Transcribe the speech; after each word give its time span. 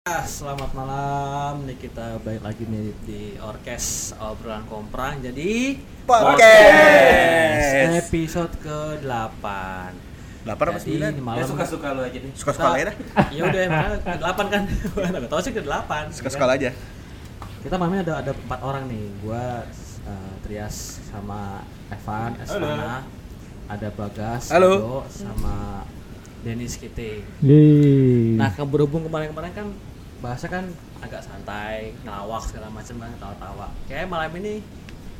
Ah, 0.00 0.24
Selamat 0.24 0.72
malam, 0.72 1.68
nih 1.68 1.76
kita 1.76 2.16
balik 2.24 2.40
lagi 2.40 2.64
nih 2.64 2.88
di 3.04 3.36
Orkes 3.36 4.16
Obrolan 4.16 4.64
Komprang 4.64 5.20
Jadi 5.20 5.76
Podcast. 6.08 8.00
episode 8.00 8.48
ke-8 8.64 9.44
Delapan 10.40 10.64
apa 10.64 10.72
Jadi 10.72 10.80
sembilan? 10.80 11.10
ini 11.12 11.20
Ya 11.20 11.24
malam 11.28 11.44
suka-suka 11.44 11.92
lu 11.92 12.00
aja 12.00 12.16
deh. 12.16 12.32
Suka-suka 12.32 12.68
aja 12.72 12.84
dah. 12.88 12.96
Ya 13.36 13.42
udah, 13.44 13.60
makanya 13.68 13.98
ke-8 14.00 14.38
kan 14.48 14.62
Gak 15.20 15.28
tau 15.28 15.40
sih 15.44 15.52
ke-8 15.52 15.92
Suka-suka 16.16 16.44
aja. 16.48 16.70
Kita 17.60 17.74
malamnya 17.76 18.00
ada 18.00 18.14
ada 18.24 18.32
empat 18.32 18.60
orang 18.64 18.88
nih 18.88 19.04
Gua, 19.20 19.68
eh, 20.08 20.32
Trias, 20.40 21.04
sama 21.04 21.60
Evan, 21.92 22.40
Esvana 22.40 23.04
Ada 23.68 23.92
Bagas, 23.92 24.48
Halo. 24.48 24.72
Edo, 24.72 24.98
sama 25.12 25.84
Denis 26.40 26.80
Kiting 26.80 27.20
Yeay. 27.44 28.40
Nah, 28.40 28.48
berhubung 28.64 29.04
kemarin-kemarin 29.04 29.52
kan 29.52 29.68
bahasa 30.20 30.46
kan 30.46 30.64
agak 31.00 31.24
santai, 31.24 31.96
ngelawak 32.04 32.44
segala 32.44 32.68
macam 32.68 32.96
kan, 32.96 33.12
tawa-tawa. 33.16 33.66
Kayak 33.88 34.08
malam 34.08 34.32
ini 34.36 34.60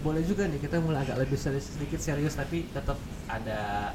boleh 0.00 0.24
juga 0.24 0.48
nih 0.48 0.60
kita 0.60 0.80
mulai 0.80 1.04
agak 1.04 1.20
lebih 1.20 1.36
serius, 1.36 1.76
sedikit 1.76 2.00
serius 2.00 2.32
tapi 2.32 2.64
tetap 2.72 2.96
ada 3.28 3.92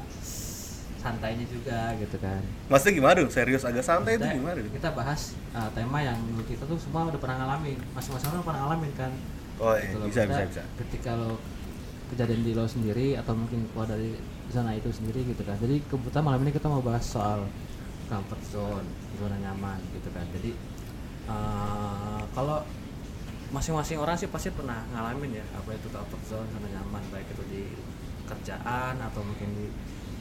santainya 0.96 1.46
juga 1.46 1.94
gitu 1.98 2.16
kan. 2.18 2.42
Maksudnya 2.66 2.94
gimana 2.98 3.14
dong? 3.22 3.30
Serius 3.30 3.62
agak 3.62 3.82
santai 3.86 4.18
itu 4.18 4.26
Kita- 4.26 4.34
gimana? 4.34 4.58
dong? 4.58 4.74
Kita 4.74 4.88
bahas 4.90 5.20
uh, 5.54 5.70
tema 5.70 5.98
yang 6.02 6.18
menurut 6.18 6.46
kita 6.46 6.66
tuh 6.66 6.78
semua 6.78 7.06
udah 7.06 7.20
pernah 7.20 7.36
ngalamin, 7.42 7.78
masing-masing 7.94 8.28
orang 8.34 8.44
pernah 8.46 8.60
ngalamin 8.66 8.92
kan. 8.98 9.12
Oh 9.56 9.72
iya, 9.78 9.88
Gitu 9.88 9.98
bisa 10.10 10.20
bisa 10.26 10.42
bisa. 10.50 10.62
Ketika 10.76 11.10
lo 11.14 11.38
kejadian 12.10 12.42
di 12.42 12.52
lo 12.54 12.66
sendiri 12.66 13.18
atau 13.18 13.34
mungkin 13.34 13.66
keluar 13.70 13.86
dari 13.86 14.14
zona 14.50 14.74
itu 14.74 14.90
sendiri 14.90 15.26
gitu 15.26 15.42
kan. 15.42 15.54
Jadi 15.58 15.82
kebetulan 15.86 16.24
malam 16.26 16.40
ini 16.42 16.50
kita 16.54 16.66
mau 16.66 16.82
bahas 16.82 17.02
soal 17.02 17.46
comfort 18.06 18.42
zone, 18.46 18.86
zona 19.18 19.34
nyaman 19.42 19.78
gitu 19.94 20.10
kan. 20.10 20.26
Jadi 20.38 20.54
eh, 21.26 22.22
kalau 22.34 22.62
masing-masing 23.54 23.98
orang 24.02 24.18
sih 24.18 24.26
pasti 24.26 24.50
pernah 24.50 24.82
ngalamin 24.90 25.38
ya 25.38 25.44
apa 25.54 25.70
itu 25.74 25.86
comfort 25.90 26.22
zone, 26.26 26.48
zona 26.50 26.66
nyaman 26.66 27.02
baik 27.14 27.30
itu 27.30 27.42
di 27.46 27.62
kerjaan 28.26 28.98
atau 28.98 29.22
mungkin 29.22 29.48
di 29.54 29.66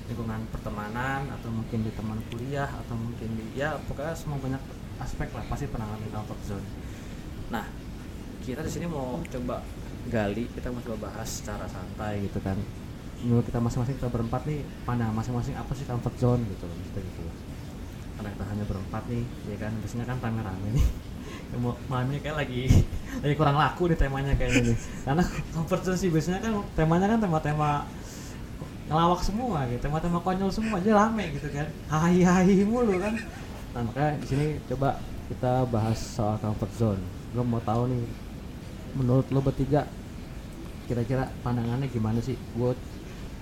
lingkungan 0.05 0.45
pertemanan 0.53 1.25
atau 1.33 1.49
mungkin 1.49 1.81
di 1.81 1.89
teman 1.97 2.21
kuliah 2.29 2.69
atau 2.69 2.93
mungkin 2.93 3.33
di 3.33 3.57
ya 3.57 3.73
pokoknya 3.89 4.13
semua 4.13 4.37
banyak 4.37 4.61
aspek 5.01 5.33
lah 5.33 5.43
pasti 5.49 5.65
pernah 5.65 5.89
ngalamin 5.89 6.11
comfort 6.13 6.41
zone. 6.45 6.67
Nah, 7.49 7.65
kita 8.45 8.61
di 8.61 8.71
sini 8.71 8.85
mau 8.85 9.17
coba 9.25 9.65
gali, 10.13 10.45
kita 10.53 10.69
mau 10.69 10.81
coba 10.85 11.09
bahas 11.09 11.41
secara 11.41 11.65
santai 11.65 12.29
gitu 12.29 12.37
kan. 12.45 12.55
Menurut 13.25 13.49
kita 13.49 13.57
masing-masing 13.57 13.97
kita 13.97 14.13
berempat 14.13 14.45
nih, 14.45 14.61
pandangan 14.85 15.17
masing-masing 15.17 15.57
apa 15.57 15.73
sih 15.73 15.89
comfort 15.89 16.15
zone 16.21 16.45
gitu 16.45 16.69
maksudnya 16.69 17.01
gitu 17.01 17.54
kita 18.31 18.45
hanya 18.47 18.63
berempat 18.63 19.03
nih, 19.11 19.23
ya 19.51 19.57
kan, 19.59 19.71
biasanya 19.83 20.05
kan 20.07 20.17
Malam 21.91 22.07
ini 22.11 22.19
kayak 22.19 22.37
lagi 22.41 22.63
lagi 23.21 23.35
kurang 23.35 23.57
laku 23.59 23.87
nih 23.91 23.97
temanya 23.99 24.33
kayaknya 24.35 24.71
nih. 24.71 24.77
Karena 25.03 25.23
zone 25.83 25.97
sih 25.99 26.09
biasanya 26.11 26.39
kan 26.43 26.51
temanya 26.75 27.07
kan 27.11 27.19
tema-tema 27.21 27.87
ngelawak 28.85 29.21
semua 29.25 29.65
gitu, 29.67 29.81
tema-tema 29.89 30.19
konyol 30.21 30.51
semua 30.53 30.77
aja 30.77 30.91
rame 30.93 31.33
gitu 31.33 31.47
kan. 31.49 31.67
Hai-hai 31.89 32.63
mulu 32.67 32.99
kan. 33.01 33.17
Nah, 33.75 33.81
makanya 33.83 34.21
di 34.21 34.27
sini 34.29 34.45
coba 34.71 34.99
kita 35.27 35.65
bahas 35.67 35.99
soal 35.99 36.37
comfort 36.39 36.71
zone. 36.77 37.01
Lo 37.33 37.43
mau 37.43 37.59
tahu 37.59 37.91
nih 37.91 38.03
menurut 38.95 39.27
lo 39.33 39.43
bertiga 39.43 39.83
kira-kira 40.85 41.27
pandangannya 41.41 41.89
gimana 41.89 42.21
sih? 42.21 42.37
Gue 42.55 42.77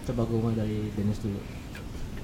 coba 0.07 0.21
gue 0.25 0.39
mulai 0.39 0.57
dari 0.57 0.77
Dennis 0.95 1.19
dulu. 1.21 1.62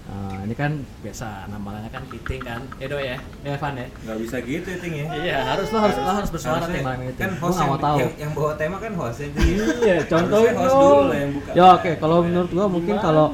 Nah, 0.09 0.41
ini 0.41 0.53
kan 0.53 0.71
biasa 0.99 1.27
namanya 1.45 1.85
kan 1.87 2.01
Piting 2.03 2.41
kan, 2.41 2.65
Edo 2.77 2.97
ya, 2.97 3.13
ya 3.39 3.53
Evan 3.53 3.77
ya. 3.77 3.85
Gak 4.03 4.17
bisa 4.17 4.35
gitu 4.41 4.67
ya, 4.67 4.77
Ting 4.77 4.93
ya. 4.95 5.05
Iya, 5.13 5.37
harus 5.45 5.69
lo 5.69 5.77
harus 5.77 5.95
lo 5.95 6.09
harus 6.11 6.29
bersuara 6.29 6.65
nih 6.65 6.81
malam 6.81 6.99
ini. 6.99 7.13
Kan. 7.13 7.29
Gua 7.31 7.45
host 7.45 7.53
nggak 7.53 7.61
yang, 7.61 7.69
mau 7.69 7.79
tahu. 7.79 7.97
yang, 7.99 8.11
yang 8.17 8.31
bawa 8.33 8.53
tema 8.55 8.77
kan 8.77 8.91
hostnya. 8.95 9.27
Iya, 9.79 9.95
contohin 10.03 10.49
Harusnya 10.49 10.65
host 10.65 10.75
dulu 10.75 11.03
lah 11.05 11.17
yang 11.19 11.31
buka. 11.31 11.51
Ya 11.53 11.65
oke, 11.71 11.91
kalau 11.95 12.17
menurut 12.19 12.49
gua 12.49 12.65
mungkin 12.67 12.95
kalau 12.97 13.25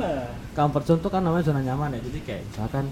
comfort 0.52 0.84
zone 0.86 1.00
tuh 1.00 1.10
kan 1.10 1.22
namanya 1.22 1.44
zona 1.46 1.62
nyaman 1.62 1.96
ya. 1.96 2.00
Jadi 2.02 2.20
kayak 2.22 2.42
misalkan 2.46 2.86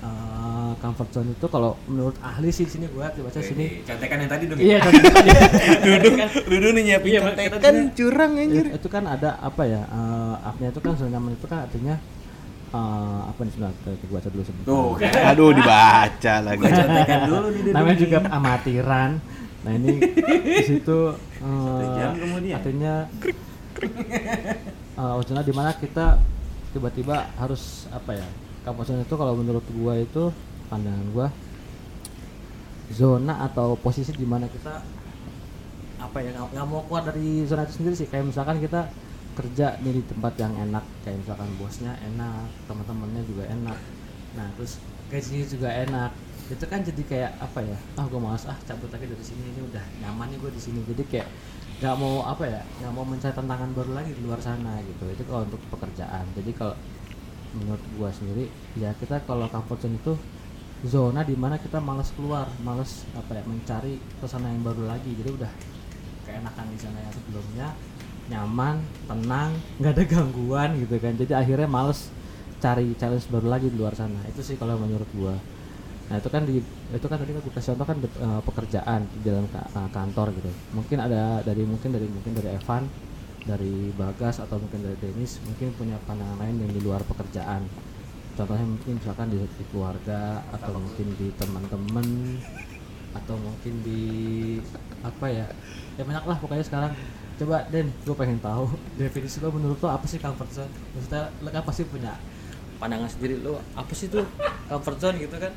eh, 0.00 0.72
comfort 0.78 1.10
zone 1.10 1.28
itu 1.30 1.46
kalau 1.48 1.70
menurut 1.84 2.16
ahli 2.20 2.48
sih 2.48 2.64
di 2.64 2.72
sini 2.72 2.86
gua 2.88 3.10
baca 3.10 3.40
sini. 3.40 3.82
Contekan 3.82 4.16
yang 4.16 4.30
tadi 4.30 4.44
dong 4.46 4.58
Iya, 4.58 4.70
ya. 4.72 4.80
contohnya 4.80 5.10
tadi. 5.12 5.30
Duduk, 5.90 6.12
Kan- 6.14 6.32
duduk 6.46 6.70
nih 6.70 6.82
nyiapin 6.84 7.10
Iya, 7.10 7.20
contekan 7.24 7.74
sini- 7.74 7.90
curang 7.92 8.32
anjir. 8.36 8.64
itu 8.70 8.88
kan 8.88 9.04
ada 9.04 9.30
apa 9.38 9.62
ya? 9.64 9.82
eh 9.82 10.34
artinya 10.40 10.70
itu 10.70 10.80
kan 10.80 10.92
zona 10.94 11.10
nyaman 11.12 11.34
itu 11.34 11.46
kan 11.46 11.58
artinya 11.66 11.96
eh, 12.74 13.20
apa 13.30 13.40
nih 13.46 13.52
sebentar? 13.54 13.72
Kita 13.86 14.10
baca 14.10 14.28
dulu 14.34 14.42
sebentar. 14.42 14.66
Tuh, 14.66 14.88
kan. 14.98 15.12
Aduh 15.30 15.50
dibaca 15.54 16.34
lagi. 16.42 16.64
Dulu 17.30 17.46
nih. 17.54 17.72
namanya 17.72 17.98
juga 18.02 18.18
amatiran 18.26 19.10
nah 19.64 19.72
ini 19.72 19.96
di 20.60 20.64
situ 20.68 21.16
eh, 21.40 22.12
kemudian. 22.20 22.60
artinya 22.60 22.94
uh, 25.00 25.16
zona 25.24 25.40
di 25.40 25.54
mana 25.56 25.72
kita 25.72 26.20
tiba-tiba 26.76 27.32
harus 27.40 27.88
apa 27.88 28.12
ya 28.12 28.28
kawasan 28.68 29.00
itu 29.00 29.16
kalau 29.16 29.32
menurut 29.40 29.64
gua 29.72 29.96
itu 29.96 30.28
pandangan 30.68 31.08
gua 31.16 31.28
zona 32.92 33.40
atau 33.48 33.80
posisi 33.80 34.12
di 34.12 34.28
mana 34.28 34.44
kita 34.52 34.84
apa 35.96 36.18
ya 36.20 36.36
nggak 36.36 36.66
mau 36.68 36.84
keluar 36.84 37.08
dari 37.08 37.48
zona 37.48 37.64
itu 37.64 37.80
sendiri 37.80 37.96
sih 37.96 38.04
kayak 38.04 38.28
misalkan 38.28 38.60
kita 38.60 38.92
kerja 39.34 39.76
nih 39.82 39.98
di 39.98 40.02
tempat 40.06 40.32
yang 40.38 40.54
enak. 40.54 40.84
Kayak 41.02 41.26
misalkan 41.26 41.50
bosnya 41.58 41.92
enak 42.00 42.46
teman-temannya 42.70 43.22
juga 43.26 43.44
enak. 43.50 43.78
Nah 44.38 44.46
terus 44.56 44.78
gajinya 45.10 45.46
juga 45.46 45.68
enak. 45.70 46.10
Itu 46.44 46.64
kan 46.68 46.80
jadi 46.84 47.02
kayak 47.04 47.32
apa 47.40 47.60
ya? 47.64 47.78
Ah 47.98 48.04
gue 48.06 48.20
malas 48.20 48.46
ah 48.46 48.56
cabut 48.64 48.88
lagi 48.88 49.06
dari 49.10 49.24
sini 49.24 49.50
ini 49.50 49.60
udah 49.64 49.84
nyaman 50.00 50.32
nih 50.32 50.38
gue 50.38 50.50
di 50.54 50.62
sini. 50.62 50.80
Jadi 50.86 51.02
kayak 51.10 51.28
nggak 51.82 51.94
mau 51.98 52.22
apa 52.22 52.44
ya? 52.46 52.60
Nggak 52.80 52.92
mau 52.94 53.04
mencari 53.04 53.34
tantangan 53.34 53.70
baru 53.74 53.92
lagi 53.98 54.10
di 54.14 54.22
luar 54.22 54.40
sana 54.40 54.78
gitu. 54.86 55.04
Itu 55.10 55.22
kalau 55.26 55.42
untuk 55.44 55.60
pekerjaan. 55.68 56.24
Jadi 56.38 56.50
kalau 56.54 56.76
menurut 57.54 57.84
gua 57.94 58.10
sendiri 58.10 58.50
ya 58.74 58.90
kita 58.98 59.22
kalau 59.30 59.46
comfort 59.46 59.86
zone 59.86 59.94
itu 59.94 60.18
zona 60.82 61.22
di 61.22 61.38
mana 61.38 61.54
kita 61.54 61.78
malas 61.78 62.10
keluar 62.14 62.50
malas 62.62 63.06
apa 63.14 63.38
ya? 63.38 63.42
Mencari 63.46 63.98
suasana 64.22 64.50
yang 64.50 64.62
baru 64.62 64.86
lagi. 64.86 65.10
Jadi 65.14 65.30
udah 65.34 65.52
keenakan 66.24 66.66
di 66.72 66.78
sana 66.80 66.98
yang 66.98 67.14
sebelumnya 67.14 67.66
nyaman 68.32 68.80
tenang 69.04 69.52
nggak 69.80 69.92
ada 69.94 70.04
gangguan 70.08 70.70
gitu 70.80 70.96
kan. 71.00 71.12
Jadi 71.16 71.32
akhirnya 71.36 71.68
males 71.68 72.08
cari 72.62 72.96
challenge 72.96 73.28
baru 73.28 73.46
lagi 73.52 73.68
di 73.68 73.76
luar 73.76 73.92
sana. 73.92 74.20
Itu 74.28 74.40
sih 74.40 74.56
kalau 74.56 74.80
menurut 74.80 75.08
gua. 75.12 75.36
Nah 76.08 76.16
itu 76.20 76.28
kan 76.28 76.42
di 76.44 76.60
itu 76.64 77.06
kan 77.08 77.16
tadi 77.16 77.32
kan 77.32 77.40
gue 77.40 77.52
kasih 77.52 77.68
contoh 77.74 77.86
kan 77.88 77.98
eh, 78.00 78.40
pekerjaan 78.44 79.00
di 79.08 79.20
dalam 79.28 79.44
eh, 79.48 79.90
kantor 79.92 80.26
gitu. 80.36 80.50
Mungkin 80.76 80.98
ada 81.00 81.40
dari 81.44 81.64
mungkin 81.64 81.90
dari 81.92 82.06
mungkin 82.08 82.32
dari 82.36 82.48
Evan 82.52 82.84
dari 83.44 83.92
Bagas 83.92 84.40
atau 84.40 84.56
mungkin 84.56 84.80
dari 84.80 84.96
Denis 85.00 85.36
mungkin 85.44 85.76
punya 85.76 86.00
pandangan 86.08 86.40
lain 86.40 86.64
yang 86.64 86.72
di 86.72 86.80
luar 86.80 87.04
pekerjaan. 87.04 87.68
Contohnya 88.34 88.66
mungkin 88.66 88.98
misalkan 88.98 89.30
di, 89.30 89.38
di 89.38 89.64
keluarga 89.70 90.42
atau 90.50 90.74
mungkin 90.74 91.06
di 91.14 91.30
teman-teman 91.38 92.06
atau 93.14 93.38
mungkin 93.38 93.74
di 93.86 94.02
apa 95.06 95.30
ya 95.30 95.46
ya 95.94 96.02
banyak 96.02 96.24
lah 96.26 96.36
pokoknya 96.42 96.66
sekarang 96.66 96.92
coba 97.34 97.66
Den 97.70 97.90
gue 98.06 98.14
pengen 98.14 98.38
tahu 98.38 98.70
definisi 98.94 99.42
lo 99.42 99.50
menurut 99.50 99.78
lo 99.82 99.88
apa 99.90 100.06
sih 100.06 100.22
comfort 100.22 100.50
zone? 100.54 100.72
Maksudnya 100.94 101.30
lo 101.42 101.48
kan 101.50 101.62
pasti 101.66 101.82
punya 101.86 102.14
pandangan 102.84 103.08
sendiri 103.08 103.40
lo 103.40 103.64
apa 103.72 103.92
sih 103.92 104.06
tuh 104.06 104.28
comfort 104.66 104.96
zone 105.00 105.16
gitu 105.18 105.40
kan 105.40 105.48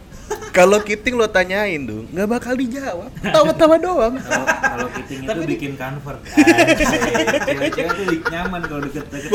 Kalau 0.49 0.81
kiting 0.81 1.13
lo 1.13 1.29
tanyain 1.29 1.77
dong, 1.79 2.09
nggak 2.09 2.25
bakal 2.27 2.57
dijawab. 2.57 3.13
Tawa-tawa 3.21 3.77
doang. 3.77 4.17
Kalau 4.17 4.89
kiting 4.89 5.21
itu 5.21 5.29
Tapi 5.29 5.39
di- 5.39 5.49
bikin 5.53 5.71
convert. 5.77 6.17
Anjay. 6.17 6.97
Cewek-cewek 7.45 7.93
tuh 7.93 8.05
nyaman 8.25 8.61
kalau 8.65 8.81
deket-deket. 8.81 9.29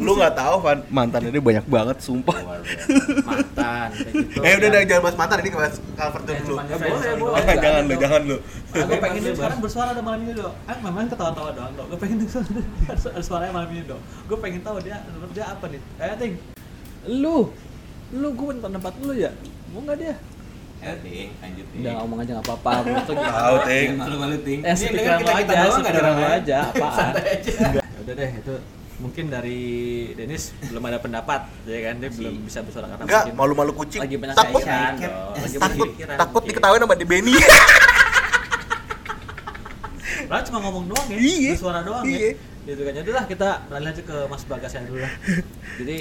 Lu 0.00 0.16
nggak 0.16 0.32
tahu 0.32 0.54
Van, 0.58 0.80
mantan 0.88 1.28
ini 1.28 1.36
banyak 1.36 1.68
banget 1.68 2.00
sumpah. 2.00 2.32
Mantan 3.20 3.88
gitu 3.92 4.40
Eh 4.40 4.56
udah 4.56 4.68
udah 4.70 4.80
jangan 4.82 5.02
bahas 5.04 5.16
mantan 5.16 5.38
ini 5.38 5.50
bahas 5.52 5.74
comfort 5.92 6.24
Eh, 6.24 6.32
zone 6.32 6.40
dulu. 6.40 6.56
boleh. 7.20 7.40
Nggak 7.44 7.58
jangan 7.60 7.82
lu, 7.82 7.90
dong. 7.90 8.00
jangan 8.00 8.22
lu. 8.24 8.36
gue 8.74 8.98
pengen 8.98 9.22
sekarang 9.30 9.58
bersuara 9.60 9.88
ada 9.90 10.02
malam 10.02 10.20
ini 10.20 10.32
dong 10.34 10.54
ah 10.64 10.76
memang 10.80 11.06
ketawa-tawa 11.06 11.50
doang 11.52 11.72
dong 11.74 11.86
gue 11.86 11.98
pengen 12.00 12.18
suara 12.24 12.48
suaranya 13.20 13.52
malam 13.52 13.70
ini 13.70 13.84
dong 13.84 14.00
gue 14.02 14.34
pengen 14.36 14.60
tahu 14.60 14.80
dia 14.80 14.98
dia 15.30 15.44
apa 15.46 15.64
nih 15.68 15.78
eh 15.96 16.14
ting 16.16 16.34
lu 17.06 17.52
lu 18.10 18.28
gue 18.30 18.46
minta 18.48 18.64
pendapat 18.64 18.92
lu 19.00 19.12
ya 19.12 19.30
mau 19.68 19.80
nggak 19.80 19.98
dia 19.98 20.16
Ya, 20.76 20.92
Ting, 21.00 21.32
lanjut 21.34 21.64
Ting. 21.66 21.80
udah 21.80 21.92
ngomong 21.96 22.18
aja 22.20 22.30
nggak 22.34 22.44
apa-apa 22.44 22.70
lu? 22.84 22.92
Tahu, 22.92 23.56
Ting. 23.64 23.88
Jangan 23.88 24.04
malu-malu, 24.04 24.36
Ting. 24.38 24.60
eh 24.60 24.68
Ini 24.68 24.76
sepikiran 24.76 25.16
kan 25.16 25.24
lo 25.24 25.32
aja 25.32 25.40
doang, 25.40 25.40
nggak 25.40 25.56
ada 25.56 25.72
sepikiran 25.72 26.04
orang 26.04 26.12
lo 26.14 26.28
aja 26.30 26.58
apaan 26.62 26.92
Santai 26.92 27.24
aja. 27.32 27.52
Ya 27.64 27.80
udah 27.98 28.14
deh 28.14 28.30
itu 28.36 28.54
mungkin 28.94 29.24
dari 29.26 29.60
Denis 30.12 30.44
belum 30.62 30.84
ada 30.84 30.98
pendapat 30.98 31.40
ya 31.64 31.78
kan 31.82 31.94
dia 31.98 32.10
belum 32.12 32.34
bisa 32.42 32.60
bersuara 32.60 32.86
karena 32.86 33.02
Enggak, 33.02 33.24
malu-malu 33.32 33.72
kucing. 33.74 33.96
lagi 33.98 34.14
banyak 34.14 34.36
Takut, 34.36 34.60
dong 34.60 34.70
lagi 35.34 35.56
takut, 35.56 35.88
pikiran 35.90 36.16
takut 36.16 36.42
diketawain 36.44 36.80
sama 36.80 36.94
di 36.94 37.06
Benny. 37.06 37.34
Lah 40.24 40.40
cuma 40.42 40.58
ngomong 40.60 40.84
doang 40.86 41.06
ya, 41.06 41.16
Iya. 41.16 41.52
bersuara 41.54 41.80
doang 41.80 42.04
Iya. 42.04 42.18
ya. 42.18 42.32
Gitu 42.66 42.80
kan. 42.82 42.92
Yaudah 42.94 43.14
lah 43.14 43.24
kita 43.26 43.48
beralih 43.66 43.88
aja 43.88 44.02
ke 44.02 44.16
Mas 44.26 44.42
Bagas 44.44 44.72
yang 44.72 44.84
dulu 44.84 45.00
lah. 45.00 45.12
Jadi 45.76 45.96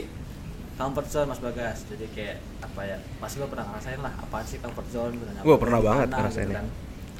comfort 0.83 1.07
zone 1.07 1.27
Mas 1.29 1.39
Bagas. 1.39 1.87
Jadi 1.87 2.05
kayak 2.11 2.37
apa 2.59 2.81
ya? 2.83 2.97
Pasti 3.17 3.39
lo 3.39 3.47
pernah 3.47 3.65
ngerasain 3.65 3.99
lah 3.99 4.13
apa 4.13 4.37
sih 4.43 4.59
comfort 4.59 4.87
zone 4.89 5.13
gitu. 5.15 5.31
Gua 5.41 5.55
pernah 5.57 5.79
Di 5.79 5.85
banget 5.85 6.07
mana, 6.07 6.17
ngerasainnya. 6.19 6.55
kan. 6.57 6.67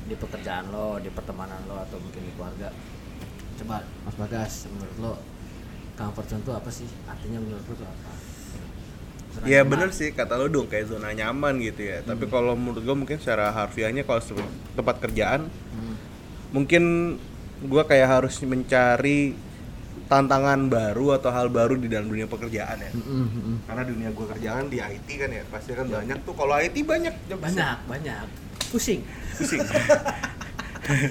Di 0.04 0.15
pekerjaan 0.19 0.65
lo, 0.68 1.00
di 1.00 1.10
pertemanan 1.10 1.63
lo 1.63 1.80
atau 1.80 1.98
mungkin 1.98 2.21
di 2.21 2.31
keluarga. 2.33 2.69
Coba 3.56 3.75
Mas 4.04 4.15
Bagas 4.18 4.54
menurut 4.68 4.98
lo 5.00 5.13
comfort 5.94 6.27
zone 6.27 6.42
itu 6.42 6.51
apa 6.51 6.69
sih? 6.69 6.89
Artinya 7.06 7.39
menurut 7.39 7.63
lo 7.63 7.74
itu 7.74 7.86
apa? 7.86 8.12
Zona 9.33 9.44
Iya 9.44 9.60
nyaman. 9.62 9.71
bener 9.71 9.89
sih 9.89 10.10
kata 10.12 10.33
lo 10.36 10.45
dong 10.45 10.68
kayak 10.68 10.86
zona 10.86 11.10
nyaman 11.10 11.57
gitu 11.57 11.81
ya. 11.83 12.04
Tapi 12.04 12.27
Hmm. 12.27 12.31
kalau 12.31 12.54
menurut 12.54 12.83
gue 12.83 12.95
mungkin 12.95 13.18
secara 13.18 13.50
harfiahnya 13.50 14.04
kalau 14.04 14.21
tempat 14.75 14.95
kerjaan 15.00 15.48
Hmm. 15.48 15.95
mungkin 16.51 16.83
gue 17.60 17.83
kayak 17.83 18.10
harus 18.12 18.38
mencari 18.44 19.33
tantangan 20.05 20.67
baru 20.67 21.15
atau 21.15 21.29
hal 21.29 21.47
baru 21.47 21.73
di 21.73 21.88
dalam 21.88 22.05
dunia 22.05 22.25
pekerjaan 22.25 22.77
ya. 22.77 22.91
Mm, 22.91 23.01
mm, 23.01 23.27
mm. 23.33 23.57
Karena 23.63 23.83
dunia 23.83 24.09
gue 24.09 24.25
kerjaan 24.27 24.63
di 24.67 24.77
IT 24.77 25.07
kan 25.07 25.29
ya 25.29 25.44
pasti 25.47 25.71
kan 25.71 25.85
banyak 25.85 26.17
tuh. 26.21 26.33
Kalau 26.33 26.53
IT 26.55 26.75
banyak 26.79 27.13
job 27.25 27.39
Banyak, 27.39 27.77
banyak. 27.85 28.25
Pusing. 28.67 29.01
pusing. 29.33 29.61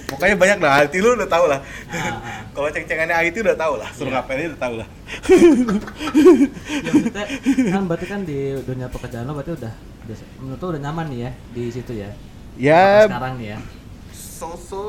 Pokoknya 0.04 0.36
banyak 0.36 0.58
lah 0.60 0.84
IT 0.84 0.94
lu 0.98 1.16
udah 1.16 1.24
tau 1.26 1.48
lah. 1.48 1.56
Ah. 1.88 2.44
Kalau 2.46 2.68
ceng-cengannya 2.68 3.16
IT 3.24 3.40
udah 3.40 3.56
tau 3.56 3.74
lah. 3.74 3.88
Suruh 3.90 4.06
Iya. 4.06 4.20
ngapain 4.20 4.36
aja 4.36 4.48
udah 4.48 4.60
tau 4.60 4.74
lah. 4.76 4.88
ya 6.76 6.90
maksudnya 6.92 7.24
kan 7.70 7.84
berarti 7.86 8.06
kan 8.06 8.20
di 8.22 8.38
dunia 8.60 8.86
pekerjaan 8.86 9.24
lo 9.24 9.32
berarti 9.32 9.52
udah 9.54 9.72
udah 10.02 10.16
menurut 10.38 10.60
lo 10.60 10.68
udah 10.68 10.82
nyaman 10.82 11.06
nih 11.08 11.18
ya 11.18 11.30
di 11.50 11.64
situ 11.68 11.92
ya 11.94 12.10
Ya 12.52 12.84
Sampai 13.00 13.08
sekarang 13.08 13.34
nih 13.38 13.48
ya 13.48 13.58
so-so 14.12 14.84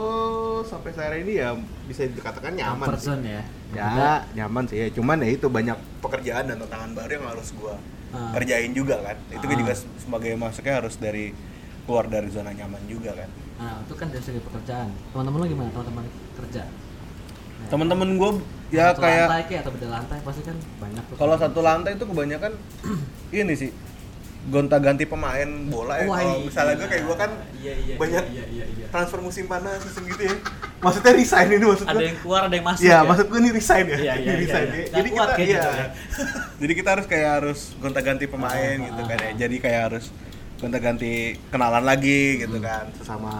sampai 0.64 0.92
saat 0.92 1.16
ini 1.16 1.34
ya 1.38 1.54
bisa 1.86 2.04
dikatakan 2.06 2.52
nyaman. 2.52 2.88
sih. 2.92 3.06
zone 3.06 3.24
ya 3.24 3.42
Ya, 3.76 4.14
nyaman 4.36 4.64
sih 4.66 4.78
ya. 4.78 4.88
Cuman 4.90 5.18
ya 5.18 5.30
itu 5.30 5.48
banyak 5.48 5.76
pekerjaan 6.00 6.46
dan 6.46 6.58
tantangan 6.58 6.92
baru 6.94 7.12
yang 7.14 7.26
harus 7.28 7.50
gua 7.54 7.76
Ah. 8.10 8.30
kerjain 8.32 8.72
juga 8.72 9.02
kan. 9.02 9.18
Itu 9.30 9.44
Ah. 9.44 9.56
juga 9.56 9.74
se- 9.74 9.90
sebagai 9.98 10.34
masuknya 10.34 10.78
harus 10.78 10.96
dari 10.96 11.34
keluar 11.84 12.06
dari 12.06 12.30
zona 12.30 12.50
nyaman 12.50 12.80
juga 12.86 13.12
kan. 13.14 13.30
nah 13.54 13.80
itu 13.80 13.94
kan 13.94 14.10
dari 14.10 14.20
segi 14.20 14.42
pekerjaan 14.42 14.90
teman-teman 15.14 15.40
lo 15.40 15.46
gimana 15.46 15.70
teman-teman 15.70 16.04
kerja 16.34 16.64
Nah, 17.54 17.68
Temen-temen 17.70 18.10
gua 18.18 18.30
ya 18.68 18.92
satu 18.92 19.00
kayak 19.00 19.24
lantai 19.24 19.44
kayak 19.46 19.62
atau 19.64 19.72
beda 19.72 19.88
lantai 19.90 20.18
pasti 20.20 20.42
kan 20.42 20.58
banyak 20.82 21.04
kalau 21.14 21.36
satu 21.38 21.60
lantai 21.62 21.92
itu 21.94 22.04
kebanyakan 22.04 22.52
ini 23.32 23.54
sih 23.54 23.70
gonta-ganti 24.46 25.04
pemain 25.04 25.48
bola 25.66 25.96
ya. 25.96 26.06
Wah, 26.06 26.18
Kalau 26.18 26.36
iya. 26.36 26.44
misalnya 26.44 26.74
gua 26.76 26.88
kayak 26.88 27.04
gua 27.04 27.16
kan 27.16 27.32
Iya, 27.56 27.74
iya, 27.80 27.96
banyak 27.96 28.24
iya, 28.30 28.44
iya, 28.46 28.66
iya. 28.68 28.86
transfer 28.88 29.20
musim 29.20 29.46
panas 29.46 29.80
musim 29.80 30.04
gitu 30.06 30.24
ya. 30.24 30.36
Maksudnya 30.78 31.12
resign 31.14 31.48
ini 31.50 31.64
maksud 31.64 31.86
ada 31.86 31.96
gua. 31.96 32.04
yang 32.04 32.18
keluar 32.20 32.42
ada 32.44 32.54
yang 32.54 32.68
masuk 32.68 32.84
Iya, 32.84 32.92
ya 32.94 33.00
maksud 33.02 33.26
gue 33.26 33.40
ini 33.40 33.50
resign 33.52 33.86
ya. 33.86 33.88
Iya, 33.88 33.96
iya, 33.96 34.14
Ini 34.14 34.26
iya, 34.26 34.36
resign 34.38 34.66
iya. 34.66 34.76
ya. 34.76 34.86
Jadi 34.92 35.08
kita 35.10 35.24
kayak 35.30 35.40
iya. 35.40 35.56
gitu 35.56 35.70
ya. 35.80 35.86
Jadi 36.60 36.74
kita 36.74 36.90
harus 36.92 37.06
kayak 37.08 37.30
harus 37.34 37.60
gonta-ganti 37.78 38.26
pemain 38.28 38.76
Ah, 38.76 38.84
gitu 38.84 39.02
ah, 39.02 39.08
kan 39.08 39.18
ya. 39.18 39.24
ah. 39.24 39.34
Jadi 39.38 39.56
kayak 39.58 39.82
harus 39.88 40.06
gonta-ganti 40.60 41.12
kenalan 41.50 41.84
lagi 41.84 42.22
gitu 42.40 42.58
Hmm. 42.58 42.66
kan 42.66 42.86
sesama 42.94 43.34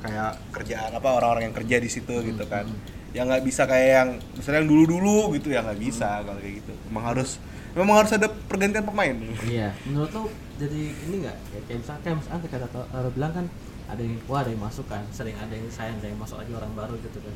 kayak 0.00 0.30
kerjaan 0.50 0.90
apa 0.90 1.08
orang-orang 1.10 1.42
yang 1.46 1.56
kerja 1.56 1.76
di 1.76 1.86
situ 1.86 2.14
gitu 2.22 2.44
kan. 2.46 2.64
hmm. 2.64 2.98
Yang 3.10 3.26
nggak 3.26 3.42
bisa 3.44 3.62
kayak 3.66 3.88
yang 3.92 4.08
misalnya 4.32 4.58
yang 4.62 4.70
dulu-dulu 4.70 5.18
gitu 5.34 5.50
ya 5.50 5.60
nggak 5.60 5.80
bisa 5.80 6.08
Hmm. 6.08 6.24
kalau 6.24 6.38
kayak 6.38 6.54
gitu. 6.56 6.72
Memang 6.86 7.04
harus 7.10 7.30
memang 7.72 7.94
harus 7.96 8.12
ada 8.12 8.26
pergantian 8.26 8.82
pemain. 8.82 9.14
iya 9.44 9.70
menurut 9.84 10.10
lo 10.10 10.22
jadi 10.56 10.80
ini 11.06 11.16
nggak 11.22 11.36
kayak, 11.48 11.62
kayak 11.66 11.78
misalkan 11.80 12.00
kayak 12.02 12.16
misalkan 12.18 12.40
kata 12.44 12.66
Taro 12.68 13.08
bilang 13.10 13.32
kan 13.32 13.46
ada 13.86 14.00
yang 14.00 14.16
keluar 14.20 14.40
ada 14.42 14.50
yang 14.50 14.62
masuk 14.62 14.86
kan 14.86 15.02
sering 15.10 15.34
ada 15.34 15.50
yang 15.50 15.66
sayang 15.68 15.98
ada 15.98 16.06
yang 16.06 16.18
masuk 16.18 16.36
lagi 16.36 16.52
orang 16.52 16.72
baru 16.74 16.94
gitu 16.98 17.18
kan 17.18 17.34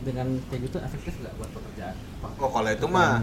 dengan 0.00 0.26
kayak 0.48 0.60
gitu 0.66 0.76
efektif 0.80 1.12
nggak 1.18 1.34
buat 1.36 1.50
pekerjaan 1.52 1.96
Oh, 2.36 2.48
kalau 2.48 2.68
itu 2.68 2.86
mah 2.86 3.20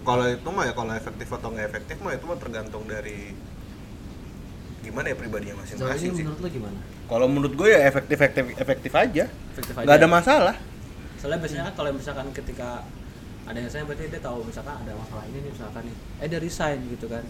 kalau 0.00 0.26
itu 0.26 0.48
mah 0.48 0.64
ya 0.64 0.72
kalau 0.72 0.92
efektif 0.92 1.28
atau 1.28 1.48
nggak 1.50 1.66
efektif 1.66 1.96
mah 1.98 2.12
itu 2.12 2.24
mah 2.24 2.38
tergantung 2.38 2.82
dari 2.84 3.34
gimana 4.80 5.06
ya 5.06 5.16
pribadinya 5.16 5.54
masing-masing 5.60 6.10
sih. 6.14 6.24
menurut 6.24 6.40
lo 6.40 6.48
gimana 6.48 6.78
Kalau 7.04 7.26
menurut 7.26 7.52
gue 7.52 7.68
ya 7.68 7.80
efektif 7.84 8.16
efektif 8.16 8.44
efektif 8.56 8.92
aja. 8.94 9.24
efektif 9.26 9.74
Nggak 9.76 9.98
ada 9.98 10.08
masalah. 10.08 10.56
soalnya 11.16 11.38
biasanya 11.38 11.64
kan 11.68 11.74
kalau 11.76 11.90
misalkan 11.92 12.26
ketika 12.32 12.86
ada 13.50 13.58
yang 13.58 13.70
saya 13.70 13.82
berarti 13.84 14.06
dia 14.06 14.22
tahu 14.22 14.38
misalkan 14.46 14.74
ada 14.78 14.92
masalah 14.94 15.24
ini 15.26 15.38
nih 15.42 15.50
misalkan 15.50 15.82
nih 15.84 15.96
eh 16.22 16.26
dia 16.26 16.40
resign 16.40 16.78
gitu 16.88 17.06
kan 17.10 17.24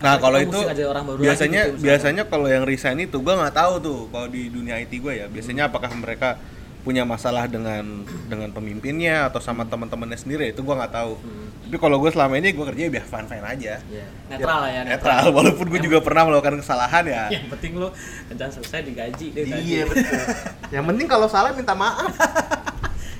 Nah 0.00 0.16
Atau 0.16 0.32
kalau 0.32 0.38
itu 0.40 0.56
orang 0.88 1.04
baru 1.04 1.18
biasanya 1.20 1.60
gitu, 1.60 1.76
misalkan. 1.76 1.84
biasanya 1.84 2.22
kalau 2.24 2.48
yang 2.48 2.64
resign 2.64 2.98
itu 3.04 3.16
gue 3.20 3.34
nggak 3.36 3.52
tahu 3.52 3.74
tuh 3.84 4.00
kalau 4.08 4.26
di 4.32 4.48
dunia 4.48 4.80
IT 4.80 4.96
gue 4.96 5.12
ya 5.12 5.26
biasanya 5.28 5.68
apakah 5.68 5.92
mereka 5.92 6.40
punya 6.80 7.04
masalah 7.04 7.44
dengan 7.44 8.08
dengan 8.24 8.48
pemimpinnya 8.48 9.28
atau 9.28 9.36
sama 9.36 9.68
teman-temannya 9.68 10.16
sendiri 10.16 10.56
itu 10.56 10.64
gue 10.64 10.72
nggak 10.72 10.88
tahu. 10.96 11.20
Hmm. 11.20 11.52
Tapi 11.68 11.76
kalau 11.76 12.00
gue 12.00 12.08
selama 12.08 12.40
ini 12.40 12.56
gue 12.56 12.64
kerja 12.72 12.82
biar 12.88 13.04
fine 13.04 13.28
fine 13.28 13.44
aja. 13.44 13.72
Iya. 13.84 14.06
netral 14.32 14.58
lah 14.64 14.70
ya 14.72 14.82
Netral. 14.88 15.24
Walaupun 15.36 15.66
gue 15.68 15.80
juga 15.84 15.98
pernah 16.00 16.24
melakukan 16.24 16.56
kesalahan 16.64 17.04
ya. 17.04 17.22
yang 17.28 17.46
penting 17.52 17.76
lo 17.76 17.92
kerjaan 18.32 18.48
selesai 18.48 18.80
digaji 18.80 19.26
deh 19.36 19.44
Iya 19.44 19.84
betul. 19.84 20.20
yang 20.80 20.84
penting 20.88 21.06
kalau 21.06 21.28
salah 21.28 21.52
minta 21.52 21.76
maaf. 21.76 22.08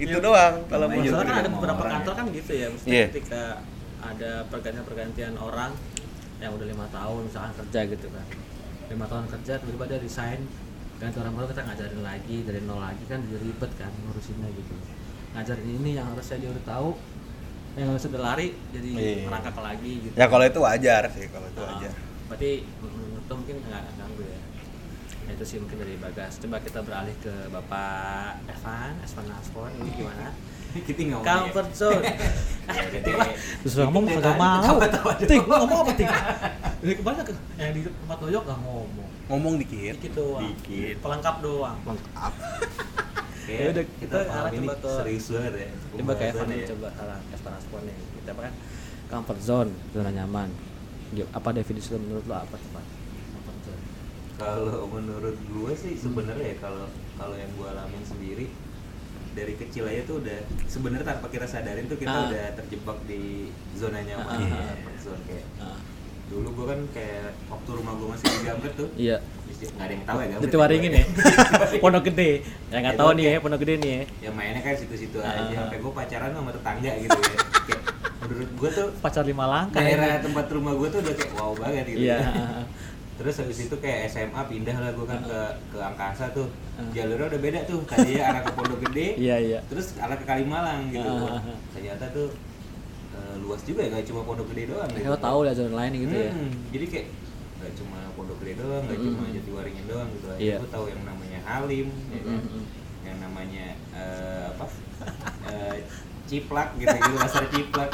itu 0.03 0.19
doang 0.19 0.55
kalau 0.67 0.87
menurut 0.87 1.05
juga 1.05 1.17
Soalnya 1.17 1.31
kan 1.31 1.41
ada 1.41 1.51
beberapa 1.51 1.83
kantor 1.85 2.13
ya. 2.13 2.19
kan 2.19 2.27
gitu 2.31 2.53
ya, 2.53 2.67
mesti 2.69 2.89
Iya. 2.89 3.05
ketika 3.11 3.43
ada 4.01 4.31
pergantian-pergantian 4.49 5.35
orang 5.37 5.73
yang 6.39 6.53
udah 6.57 6.67
lima 6.67 6.87
tahun 6.89 7.21
misalkan 7.25 7.53
kerja 7.59 7.81
gitu 7.87 8.07
kan, 8.09 8.27
lima 8.89 9.05
tahun 9.05 9.25
kerja 9.29 9.53
tiba-tiba 9.59 9.85
dia 9.87 9.99
resign, 9.99 10.41
ganti 10.97 11.17
orang 11.17 11.35
baru 11.35 11.47
kita 11.49 11.63
ngajarin 11.63 12.01
lagi 12.01 12.37
dari 12.43 12.61
nol 12.63 12.81
lagi 12.81 13.05
kan 13.05 13.21
jadi 13.21 13.39
ribet 13.39 13.73
kan 13.75 13.93
ngurusinnya 14.01 14.49
gitu. 14.51 14.75
Ngajarin 15.31 15.69
ini 15.75 15.91
yang 15.95 16.07
harusnya 16.09 16.37
dia 16.39 16.51
udah 16.51 16.65
tahu, 16.67 16.91
yang 17.75 17.87
harusnya 17.89 18.11
udah 18.11 18.23
lari 18.25 18.49
jadi 18.71 18.89
Iya. 18.91 19.25
merangkak 19.25 19.57
lagi 19.57 19.93
gitu. 20.03 20.15
Ya 20.15 20.27
kalau 20.27 20.45
itu 20.45 20.59
wajar 20.59 21.03
sih 21.09 21.27
kalau 21.29 21.47
itu 21.47 21.61
Ah, 21.61 21.69
wajar. 21.71 21.93
Berarti 22.27 22.51
menurut 22.81 23.27
mungkin 23.29 23.57
nggak 23.61 23.81
nggak 23.81 23.95
ganggu 23.97 24.23
ya. 24.25 24.41
Nah, 25.21 25.33
itu 25.33 25.45
sih 25.45 25.59
mungkin 25.59 25.79
dari 25.79 25.95
Bagas. 25.95 26.33
Coba 26.39 26.59
kita 26.59 26.81
beralih 26.81 27.15
ke 27.17 27.31
Bapak 27.49 28.43
Evan, 28.49 28.90
Evan 29.41 29.65
Naspon. 29.65 29.71
Ini 29.81 29.91
gimana? 29.97 30.27
Kita 30.71 31.03
ngomong 31.03 31.27
Comfort 31.27 31.71
zone. 31.75 32.03
Ya. 32.07 32.85
Terus 33.67 33.75
ngomong 33.83 34.05
kagak 34.07 34.23
tadi 34.23 34.39
mau. 34.39 34.63
doang. 35.43 35.59
ngomong 35.67 35.79
apa 35.83 35.93
kemarin 36.95 37.19
ke 37.27 37.35
yang 37.59 37.73
di 37.75 37.81
tempat 37.83 38.19
doyok 38.23 38.43
gak 38.47 38.61
ngomong. 38.63 39.09
Ngomong 39.27 39.55
dikit. 39.59 39.95
Dikit 39.99 40.13
doang. 40.15 40.43
Dikit. 40.47 40.97
Pelengkap 41.03 41.37
doang. 41.43 41.77
Lengkap. 41.83 42.33
Kayak 43.49 43.59
Ya 43.67 43.69
udah, 43.75 43.85
kita, 43.99 44.19
arah 44.31 44.51
ini 44.55 44.67
coba 44.69 44.75
ke- 44.79 44.99
serius 45.03 45.27
banget 45.35 45.55
ya. 45.59 45.69
Coba 45.99 46.13
kayak 46.15 46.33
Evan 46.39 46.49
ya. 46.55 46.67
coba 46.71 46.87
salah 46.95 47.19
Evan 47.19 47.51
Naspon 47.57 47.83
nih. 47.83 47.97
Kita 47.99 48.31
apa 48.31 48.41
kan? 48.47 48.55
Comfort 49.11 49.41
zone, 49.43 49.71
zona 49.91 50.11
nyaman. 50.15 50.49
Apa 51.35 51.49
definisi 51.51 51.91
lo 51.91 51.99
menurut 51.99 52.25
lo 52.31 52.35
apa 52.39 52.55
coba? 52.55 52.81
Comfort 53.35 53.59
zone. 53.67 53.83
Kalau 54.39 54.87
menurut 54.87 55.35
gue 55.35 55.73
sih 55.75 55.99
sebenarnya 55.99 56.55
ya 56.55 56.57
kalau 56.63 56.87
kalau 57.19 57.35
yang 57.35 57.51
gue 57.59 57.67
alamin 57.67 58.05
sendiri 58.07 58.47
dari 59.31 59.55
kecil 59.55 59.85
aja 59.85 60.03
tuh 60.05 60.19
udah 60.19 60.39
sebenarnya 60.65 61.07
tanpa 61.07 61.27
kita 61.27 61.45
sadarin 61.45 61.87
tuh 61.87 61.97
kita 61.97 62.11
Ah. 62.13 62.27
udah 62.27 62.45
terjebak 62.55 62.99
di 63.05 63.47
zona 63.73 64.01
nyaman 64.01 64.37
ya, 64.37 64.49
ah, 64.49 64.59
ah. 64.61 64.67
comfort 64.75 64.97
zone 65.01 65.23
kayak 65.25 65.45
Ah, 65.57 65.79
dulu 66.27 66.49
gue 66.53 66.67
kan 66.67 66.81
kayak 66.91 67.23
waktu 67.47 67.71
rumah 67.73 67.93
gue 67.93 68.09
masih 68.09 68.27
di 68.27 68.39
Gambret 68.41 68.75
tuh 68.75 68.89
Iya. 68.95 69.17
di- 69.21 69.69
nggak 69.69 69.83
ada 69.83 69.93
yang 69.93 70.05
tahu 70.05 70.19
ya 70.19 70.27
Itu 70.41 70.57
waringin 70.57 70.93
ya. 70.93 71.05
Pondok 71.83 72.03
gede. 72.07 72.31
Yang 72.69 72.81
nggak 72.81 72.95
Ya, 72.95 72.99
tahu 72.99 73.07
gua 73.07 73.15
nih 73.15 73.23
ya, 73.23 73.29
kayak- 73.29 73.43
pondok 73.43 73.61
gede 73.61 73.75
nih 73.77 73.91
ya. 73.91 74.03
ya 74.19 74.31
mainnya 74.33 74.61
kan 74.61 74.75
situ-situ 74.75 75.19
aja 75.21 75.43
sampai 75.49 75.79
gue 75.79 75.93
pacaran 75.93 76.31
sama 76.33 76.51
tetangga 76.51 76.93
gitu 76.97 77.19
ya 77.21 77.35
kayak 77.61 77.81
menurut 78.21 78.51
gue 78.53 78.71
tuh 78.73 78.87
Pacar 79.01 79.25
lima 79.25 79.45
langkah. 79.45 79.81
daerah 79.81 80.19
tempat 80.19 80.47
rumah 80.49 80.73
gue 80.73 80.89
tuh 80.89 80.99
udah 81.01 81.15
kayak 81.15 81.33
wow 81.35 81.53
banget 81.53 81.85
gitu 81.89 81.99
Iya. 82.05 82.17
ya. 82.17 82.31
terus 83.21 83.37
habis 83.37 83.59
itu 83.61 83.77
kayak 83.77 84.09
SMA 84.09 84.43
pindah 84.43 84.73
lah 84.75 84.91
gue 84.91 85.05
kan 85.05 85.21
ke 85.21 85.39
ke 85.69 85.79
Angkasa 85.79 86.33
tuh 86.33 86.49
jalurnya 86.91 87.29
udah 87.29 87.41
beda 87.43 87.61
tuh 87.65 87.85
tadi 87.85 88.17
ya 88.17 88.25
arah 88.31 88.41
ke 88.41 88.51
Pondok 88.51 88.81
Gede 88.89 89.07
Iya 89.15 89.37
iya. 89.39 89.59
terus 89.63 89.93
arah 89.95 90.17
ke 90.17 90.25
Kalimalang 90.25 90.89
gitu 90.89 91.13
ternyata 91.71 92.09
tuh 92.11 92.33
eh, 93.13 93.35
luas 93.39 93.61
juga 93.61 93.85
ya 93.85 93.93
nggak 93.93 94.07
cuma 94.07 94.25
Pondok 94.25 94.49
Gede 94.49 94.73
doang 94.73 94.89
gitu. 94.89 95.05
Kita 95.05 95.21
tahu 95.21 95.39
lah 95.45 95.53
zona 95.53 95.75
lain 95.77 95.93
gitu 95.99 96.17
ya. 96.17 96.33
Hmm, 96.33 96.51
jadi 96.71 96.87
kayak 96.89 97.07
nggak 97.61 97.73
cuma 97.77 97.99
Pondok 98.11 98.37
Gede 98.41 98.53
doang 98.57 98.83
nggak 98.83 98.97
Mm. 98.97 99.05
cuma 99.07 99.23
Jatiwaringin 99.31 99.85
doang 99.85 100.09
gitu 100.11 100.27
aja 100.27 100.41
Iya. 100.41 100.57
gue 100.57 100.71
tahu 100.73 100.85
yang 100.89 101.03
namanya 101.05 101.39
Halim 101.45 101.87
ya 102.09 102.21
kan? 102.25 102.33
Mm, 102.33 102.49
mm. 102.49 102.65
yang 103.05 103.17
namanya 103.21 103.65
eh, 103.93 104.45
apa 104.49 104.65
Eh, 105.51 105.77
ciplak 106.25 106.77
gitu 106.77 106.89
gitu 106.89 107.17
pasar 107.19 107.45
ciplak 107.49 107.91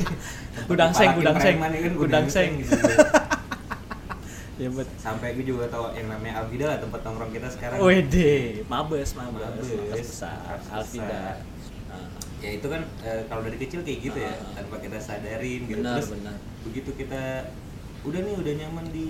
Gudang 0.68 0.90
seng, 0.90 1.10
gudang 1.14 1.36
seng, 1.36 1.56
ya 1.56 1.80
kan, 1.80 1.92
gudang 1.94 2.26
seng. 2.26 2.50
gitu 2.58 2.76
Iya 4.60 4.68
bet. 4.70 4.88
sampai 4.94 5.32
gue 5.32 5.46
juga 5.46 5.64
tahu 5.66 5.88
yang 5.90 6.06
namanya 6.06 6.34
Alvida 6.38 6.66
lah 6.66 6.78
tempat 6.78 7.00
nongkrong 7.00 7.32
kita 7.32 7.48
sekarang 7.48 7.80
Wede, 7.80 8.60
mabes, 8.66 9.10
mabes, 9.10 9.40
Mabes, 9.40 9.68
mabes 9.72 10.04
besar, 10.06 10.60
Alvida. 10.68 11.40
Ah, 11.88 12.06
ya 12.38 12.50
itu 12.52 12.66
kan 12.66 12.84
eh, 13.00 13.24
kalau 13.24 13.40
dari 13.40 13.56
kecil 13.56 13.80
kayak 13.80 13.98
gitu 14.02 14.18
ya 14.18 14.30
Ah. 14.30 14.52
tanpa 14.54 14.76
kita 14.78 14.96
sadarin 14.96 15.64
gitu 15.64 15.80
Benar, 15.80 15.96
terus 15.96 16.12
benar. 16.12 16.36
begitu 16.62 16.90
kita 16.94 17.48
udah 18.02 18.20
nih 18.20 18.34
udah 18.34 18.52
nyaman 18.54 18.86
di 18.86 19.08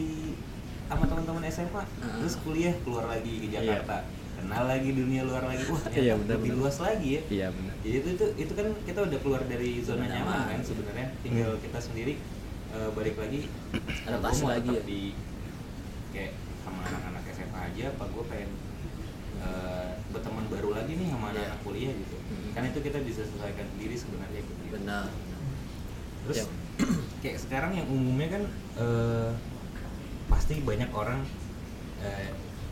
sama 0.87 1.05
teman-teman 1.05 1.43
SMA 1.45 1.83
Ah. 1.83 1.87
terus 2.17 2.39
kuliah 2.39 2.75
keluar 2.81 3.05
lagi 3.05 3.35
ke 3.41 3.49
Jakarta 3.51 4.07
kenal 4.33 4.65
lagi 4.65 4.91
dunia 4.91 5.23
luar 5.23 5.45
lagi 5.45 5.67
wah 5.67 5.83
Iya, 5.91 6.15
benar, 6.17 6.39
lebih 6.39 6.49
benar. 6.49 6.61
luas 6.63 6.77
lagi 6.79 7.09
ya 7.11 7.23
iya 7.29 7.47
benar 7.51 7.75
jadi 7.81 7.97
itu, 7.97 8.09
itu 8.13 8.27
itu 8.41 8.53
kan 8.55 8.67
kita 8.83 8.99
udah 9.05 9.19
keluar 9.21 9.43
dari 9.45 9.71
zona 9.81 10.07
nyaman 10.07 10.39
kan 10.49 10.61
sebenarnya 10.63 11.07
tinggal 11.21 11.51
kita 11.59 11.79
sendiri 11.79 12.15
eh, 12.71 12.89
balik 12.91 13.15
lagi 13.15 13.41
Adaptasi 14.01 14.43
lagi 14.45 14.71
ya. 14.73 14.83
di 14.83 15.01
kayak 16.11 16.33
sama 16.61 16.81
anak-anak 16.85 17.23
SMA 17.31 17.61
aja 17.67 17.85
apa 17.91 18.05
gue 18.07 18.25
pengen 18.27 18.51
eh, 19.41 19.91
berteman 20.11 20.45
baru 20.47 20.75
lagi 20.75 20.93
nih 20.93 21.09
sama 21.09 21.27
Iya. 21.27 21.33
anak-anak 21.33 21.61
kuliah 21.63 21.93
gitu 21.95 22.17
Mhm. 22.21 22.51
kan 22.53 22.63
itu 22.67 22.79
kita 22.81 22.99
bisa 23.01 23.23
sesuaikan 23.25 23.67
diri 23.75 23.97
sebenarnya 23.97 24.41
gitu 24.41 24.63
benar 24.71 25.09
terus 26.23 26.37
Ya. 26.37 26.47
kayak 27.23 27.39
sekarang 27.39 27.73
yang 27.73 27.87
umumnya 27.87 28.29
kan 28.31 28.43
eh, 28.77 29.31
pasti 30.27 30.61
banyak 30.61 30.91
orang 30.93 31.25
eh, 32.01 32.29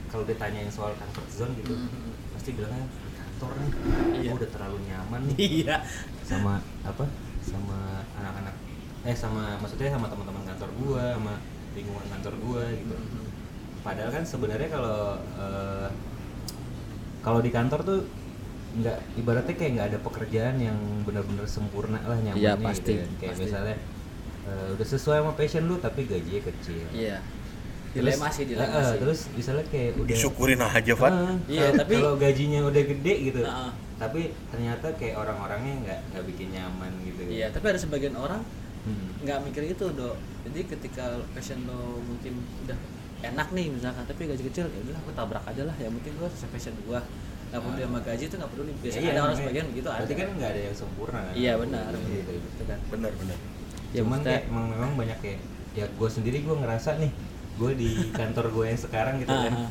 kalau 0.07 0.25
ditanyain 0.25 0.68
soal 0.68 0.92
comfort 0.95 1.28
zone 1.28 1.52
gitu 1.57 1.73
Mhm. 1.73 2.12
pasti 2.33 2.52
bilangnya 2.52 2.85
"Di 2.85 3.11
kantor 3.14 3.50
nih 3.54 3.71
Iya. 4.14 4.28
gua 4.28 4.37
udah 4.37 4.50
terlalu 4.50 4.76
nyaman 4.85 5.21
nih 5.26 5.37
iya 5.64 5.76
sama 6.23 6.61
apa 6.83 7.04
sama 7.40 7.78
anak-anak 8.14 8.54
eh 9.04 9.14
sama 9.14 9.57
maksudnya 9.57 9.88
sama 9.90 10.07
teman-teman 10.07 10.45
kantor 10.45 10.68
gua 10.76 11.04
sama 11.16 11.35
lingkungan 11.73 12.07
kantor 12.11 12.35
gua 12.38 12.62
gitu 12.73 12.92
Mhm. 12.92 13.17
Padahal 13.88 14.11
kan 14.12 14.21
sebenarnya 14.23 14.68
kalau 14.68 15.00
eh, 15.16 15.88
kalau 17.18 17.40
di 17.40 17.49
kantor 17.49 17.80
tuh 17.83 18.00
nggak 18.78 18.99
ibaratnya 19.16 19.54
kayak 19.54 19.73
nggak 19.75 19.88
ada 19.88 19.99
pekerjaan 19.99 20.57
yang 20.61 20.76
benar-benar 21.02 21.49
sempurna 21.49 21.97
lah 22.00 22.21
nyamannya 22.21 22.52
gitu 22.54 22.68
pasti, 22.68 22.92
kan. 22.95 23.11
kayak 23.16 23.33
pasti. 23.33 23.42
misalnya 23.42 23.76
eh, 24.45 24.66
udah 24.76 24.87
sesuai 24.87 25.18
sama 25.18 25.33
passion 25.33 25.64
lu 25.64 25.80
tapi 25.80 26.04
gajinya 26.04 26.42
kecil 26.45 26.85
iya 26.92 27.18
Terus- 27.88 28.04
dilema 28.04 28.28
sih 28.28 28.45
dilema 28.45 28.68
eh, 28.71 28.85
sih 28.85 28.99
terus 29.00 29.21
misalnya 29.33 29.64
kayak 29.66 29.90
udah 29.97 30.12
Disyukurin 30.12 30.61
aja, 30.61 30.92
Van. 30.95 31.09
Ah, 31.11 31.35
Iya, 31.49 31.68
tapi- 31.73 31.97
kalau 31.97 32.14
gajinya 32.14 32.61
udah 32.62 32.83
gede 32.85 33.14
gitu 33.25 33.40
Heeh. 33.40 33.71
tapi 33.97 34.21
ternyata 34.52 34.87
kayak 34.95 35.16
orang-orangnya 35.16 35.75
nggak 35.83 35.99
nggak 36.12 36.25
bikin 36.28 36.49
nyaman 36.52 36.92
gitu 37.02 37.21
iya 37.26 37.49
tapi 37.49 37.64
ada 37.66 37.80
sebagian 37.80 38.12
orang 38.14 38.45
Hmm. 38.78 39.11
nggak 39.21 39.42
mikir 39.42 39.64
itu 39.66 39.85
dok 39.90 40.16
jadi 40.45 40.61
ketika 40.66 41.04
passion 41.35 41.61
lo 41.64 41.99
mungkin 41.99 42.40
udah 42.62 42.78
enak 43.20 43.48
nih 43.50 43.66
misalkan 43.68 44.04
tapi 44.04 44.22
gaji 44.25 44.42
kecil 44.44 44.66
ya 44.66 44.78
udahlah 44.80 45.02
gue 45.02 45.14
tabrak 45.14 45.44
aja 45.44 45.62
lah. 45.64 45.76
Yang 45.76 45.92
penting 46.00 46.12
gue 46.16 46.28
passion 46.48 46.75
gue 46.78 47.00
nggak 47.48 47.60
peduli 47.64 47.80
sama 47.82 48.00
gaji 48.00 48.25
itu 48.25 48.37
nggak 48.37 48.50
peduli. 48.52 48.72
Biasanya 48.78 49.00
Iya, 49.00 49.08
ada 49.08 49.18
orang 49.18 49.25
makanya- 49.25 49.40
sebagian 49.42 49.66
begitu 49.66 49.87
berarti 49.88 50.04
ada. 50.06 50.20
kan 50.20 50.28
nggak 50.30 50.50
ada 50.50 50.60
yang 50.60 50.76
sempurna. 50.76 51.18
Kan 51.18 51.32
iya 51.34 51.52
benar 51.56 51.82
Gitu, 51.96 52.30
gitu 52.34 52.62
kan? 52.64 52.78
Benar, 52.88 53.12
benar. 53.16 53.38
Ya, 53.88 54.00
cuman 54.04 54.18
kayak 54.20 54.42
emang 54.46 54.66
memang 54.68 54.90
banyak 54.94 55.18
kayak 55.18 55.38
ya 55.72 55.87
gue 55.88 56.08
sendiri 56.08 56.38
gue 56.42 56.56
ngerasa 56.56 56.90
nih 56.98 57.12
gue 57.56 57.70
di 57.75 57.90
kantor 58.12 58.46
gue 58.50 58.64
yang 58.66 58.78
sekarang 58.78 59.14
gitu 59.18 59.32
kan. 59.32 59.52
Ah, 59.52 59.64
ah. 59.64 59.70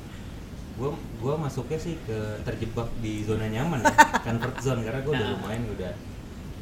gue 0.74 0.90
gue 0.94 1.34
masuknya 1.36 1.78
sih 1.78 1.96
ke 2.02 2.18
terjebak 2.44 2.90
di 3.00 3.22
zona 3.22 3.46
nyaman 3.46 3.80
ya 3.80 3.94
comfort 4.26 4.58
zone. 4.60 4.82
Karena 4.82 5.00
gue 5.00 5.14
udah 5.14 5.24
Ah. 5.24 5.34
lumayan 5.34 5.64
udah 5.70 5.92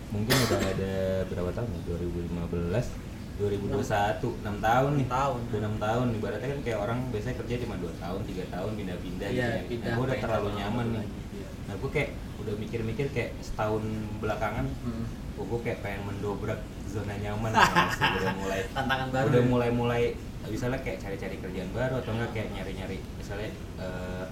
mungkin 0.08 0.36
udah 0.38 0.60
ada 0.62 0.94
berapa 1.26 1.52
tahun 1.52 1.70
ya? 1.70 1.80
2015 1.90 2.88
2021 3.36 4.24
6 4.40 4.48
tahun 4.62 4.92
nih 4.94 5.06
Enam 5.06 5.12
tahun. 5.12 5.40
udah 5.46 5.60
6 5.70 5.86
tahun 5.86 6.06
ibaratnya 6.16 6.50
kan 6.50 6.60
kayak 6.62 6.80
orang 6.80 7.00
biasanya 7.10 7.36
kerja 7.38 7.56
cuma 7.62 7.76
2 7.78 7.92
tahun 7.98 8.20
3 8.24 8.48
tahun 8.50 8.72
pindah-pindah 8.74 9.28
Iya, 9.28 9.36
gitu 9.36 9.52
ya. 9.52 9.62
pindah, 9.68 9.86
nah, 9.86 9.96
gue 9.96 10.06
udah 10.06 10.18
terlalu 10.18 10.50
nyaman 10.56 10.86
nih 10.90 11.04
iya. 11.34 11.48
nah 11.66 11.74
gue 11.76 11.90
kayak 11.90 12.10
udah 12.38 12.54
mikir-mikir 12.56 13.06
kayak 13.12 13.32
setahun 13.40 13.84
belakangan 14.18 14.66
Hmm. 14.82 15.06
oh, 15.36 15.46
gue 15.46 15.60
kayak 15.62 15.80
pengen 15.82 16.02
mendobrak 16.06 16.60
zona 16.86 17.14
nyaman 17.14 17.52
udah 18.18 18.34
mulai 18.36 18.60
tantangan 18.70 19.08
baru 19.10 19.26
udah 19.28 19.42
ya? 19.42 19.48
mulai-mulai 19.48 20.04
misalnya 20.46 20.80
kayak 20.80 20.98
cari-cari 20.98 21.36
kerjaan 21.38 21.70
baru 21.72 22.00
atau 22.00 22.12
enggak 22.14 22.32
kayak 22.32 22.50
nyari-nyari 22.52 22.98
misalnya 23.16 23.50
eh, 23.76 24.26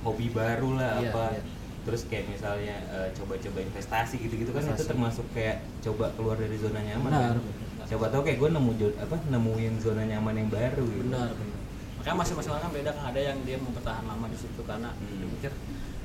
hobi 0.00 0.28
baru 0.30 0.76
lah 0.76 1.00
Iya, 1.00 1.10
apa 1.10 1.24
iya. 1.32 1.42
terus 1.82 2.02
kayak 2.04 2.28
misalnya 2.28 2.76
eh, 2.86 3.08
coba-coba 3.12 3.58
investasi 3.62 4.14
gitu-gitu 4.20 4.52
kan 4.52 4.60
itu 4.60 4.68
Investasi. 4.70 4.90
termasuk 4.92 5.26
kayak 5.32 5.56
coba 5.80 6.12
keluar 6.14 6.36
dari 6.36 6.54
zona 6.54 6.78
nyaman 6.78 7.08
Benar, 7.08 7.34
kan? 7.34 7.63
Coba 7.84 8.06
tau 8.08 8.20
kayak 8.20 8.38
gue 8.38 8.50
nemu 8.50 8.70
apa 8.96 9.16
nemuin 9.28 9.74
zona 9.78 10.02
nyaman 10.02 10.34
yang 10.36 10.48
baru 10.48 10.84
gitu. 10.84 11.04
Benar 11.06 11.30
benar. 11.32 11.58
Makanya 11.98 12.16
masing-masing 12.20 12.50
orang 12.52 12.62
kan 12.62 12.72
beda 12.72 12.90
kan 12.92 13.04
ada 13.08 13.20
yang 13.22 13.38
dia 13.42 13.56
mau 13.56 13.70
bertahan 13.70 14.04
lama 14.04 14.26
di 14.26 14.36
situ 14.36 14.60
karena 14.62 14.90
Hmm. 14.92 15.08
dia 15.14 15.26
mikir 15.26 15.52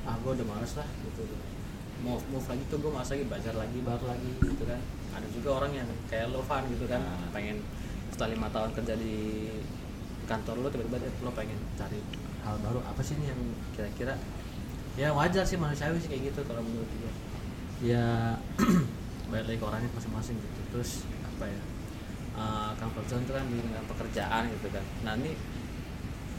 ah 0.02 0.16
gue 0.16 0.32
udah 0.32 0.46
males 0.46 0.72
lah 0.74 0.88
gitu. 1.02 1.22
Mau 2.00 2.16
move 2.26 2.46
lagi 2.46 2.62
tuh 2.66 2.78
gue 2.78 2.88
males 2.88 3.08
lagi 3.08 3.24
belajar 3.24 3.54
lagi 3.54 3.78
baru 3.80 4.04
lagi 4.06 4.30
gitu 4.40 4.64
kan. 4.64 4.80
Ada 5.10 5.26
juga 5.28 5.48
orang 5.56 5.72
yang 5.74 5.88
kayak 6.06 6.30
lo 6.30 6.40
Van 6.40 6.64
gitu 6.66 6.84
kan 6.84 7.00
Nah. 7.00 7.28
pengen 7.30 7.60
setelah 8.08 8.30
lima 8.32 8.48
tahun 8.48 8.70
kerja 8.74 8.94
di 8.96 9.14
kantor 10.24 10.56
lo 10.58 10.68
tiba-tiba 10.68 10.96
lo 11.20 11.30
pengen 11.32 11.58
cari 11.74 12.00
hal 12.42 12.56
baru. 12.58 12.80
Apa 12.82 13.00
sih 13.00 13.16
nih 13.16 13.28
yang 13.28 13.40
kira-kira 13.72 14.14
ya 14.96 15.12
wajar 15.12 15.44
sih 15.44 15.54
manusiawi 15.54 15.96
sih 15.96 16.08
kayak 16.08 16.32
gitu 16.32 16.40
kalau 16.44 16.60
menurut 16.60 16.88
gue 16.90 17.12
ya 17.82 18.36
balik 19.30 19.46
lagi 19.46 19.58
ke 19.58 19.64
orangnya 19.64 19.90
masing-masing 19.92 20.36
gitu. 20.36 20.60
Terus 20.72 20.90
apa 21.40 21.48
ya 21.48 21.60
uh, 22.36 22.70
comfort 22.76 23.06
zone 23.08 23.22
itu 23.24 23.32
kan 23.32 23.44
di 23.48 23.56
dengan 23.56 23.84
pekerjaan 23.88 24.42
gitu 24.52 24.68
kan 24.68 24.84
nah 25.00 25.12
ini 25.16 25.32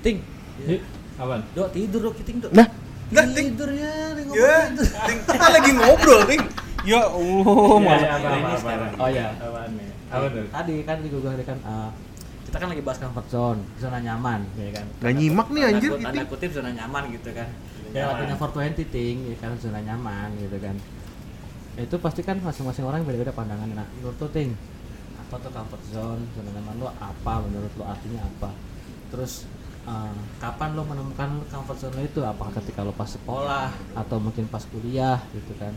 ting 0.06 0.18
Ih, 0.62 0.82
apaan? 1.18 1.42
dok 1.58 1.74
tidur 1.74 2.02
dok 2.06 2.22
ting 2.22 2.38
dok 2.38 2.54
Nah, 2.54 2.68
nah, 3.10 3.26
Ting. 3.34 3.58
tidur 3.58 3.70
ya 3.74 4.14
nih 4.14 4.24
Ya, 4.30 4.56
ngomong 4.62 4.78
tidur 4.78 4.88
Ting, 5.04 5.20
kita 5.26 5.48
lagi 5.50 5.72
ngobrol, 5.74 6.22
Ting. 6.24 6.42
Ya 6.88 7.02
Allah, 7.04 7.76
malah. 7.76 8.00
iya, 8.00 8.10
apa, 8.14 8.28
ini 8.30 8.40
apa, 8.40 8.48
apa, 8.48 8.58
sekarang. 8.58 8.90
apa. 8.96 9.02
Oh, 9.04 9.10
iya. 9.12 9.28
Apaan 9.36 9.72
nih? 9.76 9.90
Apa 10.08 10.26
tuh? 10.32 10.46
tadi 10.48 10.76
kan 10.86 10.98
di 11.02 11.10
Google 11.12 11.32
tadi 11.34 11.44
kan 11.44 11.58
uh, 11.66 11.90
kita 12.46 12.58
kan 12.58 12.68
lagi 12.72 12.84
bahas 12.84 13.00
comfort 13.00 13.28
zone 13.28 13.60
zona 13.80 14.00
nyaman 14.00 14.44
ya 14.56 14.70
kan 14.76 14.86
Nggak 15.00 15.14
nyimak 15.18 15.48
nih, 15.50 15.62
anjir, 15.72 15.90
gitu. 15.92 16.04
tanda 16.04 16.24
kutip 16.28 16.50
zona 16.52 16.70
nyaman 16.72 17.04
gitu 17.12 17.30
kan 17.32 17.50
ya 17.92 18.04
lagunya 18.08 18.36
420 18.40 18.88
ting 18.88 19.16
ya 19.28 19.36
kan 19.40 19.52
zona 19.56 19.80
nyaman 19.80 20.30
gitu 20.36 20.58
kan 20.60 20.76
itu 21.76 21.96
pasti 22.00 22.22
kan 22.24 22.40
masing-masing 22.40 22.84
orang 22.84 23.04
beda-beda 23.04 23.32
pandangan 23.32 23.72
nah 23.72 23.88
menurut 24.00 24.32
ting 24.32 24.52
apa 25.32 25.48
tuh 25.48 25.52
comfort 25.56 25.84
zone 25.96 26.22
zona 26.36 26.50
nyaman 26.52 26.76
lo 26.84 26.92
apa 27.00 27.40
menurut 27.48 27.72
lo 27.80 27.88
artinya 27.88 28.20
apa 28.20 28.52
terus 29.16 29.48
uh, 29.88 30.12
kapan 30.44 30.76
lo 30.76 30.84
menemukan 30.84 31.40
comfort 31.48 31.80
zone 31.80 31.96
lo 31.96 32.04
itu 32.04 32.20
apakah 32.20 32.52
ketika 32.60 32.84
lo 32.84 32.92
pas 32.92 33.08
sekolah 33.08 33.72
atau 33.96 34.20
mungkin 34.20 34.52
pas 34.52 34.60
kuliah 34.68 35.24
gitu 35.32 35.56
kan 35.56 35.72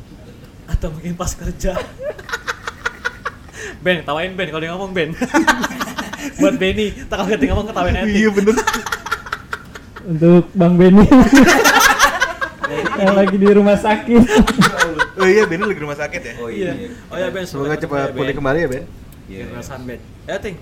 atau 0.67 0.91
mungkin 0.91 1.15
pas 1.15 1.31
kerja 1.39 1.79
Ben, 3.79 4.03
tawain 4.03 4.35
Ben 4.35 4.51
kalau 4.51 4.65
dia 4.65 4.73
ngomong 4.75 4.97
Ben. 4.97 5.13
Buat 6.41 6.57
Benny, 6.57 6.89
tak 7.05 7.21
kalau 7.21 7.37
dia 7.37 7.49
ngomong 7.53 7.69
ketawain 7.69 7.97
aja. 8.01 8.09
Iya 8.09 8.29
bener. 8.33 8.57
Untuk 10.11 10.45
Bang 10.57 10.81
Benny 10.81 11.05
yang 12.97 13.15
lagi 13.15 13.37
di 13.37 13.49
rumah 13.53 13.77
sakit. 13.77 14.25
Oh 15.21 15.29
iya, 15.29 15.45
Ben 15.45 15.61
lagi 15.61 15.77
di 15.77 15.83
rumah 15.85 15.99
sakit 16.01 16.21
ya. 16.23 16.33
oh 16.41 16.49
Iya. 16.49 16.73
iya 16.73 16.89
Oh 17.13 17.17
ya 17.21 17.29
Ben, 17.29 17.45
Semoga 17.45 17.77
cepat 17.77 18.17
pulih 18.17 18.35
kembali 18.35 18.59
ya, 18.65 18.69
Ben. 18.73 18.85
Iya. 19.25 19.49
Kekerasan 19.49 19.81
Ben. 19.89 20.01
Ya 20.29 20.37
Ting, 20.37 20.57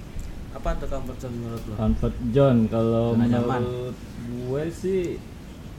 apa 0.52 0.68
tuh 0.78 0.88
comfort 0.88 1.18
zone 1.18 1.36
menurut 1.38 1.62
lo? 1.66 1.74
Comfort 1.74 2.16
John 2.30 2.56
kalau 2.66 3.04
menurut 3.14 3.96
gue 4.22 4.62
sih 4.70 5.02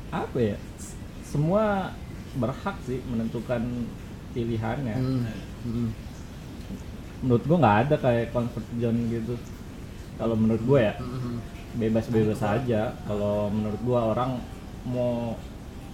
apa 0.09 0.37
ya? 0.37 0.57
Semua 1.23 1.93
berhak 2.35 2.77
sih 2.83 2.99
menentukan 3.05 3.61
pilihannya. 4.33 4.95
Hmm. 4.97 5.23
Hmm. 5.63 5.89
Menurut 7.23 7.43
gue 7.45 7.57
nggak 7.57 7.77
ada 7.87 7.95
kayak 7.97 8.35
comfort 8.35 8.67
zone 8.75 8.99
gitu. 9.09 9.35
Kalau 10.19 10.35
menurut 10.35 10.61
gue 10.61 10.79
ya 10.81 10.93
Hmm. 10.99 11.39
bebas-bebas 11.77 12.41
aja. 12.41 12.93
Kalau 13.07 13.47
menurut 13.49 13.79
gue 13.79 13.99
orang 13.99 14.37
mau 14.83 15.39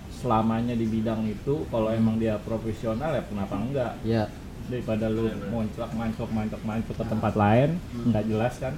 selamanya 0.10 0.76
di 0.76 0.84
bidang 0.84 1.24
itu, 1.24 1.64
kalau 1.70 1.88
emang 1.88 2.20
dia 2.20 2.36
profesional 2.42 3.14
ya 3.14 3.24
kenapa 3.24 3.56
enggak? 3.56 3.94
Ya. 4.04 4.28
Daripada 4.70 5.06
lu 5.08 5.24
monclak 5.48 5.92
mancok 5.92 6.30
mancok 6.30 6.62
mancok 6.62 6.96
ke 6.96 7.06
tempat 7.06 7.34
lain 7.34 7.70
nggak 8.06 8.26
jelas 8.26 8.54
kan 8.58 8.74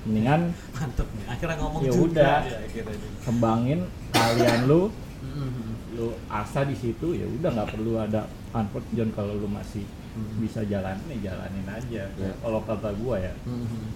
mendingan 0.00 0.56
Mantep 0.72 1.04
nih. 1.10 1.24
Akhirnya 1.28 1.56
ngomong 1.58 1.80
Ya 1.82 1.92
udah. 1.92 2.36
Ya, 2.42 2.58
akhirnya. 2.58 2.96
kembangin 3.20 3.80
kalian 4.10 4.60
lu 4.64 4.88
Hmm. 5.20 5.76
lu 5.92 6.08
asa 6.26 6.64
di 6.64 6.72
situ 6.72 7.12
ya 7.12 7.28
udah 7.28 7.52
nggak 7.52 7.70
perlu 7.70 8.00
ada 8.00 8.24
comfort 8.48 8.80
zone 8.90 9.12
kalau 9.12 9.36
lu 9.36 9.44
masih 9.46 9.84
Hmm. 10.10 10.40
bisa 10.40 10.64
jalan 10.64 10.96
nih 11.06 11.20
jalanin 11.22 11.68
aja 11.68 12.08
Ya. 12.10 12.32
kalau 12.34 12.64
kata 12.64 12.96
gua 12.96 13.20
ya 13.20 13.36
Hmm. 13.44 13.92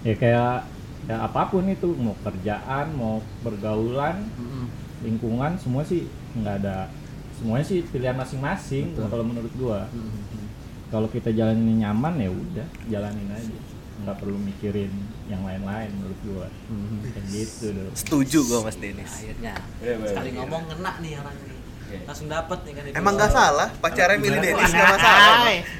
ya 0.00 0.14
kayak 0.14 0.70
ya 1.04 1.16
apa 1.20 1.50
pun 1.50 1.66
itu 1.66 1.90
mau 1.92 2.14
kerjaan 2.22 2.94
mau 2.94 3.18
pergaulan 3.42 4.22
Hmm. 4.32 4.70
lingkungan 5.02 5.58
semua 5.58 5.82
sih 5.82 6.06
nggak 6.32 6.62
ada 6.62 6.86
semuanya 7.34 7.66
sih 7.66 7.82
pilihan 7.84 8.14
masing-masing 8.14 8.94
kalau 9.04 9.20
menurut 9.22 9.50
gua 9.54 9.90
Hmm. 9.90 10.43
Kalau 10.88 11.06
kita 11.06 11.30
jalanin 11.30 11.78
nyaman 11.78 12.14
ya 12.16 12.28
udah 12.28 12.66
jalanin 12.86 13.28
aja 13.30 13.56
nggak 13.96 14.16
perlu 14.16 14.36
mikirin 14.36 14.90
yang 15.24 15.40
lain-lain 15.40 15.88
menurut 15.92 16.18
gua 16.22 16.46
Hmm. 16.66 17.00
kayak 17.06 17.24
gitu 17.26 17.66
dong 17.70 17.94
Setuju 17.94 18.38
gua 18.44 18.58
Mas 18.62 18.76
Denis. 18.76 19.08
Akhirnya 19.08 19.54
Iya, 19.78 19.92
bener. 19.94 20.08
sekali 20.10 20.30
ngomong 20.34 20.62
kena 20.66 20.92
nih 20.98 21.12
orang 21.16 21.36
ini. 21.38 21.56
Iya. 21.84 21.98
Langsung 22.02 22.26
dapat 22.26 22.58
nih 22.60 22.72
kan. 22.74 22.82
Emang 22.92 23.14
nggak 23.14 23.30
salah, 23.30 23.68
pacarnya 23.74 24.18
milih? 24.18 24.40
Denis 24.42 24.66
nggak 24.68 24.88
masalah. 24.90 25.36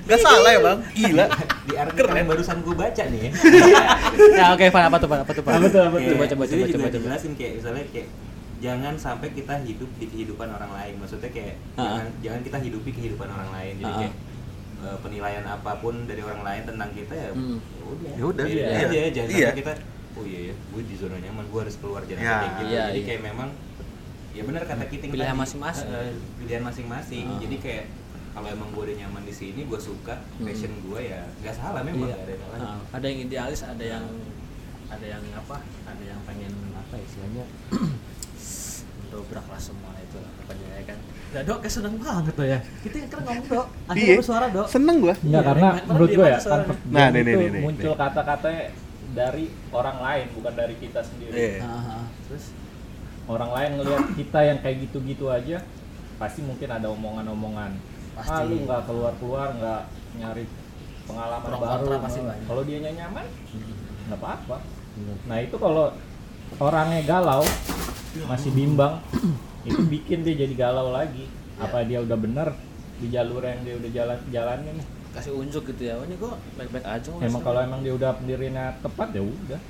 Nggak 0.06 0.20
salah 0.20 0.50
ya 0.50 0.60
bang, 0.62 0.78
gila. 0.94 1.26
di 1.64 1.74
artikel 1.74 2.06
yang 2.14 2.28
barusan 2.28 2.56
gue 2.60 2.74
baca 2.74 3.02
nih 3.04 3.20
ya 3.20 3.30
ya 4.38 4.44
oke 4.52 4.64
Van 4.68 4.84
apa 4.84 4.96
tuh 4.96 5.08
Van? 5.08 5.20
Apa 5.20 5.32
tuh 5.32 5.42
Van? 5.42 5.52
Apa 5.54 5.66
tuh, 5.66 5.80
apa 5.82 5.96
tuh? 5.96 6.10
Coba 6.10 6.24
coba 6.24 6.42
coba 6.44 6.62
coba 6.62 6.76
coba. 6.78 6.86
dijelasin 6.94 7.32
kayak 7.34 7.52
misalnya 7.56 7.84
kayak 7.88 8.08
jangan 8.60 8.94
sampai 8.94 9.28
kita 9.30 9.54
hidup 9.60 9.90
di 9.94 10.06
kehidupan 10.06 10.48
orang 10.48 10.70
lain 10.70 10.94
maksudnya 10.96 11.28
kayak 11.28 11.56
jangan 11.74 12.04
jangan 12.20 12.40
kita 12.42 12.58
hidupi 12.62 12.90
kehidupan 12.92 13.28
orang 13.28 13.50
lain 13.50 13.74
jadi 13.76 13.92
kayak 13.98 14.14
eh, 14.84 14.98
penilaian 15.00 15.44
apa 15.44 15.72
pun 15.76 16.04
dari 16.04 16.20
orang 16.20 16.40
lain 16.40 16.62
tentang 16.64 16.90
kita 16.90 17.14
ya 17.14 17.30
Hmm. 17.30 17.58
udah 17.82 18.12
Ya 18.12 18.24
udah, 18.24 18.44
iya. 18.44 18.66
aja 18.82 18.98
jangan 19.10 19.28
Iya. 19.30 19.46
sampai 19.46 19.58
kita 19.58 19.72
oh 20.14 20.24
iya 20.24 20.40
ya 20.44 20.54
gue 20.54 20.82
di 20.84 20.94
zona 20.94 21.16
nyaman 21.16 21.44
gue 21.44 21.60
harus 21.60 21.76
keluar 21.76 22.02
jangan 22.02 22.22
Ya. 22.22 22.36
kayak 22.36 22.52
gitu 22.54 22.64
Iya, 22.66 22.82
jadi 22.84 22.94
iya. 22.94 23.06
kayak 23.06 23.22
memang 23.24 23.48
ya 24.30 24.42
benar 24.42 24.62
kata 24.64 24.84
Kiting 24.84 25.10
Pilihan 25.10 25.30
tadi, 25.30 25.40
masing-masing. 25.40 25.88
eh, 25.88 25.98
eh, 26.00 26.12
pilihan 26.36 26.62
masing-masing 26.62 27.26
Ah. 27.26 27.38
jadi 27.40 27.56
kayak 27.58 27.84
kalau 28.30 28.48
emang 28.48 28.68
gue 28.68 28.82
udah 28.84 28.96
nyaman 28.98 29.22
di 29.22 29.32
sini 29.32 29.60
gue 29.62 29.80
suka 29.80 30.14
Hmm. 30.32 30.44
passion 30.44 30.72
gue 30.80 31.00
ya 31.02 31.22
nggak 31.38 31.54
salah 31.54 31.80
memang 31.80 32.06
Iya. 32.06 32.16
ada 32.16 32.30
yang 32.30 32.42
salah 32.42 32.58
Nah, 32.60 32.78
ada 32.90 33.04
yang 33.04 33.18
idealis, 33.20 33.60
ada 33.62 33.84
yang 33.86 34.04
ada 34.86 35.06
yang 35.08 35.22
apa? 35.34 35.56
Ada 35.84 36.04
yang 36.04 36.20
pengen 36.22 36.52
apa 36.72 36.94
ya 36.94 37.04
istilahnya? 37.04 37.44
Dobrak 39.14 39.46
lah 39.46 39.60
semua 39.62 39.94
itu 40.02 40.18
apanya 40.18 40.68
ya 40.74 40.82
kan. 40.90 40.98
Ya 41.34 41.40
dok, 41.46 41.58
kayak 41.62 41.74
seneng 41.74 41.94
banget 42.02 42.34
tuh 42.34 42.46
ya. 42.46 42.58
Kita 42.82 42.96
kan 43.10 43.20
ngomong 43.26 43.46
dok, 43.46 43.66
akhirnya 43.86 44.10
Iya. 44.10 44.16
bersuara 44.18 44.46
dok. 44.50 44.66
Seneng 44.66 44.96
gua. 44.98 45.14
Enggak 45.14 45.30
Iya, 45.30 45.40
karena 45.46 45.68
karena 45.70 45.86
menurut 45.86 46.08
gue 46.10 46.26
ya 46.26 46.30
kan 46.34 46.42
suara. 46.42 46.62
Nah, 46.66 47.06
nih, 47.10 47.22
nih, 47.22 47.22
itu 47.22 47.38
nih, 47.38 47.48
nih, 47.50 47.62
muncul 47.62 47.92
nih. 47.94 48.00
kata-katanya 48.02 48.62
dari 49.14 49.44
orang 49.70 49.98
lain 50.02 50.26
bukan 50.34 50.52
dari 50.58 50.74
kita 50.82 51.00
sendiri. 51.06 51.34
Iya. 51.38 51.58
Ah, 51.62 51.70
ah, 51.70 51.90
ah. 52.02 52.04
Terus 52.26 52.44
Orang 53.24 53.56
lain 53.56 53.80
ngelihat 53.80 54.04
kita 54.20 54.40
yang 54.44 54.58
kayak 54.60 54.76
gitu-gitu 54.84 55.32
aja 55.32 55.64
pasti 56.20 56.44
mungkin 56.44 56.68
ada 56.68 56.92
omongan-omongan. 56.92 57.72
Pasti. 58.20 58.36
Ah 58.36 58.44
lu 58.44 58.68
nggak 58.68 58.84
keluar-keluar 58.84 59.48
nggak 59.56 59.82
nyari 60.20 60.44
pengalaman 61.08 61.48
Pro 61.48 61.58
baru. 61.58 61.88
Kalau 62.44 62.62
dia 62.68 62.78
nyaman 62.84 63.24
nggak 64.12 64.18
apa-apa. 64.20 64.60
Bener. 64.94 65.16
Nah 65.24 65.38
itu 65.40 65.56
kalau 65.56 65.96
orangnya 66.60 67.00
galau 67.08 67.42
masih 68.24 68.50
bimbang 68.54 69.02
itu 69.68 69.80
bikin 69.90 70.22
dia 70.22 70.34
jadi 70.46 70.54
galau 70.54 70.94
lagi. 70.94 71.26
Ya. 71.58 71.66
Apa 71.66 71.86
dia 71.86 71.98
udah 72.02 72.18
bener 72.18 72.48
di 73.02 73.10
jalur 73.10 73.42
yang 73.42 73.60
dia 73.66 73.74
udah 73.78 73.90
jalan 73.90 74.18
jalanin? 74.30 74.78
kasih 75.14 75.30
unjuk 75.30 75.62
gitu 75.70 75.82
ya. 75.86 75.94
Oh, 75.94 76.04
ini 76.04 76.18
kok 76.18 76.34
baik-baik 76.58 76.86
aja. 76.90 77.08
Emang 77.22 77.42
kalau 77.46 77.62
emang 77.62 77.80
dia 77.86 77.94
udah 77.94 78.10
pendirinya 78.18 78.74
tepat 78.82 79.14
ya 79.14 79.22
udah 79.22 79.60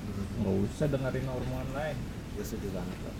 nggak 0.40 0.54
usah 0.66 0.86
dengerin 0.88 1.26
omongan 1.28 1.68
lain. 1.76 1.96
Gue 2.34 2.44
setuju 2.48 2.68
banget 2.72 2.96
Dok. 3.04 3.14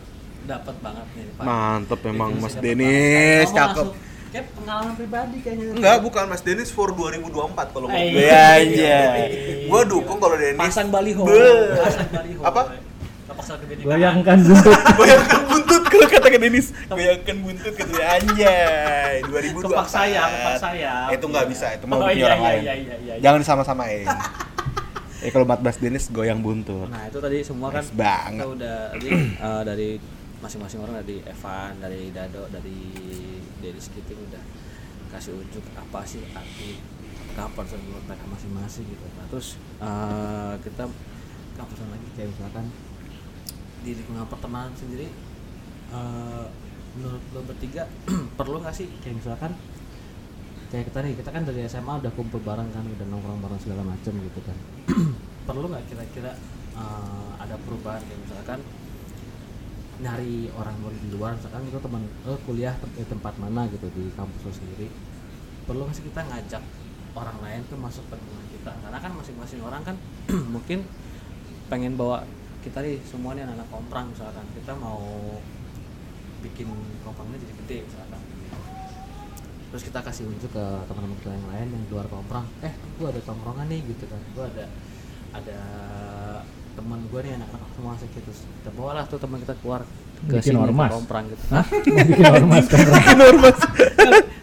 Dapat 0.45 0.77
banget 0.81 1.07
nih 1.15 1.25
Pak. 1.37 1.45
Mantep 1.45 2.01
emang 2.09 2.31
Definisi 2.33 2.45
Mas 2.45 2.55
Denis, 2.59 2.89
banget. 2.89 3.53
Ngomong 3.53 3.61
cakep. 3.61 3.87
Kayak 4.35 4.47
pengalaman 4.59 4.95
pribadi 4.99 5.37
kayaknya. 5.47 5.67
Enggak, 5.79 5.97
bukan 6.03 6.25
Mas 6.27 6.43
Denis 6.43 6.71
for 6.75 6.89
2024 6.91 7.71
kalau 7.71 7.87
mau. 7.87 7.95
Eh, 7.95 8.09
Iya, 8.11 8.49
iya. 8.67 9.03
iya. 9.31 9.69
Gua 9.71 9.87
dukung 9.87 10.19
kalau 10.19 10.35
Denis. 10.35 10.59
Pasang 10.59 10.89
baliho. 10.91 11.23
Pasang 11.79 12.09
baliho. 12.11 12.41
Apa? 12.43 12.63
Pasang 13.45 13.61
ke 13.61 13.77
Goyangkan 13.85 14.39
buntut. 14.41 14.81
Goyangkan 14.99 15.41
buntut 15.45 15.83
kalau 15.85 16.07
kata 16.09 16.29
ke 16.33 16.39
Denis. 16.41 16.67
Goyangkan 16.89 17.37
buntut 17.45 17.73
gitu 17.77 17.93
ya 17.93 18.07
anjay. 18.17 19.15
2024. 19.21 19.69
Kepak 19.69 19.89
sayap, 19.93 20.29
kepak 20.33 20.57
sayap. 20.57 21.09
Itu 21.13 21.25
nggak 21.29 21.47
bisa, 21.53 21.67
itu 21.77 21.85
mau 21.85 22.01
Oh, 22.01 22.09
iya, 22.09 22.25
orang 22.25 22.41
iya, 22.41 22.49
lain. 22.49 22.63
iya, 22.65 22.75
iya, 22.81 22.95
iya. 23.05 23.15
Jangan 23.21 23.41
sama-samain. 23.45 24.09
Eh 25.25 25.33
kalau 25.33 25.49
14 25.49 25.81
Denis 25.81 26.13
goyang 26.13 26.45
buntut. 26.45 26.85
Nah 26.93 27.09
itu 27.09 27.17
tadi 27.17 27.41
semua 27.41 27.73
kan 27.73 27.81
Nice 27.81 27.97
banget. 27.97 28.45
kita 28.45 28.53
udah 28.61 28.79
tadi 28.93 29.09
eh, 29.41 29.63
dari 29.65 29.89
masing-masing 30.45 30.85
orang 30.85 31.01
dari 31.01 31.17
Evan, 31.25 31.81
dari 31.81 32.13
Dado, 32.13 32.45
dari 32.53 32.77
Dennis 33.57 33.89
Kiting 33.89 34.21
udah 34.21 34.45
kasih 35.17 35.33
unjuk 35.33 35.65
apa 35.81 36.05
sih 36.05 36.21
arti 36.29 36.77
kapan 37.33 37.65
menurut 37.73 38.05
mereka 38.05 38.25
masing-masing 38.29 38.85
gitu. 38.85 39.01
Nah 39.17 39.25
terus 39.33 39.57
eh, 39.81 40.55
kita 40.61 40.85
kapan 41.57 41.87
lagi 41.89 42.07
kayak 42.21 42.29
misalkan 42.29 42.65
di 43.85 43.93
lingkungan 43.93 44.25
pertemanan 44.27 44.73
sendiri 44.73 45.13
eh, 45.93 46.45
menurut 46.97 47.23
lo 47.37 47.41
bertiga 47.45 47.85
perlu 48.39 48.65
nggak 48.65 48.75
sih? 48.75 48.89
Kayak 49.05 49.21
misalkan 49.21 49.53
kayak 50.73 50.91
kita 50.91 50.99
nih 51.05 51.15
kita 51.21 51.31
kan 51.31 51.43
dari 51.45 51.61
SMA 51.69 51.93
udah 52.03 52.13
kumpul 52.17 52.41
bareng 52.43 52.67
kan 52.73 52.83
udah 52.83 53.07
nongkrong 53.07 53.41
bareng 53.45 53.61
segala 53.61 53.83
macem 53.85 54.17
gitu 54.17 54.41
kan. 54.43 54.57
Perlu 55.49 55.69
nggak 55.69 55.85
kira-kira 55.93 56.33
eh, 56.75 57.31
ada 57.37 57.55
perubahan? 57.61 58.01
Kayak 58.01 58.21
misalkan 58.25 58.61
nyari 59.95 60.51
orang 60.59 60.75
di 60.99 61.09
luar 61.15 61.39
misalkan 61.39 61.63
itu 61.71 61.79
teman 61.79 62.03
lo 62.27 62.35
kuliah 62.43 62.75
di 62.99 63.07
tempat 63.07 63.39
mana 63.39 63.71
gitu 63.71 63.87
di 63.93 64.09
kampus 64.17 64.41
lo 64.49 64.53
sendiri. 64.55 64.89
Perlu 65.69 65.85
nggak 65.85 65.97
sih 66.01 66.05
kita 66.09 66.25
ngajak 66.25 66.63
orang 67.15 67.39
lain 67.45 67.61
tuh 67.71 67.79
masuk 67.79 68.03
ke 68.11 68.15
lingkungan 68.19 68.47
kita? 68.55 68.73
Karena 68.81 68.99
kan 68.99 69.13
masing-masing 69.15 69.61
orang 69.63 69.83
kan 69.83 69.97
mungkin 70.55 70.83
pengen 71.69 71.95
bawa 71.99 72.27
kita 72.65 72.79
nih 72.81 72.97
semua 73.05 73.37
nih 73.37 73.45
anak-anak 73.45 73.69
komprang 73.69 74.07
misalkan 74.09 74.45
kita 74.57 74.73
mau 74.75 75.01
bikin 76.41 76.69
komprangnya 77.01 77.39
jadi 77.39 77.55
gede 77.61 77.79
misalkan 77.85 78.21
terus 79.69 79.83
kita 79.83 79.99
kasih 80.01 80.25
unjuk 80.25 80.49
ke 80.49 80.65
teman-teman 80.87 81.17
kita 81.19 81.31
yang 81.31 81.49
lain 81.51 81.67
yang 81.69 81.83
di 81.83 81.91
luar 81.91 82.07
komprang 82.07 82.47
eh 82.63 82.73
gua 82.97 83.09
ada 83.11 83.21
tongkrongan 83.21 83.67
nih 83.69 83.81
gitu 83.85 84.05
kan 84.07 84.21
gua 84.33 84.45
ada 84.49 84.65
ada 85.35 85.59
teman 86.75 86.99
gue 87.07 87.21
nih 87.23 87.39
anak-anak 87.39 87.71
semua 87.71 87.95
asik 87.95 88.11
gitu 88.13 88.31
kita 88.35 88.71
bawa 88.75 88.91
lah 88.99 89.05
tuh 89.07 89.19
teman 89.19 89.39
kita 89.39 89.55
keluar 89.59 89.87
ke 90.27 90.31
Bikin 90.33 90.43
sini 90.43 90.57
ke 90.57 90.63
ormas. 90.65 90.91
komprang 90.91 91.25
gitu 91.27 91.45
Hah? 91.51 91.65
Bikin 92.11 92.27
ormas 92.27 92.65
kan? 92.67 92.83
Bikin 92.83 93.19
ormas. 93.21 93.59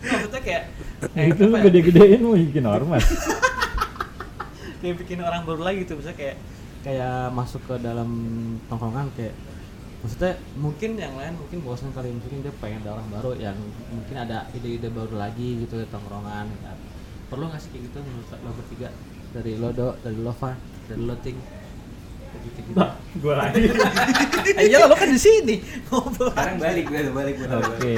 Maksudnya 0.01 0.41
kayak 0.41 0.63
Itu 1.12 1.43
apa 1.43 1.57
ya? 1.57 1.63
gede-gedein 1.67 2.19
mau 2.21 2.36
bikin 2.36 2.63
ormas. 2.63 3.03
kayak 4.79 4.95
bikin 4.97 5.19
orang 5.19 5.41
baru 5.43 5.62
lagi 5.62 5.84
gitu 5.84 5.99
misalnya 5.99 6.17
kayak 6.17 6.36
kayak 6.82 7.30
masuk 7.34 7.62
ke 7.70 7.76
dalam 7.82 8.10
tongkrongan 8.65 9.08
kayak 9.13 9.34
maksudnya 10.02 10.34
mungkin 10.58 10.98
yang 10.98 11.13
lain 11.13 11.38
mungkin 11.38 11.62
bosan 11.62 11.94
kali 11.94 12.10
mungkin 12.10 12.41
dia 12.41 12.54
pengen 12.58 12.82
ada 12.82 12.98
orang 12.98 13.08
baru 13.13 13.32
yang 13.38 13.58
mungkin 13.94 14.15
ada 14.17 14.50
ide-ide 14.58 14.89
baru 14.89 15.13
lagi 15.13 15.62
gitu 15.62 15.78
di 15.78 15.88
tongkrongan 15.94 16.50
kan. 16.65 16.78
perlu 17.30 17.46
nggak 17.48 17.62
sih 17.62 17.70
kayak 17.70 17.84
gitu 17.86 17.98
menurut 18.02 18.30
lo 18.41 18.52
bertiga 18.58 18.89
dari 19.32 19.52
lo 19.62 19.70
do 19.70 19.88
dari 20.02 20.17
lo 20.17 20.34
Far 20.34 20.58
dari 20.89 21.02
lo 21.06 21.15
ting 21.22 21.38
gitu 22.32 22.60
gitu 22.65 22.82
gua 23.22 23.34
lagi. 23.46 23.70
iya 24.65 24.89
lo 24.89 24.96
kan 24.98 25.10
di 25.13 25.22
sini 25.22 25.56
ngobrol 25.91 26.34
sekarang 26.34 26.58
balik 26.58 26.86
gue 26.89 27.00
balik 27.13 27.36
gue 27.38 27.48
Oke. 27.48 27.96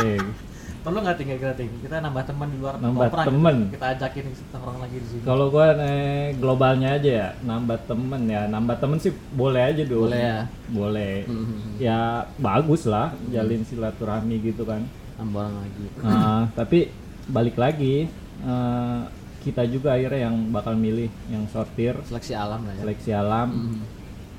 Perlu 0.84 1.00
nggak 1.00 1.15
tinggal 1.15 1.38
kita 1.38 1.54
ting 1.56 1.72
kita 1.80 1.96
nambah 1.98 2.24
teman 2.24 2.48
di 2.48 2.58
luar 2.58 2.76
Nambah 2.76 3.08
tongkrongan 3.08 3.26
temen. 3.26 3.56
gitu. 3.58 3.74
kita 3.74 3.88
ajakin 3.89 4.24
tongkrong 4.52 4.80
lagi 4.80 4.96
di 4.96 5.08
sini 5.08 5.22
Kalau 5.24 5.46
gua 5.48 5.65
eh, 5.74 6.26
globalnya 6.36 6.89
aja 6.93 7.12
ya, 7.15 7.30
nambah 7.41 7.78
temen 7.84 8.22
ya, 8.26 8.41
nambah 8.46 8.76
temen 8.78 8.98
sih 8.98 9.12
boleh 9.32 9.63
aja 9.63 9.84
dulu. 9.84 10.06
Boleh 10.06 10.22
ya? 10.22 10.39
Boleh. 10.67 11.15
Mhm. 11.26 11.60
Ya 11.80 12.00
bagus 12.38 12.84
lah, 12.84 13.15
jalin 13.28 13.63
silaturahmi 13.63 14.36
gitu 14.41 14.63
kan. 14.63 14.84
nambah 15.13 15.39
orang 15.41 15.58
lagi 15.58 15.84
Nah, 16.00 16.41
tapi 16.52 16.80
balik 17.26 17.56
lagi 17.56 18.10
eh, 18.41 19.02
kita 19.39 19.63
juga 19.65 19.93
akhirnya 19.93 20.28
yang 20.28 20.50
bakal 20.50 20.74
milih 20.74 21.08
yang 21.28 21.48
sortir 21.48 21.96
seleksi 22.02 22.34
alam 22.34 22.60
lah 22.60 22.74
ya 22.74 22.82
seleksi 22.82 23.12
alam 23.13 23.48
Mhm. 23.50 23.80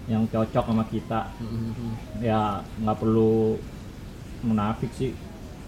yang 0.07 0.23
cocok 0.27 0.65
sama 0.67 0.85
kita. 0.87 1.33
Mhm. 1.39 2.21
Ya 2.21 2.41
nggak 2.77 2.99
perlu 2.99 3.57
munafik 4.43 4.93
sih. 4.93 5.17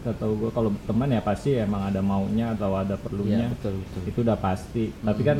Ketahu 0.07 0.33
gua 0.39 0.51
kalau 0.55 0.71
teman 0.87 1.11
ya 1.11 1.19
pasti 1.19 1.59
emang 1.59 1.91
ada 1.91 1.99
maunya 1.99 2.55
atau 2.55 2.79
ada 2.79 2.95
perlunya. 2.95 3.51
Iya, 3.51 3.55
betul 3.59 3.75
betul 3.83 4.01
itu 4.07 4.19
udah 4.23 4.39
pasti 4.39 4.85
tapi 5.03 5.23
kan 5.23 5.39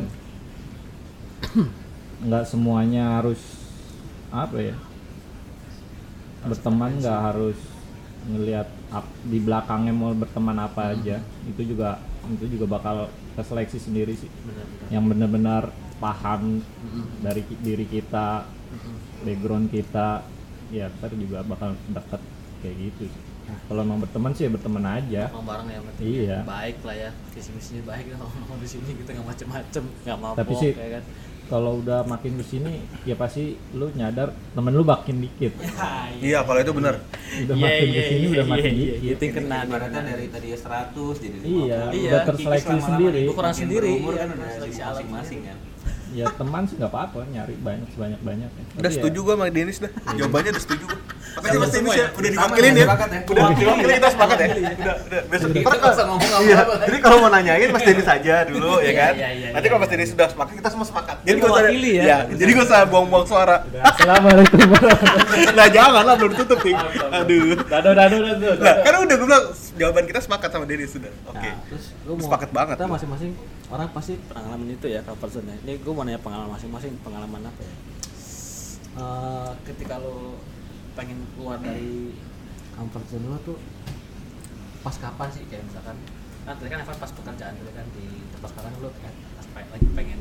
Hmm. 1.47 1.69
nggak 2.17 2.43
semuanya 2.43 3.21
harus 3.21 3.39
apa 4.27 4.57
ya 4.59 4.75
berteman 6.43 6.97
nggak 6.97 7.19
harus 7.23 7.57
ngelihat 8.27 8.67
di 9.23 9.39
belakangnya 9.39 9.93
mau 9.93 10.11
berteman 10.11 10.57
apa 10.57 10.81
Hmm. 10.83 10.93
aja 10.97 11.17
itu 11.45 11.61
juga 11.63 12.01
itu 12.27 12.57
juga 12.57 12.65
bakal 12.67 12.95
keseleksi 13.37 13.79
sendiri 13.79 14.17
sih 14.17 14.27
benar-benar 14.43 14.87
yang 14.91 15.03
benar-benar 15.07 15.63
paham 15.97 16.59
Mhm. 16.59 17.03
dari 17.23 17.41
diri 17.61 17.85
kita 17.85 18.43
Mhm. 18.43 18.93
background 19.23 19.67
kita 19.71 20.07
ya 20.69 20.91
ntar 20.91 21.15
juga 21.15 21.39
bakal 21.41 21.73
deket 21.87 22.21
kayak 22.59 22.75
gitu 22.81 23.03
sih. 23.07 23.23
Nah. 23.47 23.59
kalau 23.65 23.81
emang 23.81 23.99
berteman 23.99 24.31
sih 24.31 24.43
ya 24.43 24.51
berteman 24.51 24.83
aja 24.85 25.21
ngomong 25.29 25.47
bareng 25.47 25.67
ya 25.67 25.79
berarti 25.79 26.03
Iya. 26.03 26.37
baik 26.43 26.77
lah 26.83 26.95
ya 26.97 27.09
visi 27.31 27.49
misinya 27.49 27.83
baik 27.87 28.05
ya 28.05 28.15
ngomong 28.17 28.59
di 28.59 28.67
sini 28.67 28.91
kita 28.93 29.09
nggak 29.09 29.23
macem-macem 29.25 29.83
nggak 30.03 30.17
mabok 30.17 30.37
Tapi 30.37 30.53
sih- 30.53 30.75
ya 30.75 30.89
kan 30.93 31.03
kalau 31.47 31.79
udah 31.79 32.03
makin 32.03 32.35
ke 32.35 32.43
sini 32.43 32.73
ya 33.03 33.15
pasti 33.15 33.55
lu 33.71 33.87
nyadar 33.89 34.35
temen 34.51 34.67
lu 34.69 34.83
makin 34.83 35.15
dikit 35.17 35.55
Iya, 36.19 36.43
kalau 36.43 36.59
itu 36.59 36.73
benar. 36.73 36.99
udah 37.39 37.55
Iya, 37.55 37.63
makin 37.63 37.85
iya, 37.85 37.93
ke 37.93 38.01
sini 38.03 38.19
iya, 38.19 38.27
udah 38.27 38.35
iya, 38.37 38.51
makin 38.51 38.71
iya, 38.73 38.83
dikit 38.91 39.15
Itu 39.15 39.25
kena 39.31 39.57
ibaratnya 39.63 40.01
dari 40.03 40.25
tadi 40.27 40.47
100 40.49 41.15
jadi 41.15 41.37
Iya, 41.39 41.79
50. 41.87 42.03
udah 42.03 42.21
terseleksi 42.25 42.75
sendiri. 42.81 43.21
Ukuran 43.27 43.53
sendiri, 43.53 43.87
berumur 43.89 44.11
iya, 44.11 44.19
kan 44.19 44.29
udah 44.33 44.49
seleksi 44.51 44.81
masing-masing 44.83 45.41
kan 45.45 45.57
ya 46.09 46.23
teman 46.31 46.63
sih 46.63 46.75
nggak 46.75 46.87
apa-apa 46.89 47.19
nyari 47.27 47.53
banyak 47.57 47.87
sebanyak 47.91 48.19
banyak 48.21 48.49
Udah 48.73 48.89
setuju 48.89 49.19
gua 49.21 49.35
sama 49.35 49.47
Denis 49.49 49.77
dah. 49.77 49.91
Jawabannya 50.09 50.49
udah 50.49 50.63
setuju 50.63 50.83
gua. 50.83 50.99
Makanya 51.37 51.53
ini 51.53 51.69
semua 51.69 51.93
sih 51.93 52.01
ya? 52.01 52.07
udah 52.09 52.29
diwakilin 52.33 52.65
ya, 52.67 52.73
ya. 52.73 52.83
sepakat 52.83 53.07
ya? 53.07 53.19
Udah 53.23 53.43
diwakilin 53.53 53.95
kita 53.95 54.09
sepakat 54.09 54.37
ya. 54.37 54.47
Udah, 54.47 54.95
udah. 54.97 55.21
Besok 55.27 55.47
Kita 55.47 55.61
ntar 55.61 55.77
nggak 55.77 55.93
usah 55.93 56.05
ngomong 56.05 56.29
Iya. 56.37 56.55
apa-apa. 56.57 56.75
Jadi 56.83 56.97
kalau 56.97 57.17
mau 57.17 57.29
nanyain 57.29 57.69
Mas 57.69 57.83
Denny 57.83 58.03
saja 58.03 58.35
dulu 58.43 58.71
ya 58.75 58.83
Iya, 58.83 58.91
kan. 58.95 59.13
iya, 59.13 59.29
iya, 59.31 59.47
Nanti 59.53 59.61
iya, 59.61 59.69
kalau 59.69 59.79
Mas 59.79 59.87
iya. 59.87 59.93
Denny 59.93 60.05
sudah 60.07 60.27
sepakat 60.27 60.53
kita 60.57 60.69
semua 60.73 60.85
sepakat. 60.85 61.15
Jadi 61.21 61.37
usah 61.37 61.47
mewakili 61.47 61.91
ya. 61.93 62.03
Iya, 62.03 62.17
jadi 62.33 62.49
nggak 62.51 62.67
usah 62.67 62.79
buang-buang 62.85 63.25
suara. 63.25 63.55
Assalamualaikum 63.83 64.57
warahmatullahi 64.67 65.55
Nah 65.57 65.67
jangan 65.69 66.03
lah 66.03 66.15
belum 66.17 66.33
tutup 66.35 66.59
nih. 66.59 66.75
Aduh. 67.13 67.45
Dado 67.63 67.89
dado 67.93 68.17
dado. 68.17 68.49
Nah, 68.57 68.73
kan 68.81 68.93
udah 68.97 69.15
gue 69.15 69.27
bilang 69.27 69.45
jawaban 69.75 70.03
kita 70.05 70.19
sepakat 70.19 70.49
sama 70.49 70.65
Denny 70.65 70.85
sudah. 70.85 71.11
Oke. 71.27 71.37
Nah, 71.43 71.55
terus 71.69 71.85
mau 72.03 72.17
Sepakat 72.17 72.49
banget 72.49 72.75
Kita 72.75 72.85
gua. 72.85 72.95
masing-masing 72.97 73.31
orang 73.67 73.87
pasti 73.91 74.13
pengalaman 74.25 74.67
itu 74.67 74.87
ya 74.87 74.99
comfort 75.03 75.31
zone. 75.31 75.53
Ini 75.61 75.73
gue 75.77 75.93
mau 75.93 76.01
nanya 76.01 76.17
pengalaman 76.17 76.49
masing-masing 76.51 76.97
pengalaman 76.99 77.41
apa 77.43 77.61
ya? 77.61 77.73
Eh, 78.97 79.49
ketika 79.63 80.01
lo 80.01 80.41
pengen 80.97 81.21
keluar 81.31 81.61
dari 81.61 82.09
comfort 82.73 83.05
zone 83.07 83.27
lo 83.27 83.37
tuh 83.43 83.57
pas 84.81 84.95
kapan 84.95 85.29
sih 85.29 85.45
kayak 85.45 85.63
misalkan 85.63 85.93
kan 86.41 86.53
tadi 86.55 86.69
kan 86.69 86.79
Evan 86.81 86.97
pas 86.97 87.11
pekerjaan 87.11 87.53
gitu 87.55 87.71
kan 87.71 87.85
di 87.91 88.05
tempat 88.31 88.49
sekarang 88.49 88.73
lo 88.79 88.89
kayak 88.95 89.13
pas 89.35 89.45
lagi 89.67 89.87
pengen 89.93 90.19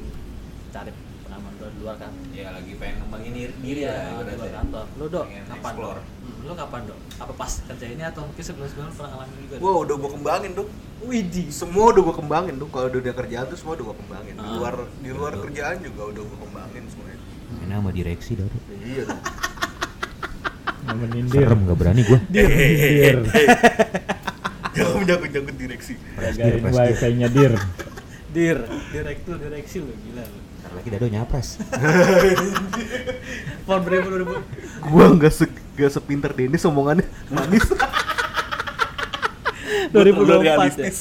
cari 0.69 0.91
pengalaman 1.23 1.53
lo 1.57 1.67
di 1.67 1.79
luar 1.81 1.97
kan 1.97 2.13
ya 2.31 2.49
lagi 2.51 2.73
pengen 2.77 2.97
ngembangin 3.01 3.33
diri, 3.33 3.53
Iya, 3.81 3.95
lah 4.21 4.25
di 4.27 4.37
luar 4.37 4.53
kantor 4.53 4.87
lo 4.93 5.05
dok 5.07 5.25
Pengen 5.27 5.45
kapan 5.47 5.73
explore. 5.73 6.01
Hmm, 6.03 6.39
lo 6.45 6.53
kapan 6.53 6.81
dok 6.85 6.99
apa 7.17 7.33
pas 7.33 7.53
kerja 7.63 7.87
ini 7.87 8.03
atau 8.05 8.23
mungkin 8.27 8.45
sebelum 8.45 8.67
sebelum 8.69 8.89
pernah 8.93 9.11
ngalamin 9.15 9.39
juga 9.41 9.55
Dok? 9.57 9.65
Wah, 9.65 9.77
udah 9.81 9.95
gue 9.97 10.11
kembangin 10.13 10.51
dong. 10.53 10.69
Widih 10.99 11.49
Semua 11.51 11.85
udah 11.89 12.03
gue 12.03 12.15
kembangin 12.15 12.55
dong. 12.57 12.69
Kalau 12.69 12.87
udah 12.89 13.15
kerjaan 13.15 13.45
tuh 13.49 13.57
semua 13.57 13.73
udah 13.75 13.87
gue 13.87 13.97
kembangin. 13.97 14.35
Di 14.35 14.45
Ah. 14.45 14.53
luar 14.53 14.75
di 15.01 15.11
luar 15.11 15.33
kerjaan 15.39 15.77
juga 15.81 16.03
udah 16.11 16.23
gue 16.23 16.39
kembangin 16.45 16.83
semuanya. 16.93 17.19
Ini 17.57 17.73
sama 17.73 17.91
direksi 17.91 18.33
Dado. 18.35 18.59
Iya 18.77 19.05
dong. 20.87 20.99
Nemenin 21.03 21.27
dir. 21.27 21.43
Serem 21.43 21.59
nggak 21.67 21.79
berani 21.79 22.03
gua. 22.07 22.19
Dir. 22.31 22.47
Dir. 22.95 23.19
Jangan 24.77 24.97
menyangkut-nyangkut 25.03 25.57
direksi. 25.57 25.93
Jagain 26.17 26.63
wifi-nya 26.63 27.29
dir. 27.29 27.53
dir 28.37 28.61
direktur 28.93 29.41
direksi 29.41 29.81
lo 29.81 29.89
gila 29.89 30.21
lo 30.21 30.39
Ntar 30.61 30.73
lagi 30.77 30.89
Dado 30.93 31.09
nyapres. 31.09 31.57
Pohon 33.65 33.81
beribu 33.81 34.09
ribu 34.13 34.35
Gua 34.93 35.07
nggak 35.17 35.33
se 35.33 35.49
nggak 35.49 35.89
sepinter 35.89 36.37
Dennis 36.37 36.69
omongannya 36.69 37.09
manis. 37.33 37.65
2024 39.95 40.43
realistis. 40.43 40.97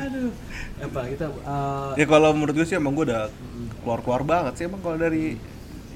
aduh 0.00 0.32
apa 0.76 1.00
kita 1.08 1.26
eh, 1.32 1.90
ya 2.02 2.06
kalau 2.08 2.30
menurut 2.36 2.54
gue 2.56 2.66
sih 2.68 2.76
emang 2.76 2.92
gue 2.92 3.08
udah 3.08 3.32
keluar-keluar 3.80 4.22
banget 4.26 4.52
sih 4.60 4.64
emang 4.68 4.80
kalau 4.84 4.96
dari 5.00 5.40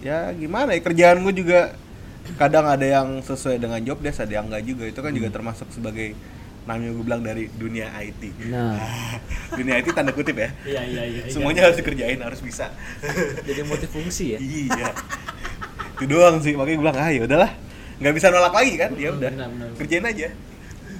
ya 0.00 0.32
gimana 0.32 0.72
ya 0.72 0.80
kerjaan 0.80 1.20
gue 1.20 1.34
juga 1.36 1.76
kadang 2.37 2.66
ada 2.68 2.87
yang 2.87 3.20
sesuai 3.24 3.61
dengan 3.61 3.80
job 3.85 3.98
desk 4.00 4.24
ada 4.24 4.33
yang 4.40 4.46
enggak 4.48 4.64
juga. 4.64 4.85
Itu 4.88 5.00
kan 5.00 5.12
juga 5.12 5.28
termasuk 5.33 5.68
sebagai 5.72 6.14
namanya 6.68 6.92
gue 6.92 7.04
bilang 7.04 7.22
dari 7.24 7.48
dunia 7.56 7.88
IT 7.98 8.22
nah. 8.52 8.76
Dunia 9.59 9.80
IT 9.80 9.96
tanda 9.96 10.12
kutip 10.12 10.37
ya. 10.37 10.50
Iya 10.62 10.83
iya 10.85 11.02
iya 11.09 11.20
iya. 11.26 11.33
semuanya 11.33 11.66
harus 11.66 11.80
dikerjain 11.80 12.20
harus 12.20 12.40
bisa. 12.44 12.68
Jadi 13.48 13.61
multifungsi 13.64 14.37
ya? 14.37 14.38
Iya. 14.38 14.92
Itu 15.96 16.04
doang 16.06 16.38
sih 16.44 16.54
makanya 16.54 16.76
gue 16.76 16.85
bilang 16.85 16.98
ah 17.00 17.11
ya 17.11 17.22
udahlah. 17.24 17.50
Nggak 18.00 18.14
bisa 18.16 18.26
nolak 18.33 18.54
lagi 18.54 18.74
kan? 18.76 18.90
Ya 18.96 19.11
udah 19.12 19.30
kerjain 19.80 20.04
aja. 20.04 20.28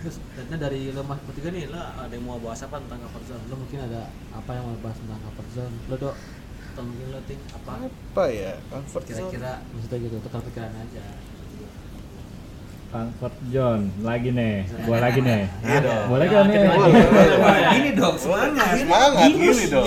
Terus 0.01 0.17
dari 0.49 0.81
lo 0.97 1.05
mas 1.05 1.21
bertiga 1.29 1.53
nih 1.53 1.69
lo 1.69 1.77
ada 1.77 2.13
yang 2.13 2.25
mau 2.25 2.41
bahas 2.41 2.65
apa 2.65 2.81
tentang 2.81 2.99
comfort 3.05 3.25
zone? 3.29 3.43
Lo 3.53 3.55
mungkin 3.61 3.79
ada 3.85 4.01
apa 4.33 4.51
yang 4.57 4.65
mau 4.65 4.77
bahas 4.81 4.97
tentang 4.97 5.21
zone? 5.53 5.75
Lo 5.93 5.95
dok 6.01 6.15
atau 6.71 6.83
mungkin 6.87 7.07
lo 7.11 7.21
ting 7.27 7.41
apa? 7.51 7.73
Apa 7.85 8.25
ya? 8.31 8.53
Comfort 8.71 9.05
zone. 9.05 9.11
kira-kira 9.11 9.53
maksudnya 9.71 9.99
gitu 10.01 10.17
tukar 10.23 10.41
pikiran 10.47 10.73
aja? 10.73 11.05
Comfort 12.91 13.37
John 13.55 13.81
lagi 14.03 14.35
nih, 14.35 14.67
gua 14.83 14.99
lagi 14.99 15.23
nih. 15.23 15.47
Iya 15.63 15.79
dong. 15.79 16.05
Boleh 16.11 16.27
gak 16.27 16.43
nih? 16.51 16.59
Gini. 17.71 17.91
dong, 17.95 18.15
semangat. 18.19 18.75
semangat 18.75 19.31
gini 19.31 19.65
dong. 19.71 19.87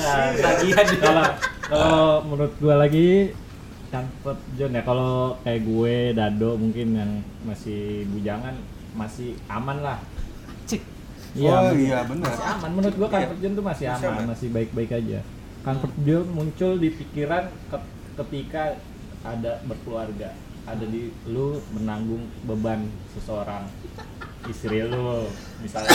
Nah, 0.00 0.32
Tagihan 0.44 0.84
juga. 0.88 1.04
kalau 1.04 1.24
kalau 1.68 2.04
menurut 2.24 2.54
gua 2.56 2.74
lagi 2.80 3.36
comfort 3.92 4.40
zone 4.56 4.74
ya. 4.80 4.82
Kalau 4.88 5.36
kayak 5.44 5.60
gue 5.60 5.96
Dado 6.16 6.50
mungkin 6.56 6.86
yang 6.96 7.10
masih 7.44 8.08
bujangan 8.08 8.56
masih 8.96 9.36
aman 9.52 9.84
lah. 9.84 9.98
Cik. 10.64 10.80
Oh 11.36 11.52
masih- 11.52 11.84
iya 11.84 12.00
benar. 12.08 12.32
masih 12.32 12.44
aman. 12.48 12.70
Menurut 12.80 12.96
gua 12.96 13.08
comfort 13.12 13.38
zone 13.44 13.54
tuh 13.60 13.64
masih 13.64 13.86
aman. 13.92 14.24
masih 14.24 14.48
baik-baik 14.48 14.92
aja 14.96 15.20
comfort 15.66 15.94
zone 15.98 16.30
muncul 16.30 16.78
di 16.78 16.88
pikiran 16.88 17.50
ke- 17.66 17.90
ketika 18.16 18.78
ada 19.20 19.58
berkeluarga. 19.66 20.30
Ada 20.62 20.82
di 20.84 21.10
lu 21.26 21.58
menanggung 21.72 22.26
beban 22.42 22.86
seseorang 23.12 23.66
istri 24.46 24.82
lu 24.82 25.26
misalnya. 25.58 25.94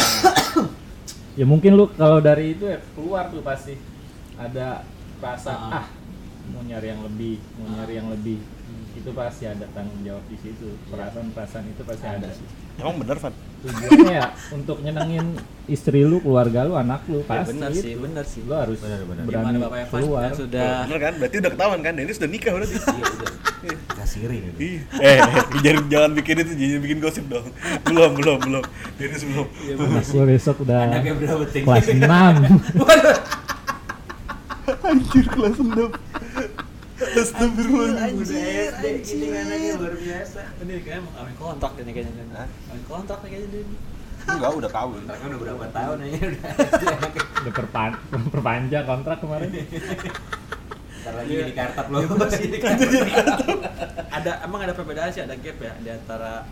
Ya 1.32 1.48
mungkin 1.48 1.76
lu 1.76 1.88
kalau 1.90 2.20
dari 2.20 2.52
itu 2.52 2.68
ya 2.68 2.84
keluar 2.92 3.32
tuh 3.32 3.40
pasti. 3.40 3.80
Ada 4.36 4.84
rasa 5.20 5.52
Ah. 5.52 5.76
ah 5.80 5.88
mau 6.50 6.60
nyari 6.62 6.88
yang 6.88 7.04
lebih 7.04 7.40
mau 7.56 7.68
nyari 7.70 7.94
yang 7.96 8.12
lebih. 8.12 8.40
Itu 8.92 9.12
pasti 9.12 9.48
ada 9.48 9.64
tanggung 9.72 10.04
jawab 10.04 10.24
di 10.28 10.36
situ. 10.36 10.76
Perasaan-perasaan 10.88 11.64
itu 11.68 11.82
pasti 11.84 12.06
ada, 12.06 12.28
sih. 12.28 12.48
Emang 12.76 13.00
bener 13.00 13.16
Van 13.16 13.32
tujuannya 13.62 14.10
ya 14.12 14.28
untuk 14.52 14.78
nyenengin 14.80 15.38
istri 15.65 16.02
lu 16.02 16.17
keluarga 16.17 16.63
lu 16.63 16.74
anak 16.74 17.06
lu 17.06 17.21
ya 17.21 17.30
pasti 17.30 17.54
benar 17.54 17.69
itu. 17.69 17.80
sih 17.80 17.93
benar 17.93 18.26
sih 18.26 18.41
lu 18.41 18.54
harus 18.54 18.78
Benar, 18.78 19.00
benar. 19.06 19.24
berani 19.24 19.45
gimana 19.47 19.58
bapak 19.62 19.78
Evan 19.84 20.00
keluar 20.00 20.21
yang 20.24 20.36
sudah 20.36 20.69
bener 20.84 21.00
kan 21.00 21.13
berarti 21.15 21.36
udah 21.38 21.52
ketahuan 21.52 21.80
kan 21.80 21.93
Dennis 21.93 22.17
udah 22.17 22.30
nikah 22.30 22.52
berarti 22.52 22.74
Iya 22.74 23.06
udah. 23.08 23.30
Kasiri 23.93 24.38
nih. 24.41 24.54
Iya. 24.58 24.82
Eh, 24.97 25.17
eh, 25.21 25.45
jangan 25.62 25.84
jangan 25.86 26.12
bikin 26.17 26.36
itu, 26.36 26.52
jangan 26.58 26.82
bikin 26.82 26.97
gosip 26.97 27.26
dong. 27.30 27.45
Belum, 27.86 28.17
belum, 28.17 28.38
belum. 28.41 28.63
Dennis 28.97 29.21
belum. 29.21 29.45
Iya, 29.62 29.74
benar 29.78 30.02
besok 30.26 30.56
udah 30.65 30.78
Anaknya 30.82 31.13
berapa 31.13 31.45
tinggi? 31.45 31.67
kelas 31.69 31.86
6 31.86 32.02
Anjir 34.89 35.26
kelas 35.28 35.58
6. 35.58 35.78
Astagfirullahaladzim. 37.02 38.22
Udah 38.22 38.46
SD 38.70 38.86
gini 39.02 39.28
anaknya 39.34 39.72
luar 39.78 39.96
biasa. 39.98 40.40
ini 40.62 40.74
kayaknya 40.86 41.02
mau 41.02 41.14
kawin 41.18 41.36
kontrak 41.36 41.72
ini 41.82 41.92
kayaknya 41.92 42.14
kan 42.14 42.28
Hah? 42.38 42.48
kawin 42.70 42.84
kontrak 42.86 43.20
nih 43.26 43.30
kayaknya 43.30 43.50
dia 43.50 43.64
Enggak, 44.22 44.52
udah 44.54 44.70
kawin. 44.70 45.02
Anaknya 45.10 45.28
udah 45.34 45.40
berapa 45.42 45.66
tahun 45.74 45.98
aja 46.06 46.20
udah 46.30 46.44
SD 46.62 46.84
anaknya. 46.86 47.22
udah 47.42 47.54
perpan 47.58 47.92
perpanjang 48.30 48.86
kontrak 48.86 49.18
kemarin 49.18 49.50
Ntar 51.02 51.14
lagi 51.18 51.32
jadi 51.34 51.54
kartap 51.58 51.86
lo. 51.90 51.98
Iya, 51.98 52.08
ada 54.14 54.32
emang 54.46 54.62
ada 54.62 54.74
perbedaan 54.78 55.10
sih 55.10 55.26
ada 55.26 55.34
gap 55.34 55.58
ya 55.58 55.74
di 55.82 55.90
antara 55.90 56.46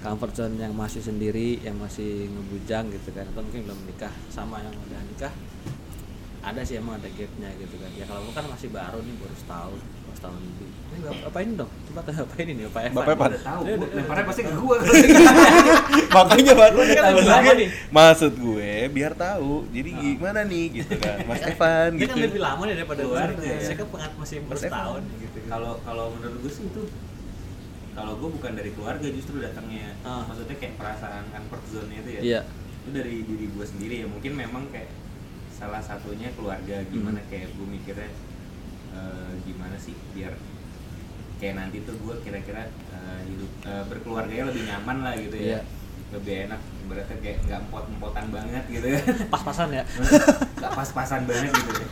comfort 0.00 0.32
zone 0.32 0.56
yang 0.56 0.72
masih 0.72 1.04
sendiri 1.04 1.60
yang 1.60 1.76
masih 1.76 2.32
ngebujang 2.32 2.88
gitu 2.88 3.12
kan 3.12 3.28
atau 3.28 3.44
mungkin 3.44 3.68
belum 3.68 3.78
menikah 3.84 4.14
sama 4.32 4.62
yang 4.64 4.72
udah 4.72 5.00
nikah 5.04 5.32
ada 6.48 6.60
sih 6.62 6.76
emang 6.76 6.96
ada 6.96 7.08
gapnya 7.08 7.50
gitu 7.56 7.76
kan 7.76 7.90
ya 7.92 8.04
kalau 8.04 8.20
kan 8.30 8.44
masih 8.46 8.68
baru 8.68 8.98
nih 8.98 9.14
baru 9.16 9.34
setahun 9.34 9.76
baru 9.78 10.16
setahun 10.16 10.40
lebih 10.40 10.68
ini 10.88 10.98
bapak 10.98 11.24
apa 11.28 11.38
ini 11.44 11.52
dong 11.54 11.70
coba 11.84 12.00
tanya 12.02 12.20
apa 12.22 12.34
ini 12.38 12.52
nih 12.52 12.64
bapak 12.66 12.80
Evan 12.82 12.94
Bapak 12.94 13.12
Evan. 13.12 13.28
Udah 13.28 13.42
tahu, 13.44 13.62
lemparnya 13.92 14.24
pasti 14.24 14.42
ke 14.42 14.52
gua 14.54 14.76
Makanya 16.16 16.52
Pak, 16.54 16.68
udah 16.72 16.86
tahu 16.88 17.18
gue, 17.20 17.54
nih. 17.54 17.68
maksud 17.88 18.32
gue 18.34 18.72
biar 18.88 19.12
tahu. 19.14 19.52
Jadi 19.70 19.90
gimana 19.92 20.40
nih 20.42 20.64
gitu 20.80 20.94
kan, 20.96 21.16
Mas 21.24 21.42
Evan 21.44 21.88
dia 21.94 22.00
gitu. 22.00 22.12
kan 22.12 22.18
lebih 22.24 22.40
lama 22.40 22.62
nih 22.64 22.74
daripada 22.74 23.02
gua. 23.04 23.20
iya. 23.38 23.56
saya 23.60 23.76
kan 23.76 23.88
pengat 23.92 24.12
masih 24.16 24.36
baru 24.42 24.58
setahun 24.58 25.02
gitu 25.20 25.38
kan. 25.44 25.48
kalau 25.52 25.72
kalau 25.84 26.04
menurut 26.16 26.38
gue 26.40 26.52
sih 26.52 26.64
itu 26.64 26.82
kalau 27.92 28.12
gue 28.14 28.28
bukan 28.30 28.52
dari 28.54 28.70
keluarga 28.72 29.06
justru 29.10 29.34
datangnya 29.38 29.90
Ah. 30.02 30.22
maksudnya 30.24 30.54
kayak 30.54 30.74
perasaan 30.78 31.24
comfort 31.34 31.62
zone 31.68 31.90
itu 31.92 32.10
ya 32.14 32.20
iya 32.22 32.40
itu 32.80 32.90
dari 32.94 33.14
diri 33.20 33.46
gue 33.50 33.64
sendiri 33.66 33.94
ya 34.00 34.06
mungkin 34.06 34.32
memang 34.34 34.64
kayak 34.70 34.88
salah 35.58 35.82
satunya 35.82 36.30
keluarga 36.32 36.86
gimana 36.86 37.18
Hmm. 37.18 37.28
kayak 37.28 37.48
gue 37.50 37.66
mikirnya 37.68 38.10
eh, 38.90 39.32
gimana 39.42 39.74
sih 39.76 39.94
biar 40.12 40.32
kayak 41.36 41.54
nanti 41.56 41.82
tuh 41.82 41.94
gue 41.96 42.14
kira-kira 42.20 42.62
eh, 42.88 43.20
hidup 43.26 43.50
eh, 43.64 43.84
berkeluarganya 43.86 44.44
lebih 44.46 44.62
nyaman 44.64 44.96
lah 45.02 45.14
gitu 45.14 45.34
ya 45.36 45.46
Iya. 45.48 45.60
lebih 46.08 46.34
enak 46.46 46.60
berarti 46.88 47.14
kayak 47.20 47.38
nggak 47.44 47.58
empot-empotan 47.64 48.26
banget 48.30 48.64
gitu 48.66 48.86
ya 48.88 49.00
pas-pasan 49.34 49.68
ya 49.72 49.84
nggak 50.58 50.72
pas-pasan 50.72 51.22
banget 51.26 51.52
gitu 51.52 51.72
ya 51.76 51.88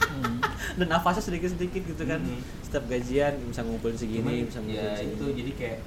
dan 0.77 0.89
nafasnya 0.89 1.23
sedikit-sedikit 1.25 1.83
gitu 1.87 2.03
kan 2.05 2.21
Mhm. 2.21 2.41
setiap 2.63 2.85
gajian 2.87 3.35
bisa 3.45 3.61
ngumpulin 3.61 3.95
segini 3.95 4.25
Cuman, 4.25 4.47
bisa 4.47 4.59
ya 4.59 4.63
ngumpulin 4.63 4.95
segini 4.95 5.13
itu 5.13 5.27
jadi 5.37 5.53
kayak 5.55 5.79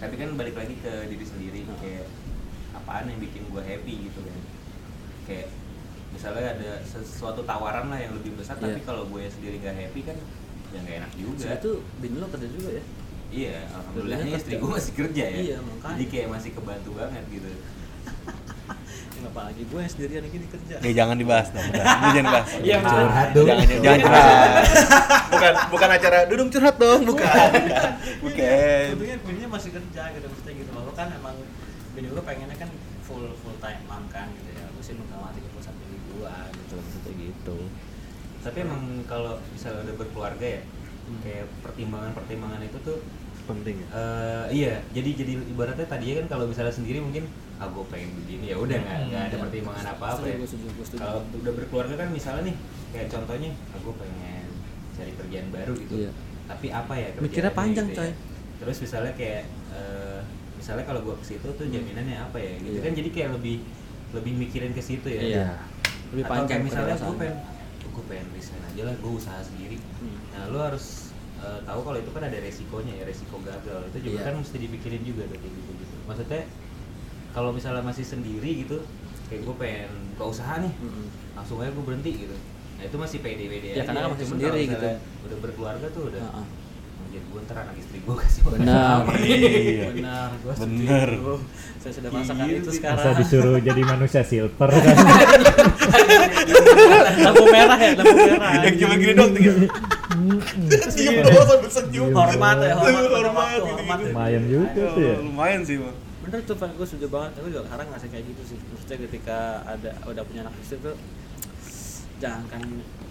tapi 0.00 0.14
kan 0.16 0.28
balik 0.32 0.54
lagi 0.54 0.74
ke 0.78 0.92
diri 1.08 1.24
sendiri 1.24 1.60
Hmm. 1.62 1.76
kayak 1.76 2.06
apaan 2.72 3.04
yang 3.06 3.18
bikin 3.18 3.42
gue 3.46 3.62
happy 3.62 3.94
gitu 4.06 4.20
kan 4.22 4.40
kayak 5.26 5.48
misalnya 6.20 6.52
ada 6.52 6.70
sesuatu 6.84 7.40
tawaran 7.42 7.88
lah 7.88 7.96
yang 7.98 8.12
lebih 8.12 8.36
besar 8.36 8.52
tapi 8.54 8.76
Iya. 8.76 8.84
kalau 8.84 9.08
gue 9.08 9.24
sendiri 9.26 9.56
nggak 9.58 9.72
happy 9.74 10.00
kan 10.04 10.16
ya 10.68 10.78
nggak 10.78 10.96
enak 11.00 11.12
juga 11.16 11.32
Sebenarnya 11.40 11.64
tuh 11.64 11.76
bini 11.96 12.16
lo 12.16 12.26
kerja 12.28 12.48
juga 12.50 12.68
ya 12.70 12.82
iya 13.30 13.56
alhamdulillahnya 13.72 14.36
istri 14.36 14.54
gue 14.54 14.70
masih 14.70 14.92
kerja 14.94 15.24
ya 15.24 15.38
Iya, 15.40 15.56
makanya. 15.58 15.96
jadi 15.96 16.04
kayak 16.06 16.28
masih 16.28 16.50
kebantu 16.52 16.90
banget 16.92 17.24
gitu 17.30 17.48
apalagi 19.22 19.62
gue 19.62 19.78
yang 19.78 19.88
sendirian 19.88 20.24
gini 20.26 20.46
kerja 20.46 20.76
Ya 20.80 20.92
jangan 20.96 21.14
dibahas 21.14 21.48
dong. 21.52 21.60
udah. 21.62 21.84
Jangan 21.84 22.24
dibahas. 22.24 22.48
Iya, 22.60 22.74
Jangan, 22.74 22.90
curhat 22.90 23.28
dong. 23.30 23.46
Jangan, 23.46 23.64
jangan, 23.64 23.82
jangan 23.84 24.00
curhat. 24.00 24.62
bukan 25.30 25.52
bukan 25.70 25.88
acara 25.92 26.18
dudung 26.24 26.48
curhat 26.50 26.76
dong, 26.76 27.00
bukan. 27.04 27.48
Bukan. 28.18 28.84
Untungnya 28.96 29.16
bininya 29.20 29.48
masih 29.50 29.70
kerja 29.70 30.02
gitu 30.10 30.26
maksudnya 30.26 30.52
gitu 30.56 30.70
loh 30.72 30.94
kan 30.94 31.08
emang 31.12 31.36
bini 31.92 32.06
gue 32.08 32.22
pengennya 32.22 32.56
kan 32.56 32.70
full 33.00 33.24
full 33.36 33.56
time 33.58 33.80
mom 33.84 34.04
kan 34.08 34.26
gitu 34.32 34.50
ya 34.50 34.64
gue 34.66 34.82
sih 34.82 34.94
mengamati 34.94 35.38
gitu 36.70 36.78
loh 36.78 36.84
maksudnya 36.86 37.12
gitu 37.18 37.56
Tapi 38.40 38.56
emang 38.64 38.82
kalau 39.04 39.36
misalnya 39.52 39.84
udah 39.84 39.96
berkeluarga 40.00 40.46
ya, 40.48 40.62
kayak 41.20 41.44
pertimbangan-pertimbangan 41.60 42.62
itu 42.64 42.78
tuh 42.80 42.98
penting 43.44 43.82
ya 43.82 43.86
eh 43.90 44.44
iya, 44.54 44.74
jadi 44.94 45.10
jadi 45.12 45.32
ibaratnya 45.44 45.84
tadinya 45.84 46.22
kan 46.22 46.26
kalau 46.30 46.44
misalnya 46.46 46.70
sendiri 46.70 47.02
mungkin 47.02 47.26
ah 47.58 47.66
gue 47.66 47.84
pengen 47.90 48.14
begini 48.16 48.54
ya 48.54 48.56
udah 48.56 48.78
nggak 48.78 48.98
nggak 49.10 49.22
ada 49.26 49.36
pertimbangan 49.36 49.84
ya. 49.84 49.94
Setuju, 50.46 50.66
gue 50.70 50.84
setuju. 50.86 51.00
Kalau 51.02 51.18
udah 51.34 51.52
berkeluarga 51.52 51.94
kan 51.98 52.08
misalnya 52.08 52.42
nih 52.48 52.56
kayak 52.94 53.06
contohnya 53.10 53.50
ah 53.52 53.78
gue 53.82 53.94
pengen 53.98 54.46
cari 54.96 55.12
kerjaan 55.18 55.46
baru 55.50 55.72
gitu. 55.76 55.92
Iya. 56.06 56.10
Tapi 56.46 56.66
apa 56.70 56.92
ya 56.94 57.08
Mikirnya 57.12 57.26
kerjaannya 57.26 57.50
panjang, 57.52 57.86
gitu 57.90 58.00
coy. 58.00 58.06
ya. 58.06 58.14
Terus 58.62 58.76
misalnya 58.80 59.12
kayak 59.18 59.42
eh, 59.74 60.18
misalnya 60.56 60.84
kalau 60.86 61.00
gue 61.02 61.14
ke 61.18 61.24
situ 61.26 61.46
tuh 61.50 61.66
jaminannya 61.66 62.16
apa 62.16 62.38
ya 62.38 62.52
gitu 62.56 62.78
Iya. 62.78 62.84
kan 62.86 62.92
jadi 62.96 63.08
kayak 63.10 63.30
lebih 63.36 63.56
lebih 64.16 64.32
mikirin 64.38 64.72
ke 64.72 64.80
situ 64.80 65.08
ya. 65.10 65.20
Iya. 65.20 65.48
Lebih 66.10 66.24
Atau 66.24 66.32
panjang 66.32 66.48
kayak 66.50 66.66
misalnya 66.66 66.96
gue 66.96 67.16
pengen 67.16 67.36
gue 67.90 68.04
pengen 68.06 68.26
resign 68.32 68.62
aja 68.64 68.82
lah 68.84 68.94
gue 68.94 69.12
usaha 69.12 69.40
sendiri 69.40 69.78
Hmm. 70.00 70.16
nah 70.30 70.42
lo 70.48 70.58
harus 70.62 70.86
eh, 71.38 71.60
tahu 71.62 71.80
kalau 71.82 71.98
itu 71.98 72.10
kan 72.10 72.22
ada 72.22 72.38
resikonya 72.38 72.92
ya 72.94 73.04
resiko 73.04 73.36
gagal 73.40 73.80
itu 73.88 73.98
juga 74.02 74.16
Iya. 74.16 74.26
kan 74.26 74.34
mesti 74.38 74.56
dipikirin 74.58 75.02
juga 75.02 75.22
tuh 75.26 75.36
kayak 75.36 75.52
gitu 75.54 75.70
gitu 75.76 75.94
maksudnya 76.04 76.42
kalau 77.30 77.50
misalnya 77.50 77.80
masih 77.80 78.02
sendiri 78.02 78.50
gitu 78.58 78.76
kayak 79.26 79.42
gue 79.44 79.54
pengen 79.56 79.88
buka 80.12 80.24
usaha 80.30 80.54
nih 80.58 80.72
Mm-mm. 80.74 81.06
langsung 81.32 81.58
aja 81.58 81.70
gue 81.70 81.84
berhenti 81.84 82.12
gitu 82.18 82.36
nah 82.74 82.84
itu 82.84 82.96
masih 82.96 83.18
pede 83.20 83.44
pede 83.46 83.68
Ya, 83.70 83.84
karena 83.84 84.00
kan 84.02 84.10
masih 84.12 84.26
sendiri 84.26 84.60
gitu. 84.66 84.88
udah 85.22 85.38
berkeluarga 85.38 85.86
tuh 85.90 86.02
udah 86.08 86.22
Heeh. 86.22 86.44
Jadi 87.10 87.24
gue 87.24 87.40
ntar 87.42 87.56
anak 87.60 87.76
istri 87.76 87.98
gue 87.98 88.16
kasih 88.16 88.40
makan 88.40 88.58
benar. 88.60 89.02
Iya. 89.18 89.84
benar 89.92 90.30
gue 90.36 90.54
Benar. 90.56 91.08
saya 91.76 91.92
sudah 91.92 92.08
merasakan 92.08 92.44
Iya, 92.44 92.56
itu 92.56 92.70
sekarang 92.72 92.98
Masa 93.00 93.10
disuruh 93.16 93.56
jadi 93.58 93.82
manusia 93.82 94.22
silver 94.22 94.70
kan? 94.70 94.96
lampu 97.20 97.44
merah 97.46 97.78
ya 97.78 97.92
lampu 97.94 98.16
merah 98.16 98.50
Yang 98.62 98.76
cuma 98.78 98.94
gini 98.96 99.12
doang 99.12 99.30
tuh. 99.30 99.42
ya. 99.42 99.52
Senyum 100.84 101.14
doang 101.22 101.46
sambil 101.46 101.70
senyum. 101.70 102.08
hormat 102.12 102.56
ya 102.58 102.74
hormat 102.74 103.02
Hormat, 103.06 103.48
gitu, 103.50 103.70
gitu. 103.72 104.06
Lumayan 104.06 104.42
juga 104.44 104.66
tuh 104.74 105.00
ya. 105.00 105.14
Lumayan 105.18 105.60
sih, 105.62 105.76
Bang. 105.78 105.96
bener 106.20 106.38
tuh 106.42 106.54
Pak 106.54 106.70
gue 106.72 106.84
setuju 106.84 107.06
banget 107.08 107.32
aku 107.34 107.46
juga 107.48 107.62
sekarang 107.64 107.86
ngasih 107.88 108.08
kayak 108.08 108.24
gitu 108.26 108.42
sih 108.44 108.58
maksudnya 108.62 108.96
ketika 109.02 109.38
ada 109.64 109.90
udah 110.04 110.22
punya 110.22 110.40
anak 110.44 110.54
istri 110.58 110.76
tuh 110.78 110.94
jangan 112.18 112.44
kan 112.46 112.60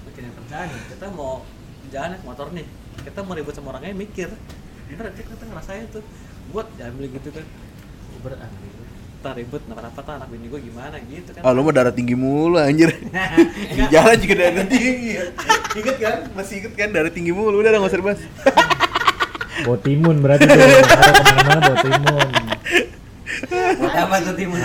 mikirin 0.06 0.30
kerjaan 0.32 0.68
ya. 0.68 0.80
kita 0.88 1.06
mau 1.10 1.42
jalan 1.90 2.08
naik 2.16 2.24
motor 2.26 2.48
nih 2.54 2.66
kita 3.04 3.20
mau 3.26 3.34
ribut 3.34 3.54
sama 3.54 3.74
orangnya 3.76 3.94
mikir 3.98 4.30
bener 4.90 5.14
kita, 5.14 5.30
kita 5.34 5.44
ngerasain 5.50 5.86
tuh 5.94 6.04
buat 6.50 6.66
jangan 6.78 6.94
beli 6.98 7.10
gitu 7.18 7.30
kan 7.34 7.46
Uber 8.18 8.34
ah 8.38 8.50
gitu 8.50 8.82
ntar 9.20 9.36
ribut 9.36 9.60
kenapa 9.68 10.00
apa 10.00 10.12
anak 10.16 10.28
bini 10.32 10.48
gue 10.48 10.62
gimana 10.64 10.96
gitu 11.04 11.30
kan 11.36 11.42
Ah, 11.44 11.52
lu 11.52 11.68
mah 11.68 11.76
darah 11.76 11.92
tinggi 11.92 12.16
mulu 12.16 12.56
anjir. 12.56 12.88
Di 13.76 13.84
jalan 13.92 14.16
juga 14.16 14.48
darah 14.48 14.64
tinggi. 14.64 15.20
Ingat 15.84 15.96
kan? 16.00 16.16
Masih 16.40 16.64
inget 16.64 16.74
kan 16.80 16.90
darah 16.96 17.12
tinggi 17.12 17.36
mulu. 17.36 17.60
Udah 17.60 17.76
enggak 17.76 17.92
usah 17.92 18.00
dibahas. 18.00 18.22
Bawa 19.68 19.78
timun 19.84 20.24
berarti 20.24 20.48
tuh. 20.48 20.56
Ada 20.56 21.12
ke 21.12 21.24
mana-mana 21.36 21.60
bawa 21.68 21.78
timun. 21.84 22.30
buat 23.80 23.94
apa 23.96 24.16
tuh 24.24 24.36
timun 24.40 24.60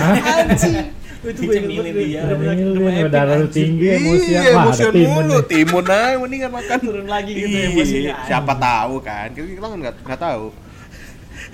itu 1.32 1.40
banget 1.48 1.64
dia. 1.96 2.20
Ini 2.24 2.90
epic, 3.00 3.12
darah 3.12 3.34
lu 3.40 3.48
tinggi 3.48 3.86
emosi 3.96 4.30
Iya, 4.34 4.40
emosian 4.58 4.92
timun 4.92 5.24
mulu. 5.24 5.40
Timun 5.48 5.84
aja 5.88 6.16
mendingan 6.20 6.50
makan. 6.52 6.78
Turun 6.82 7.06
lagi 7.08 7.30
gitu 7.32 7.48
Iya, 7.48 7.62
emosinya, 7.72 8.14
Siapa 8.28 8.52
anjing. 8.52 8.64
tahu 8.66 8.94
kan? 9.00 9.28
Kita 9.32 9.66
kan 9.66 9.78
nggak 9.80 10.20
tahu. 10.20 10.44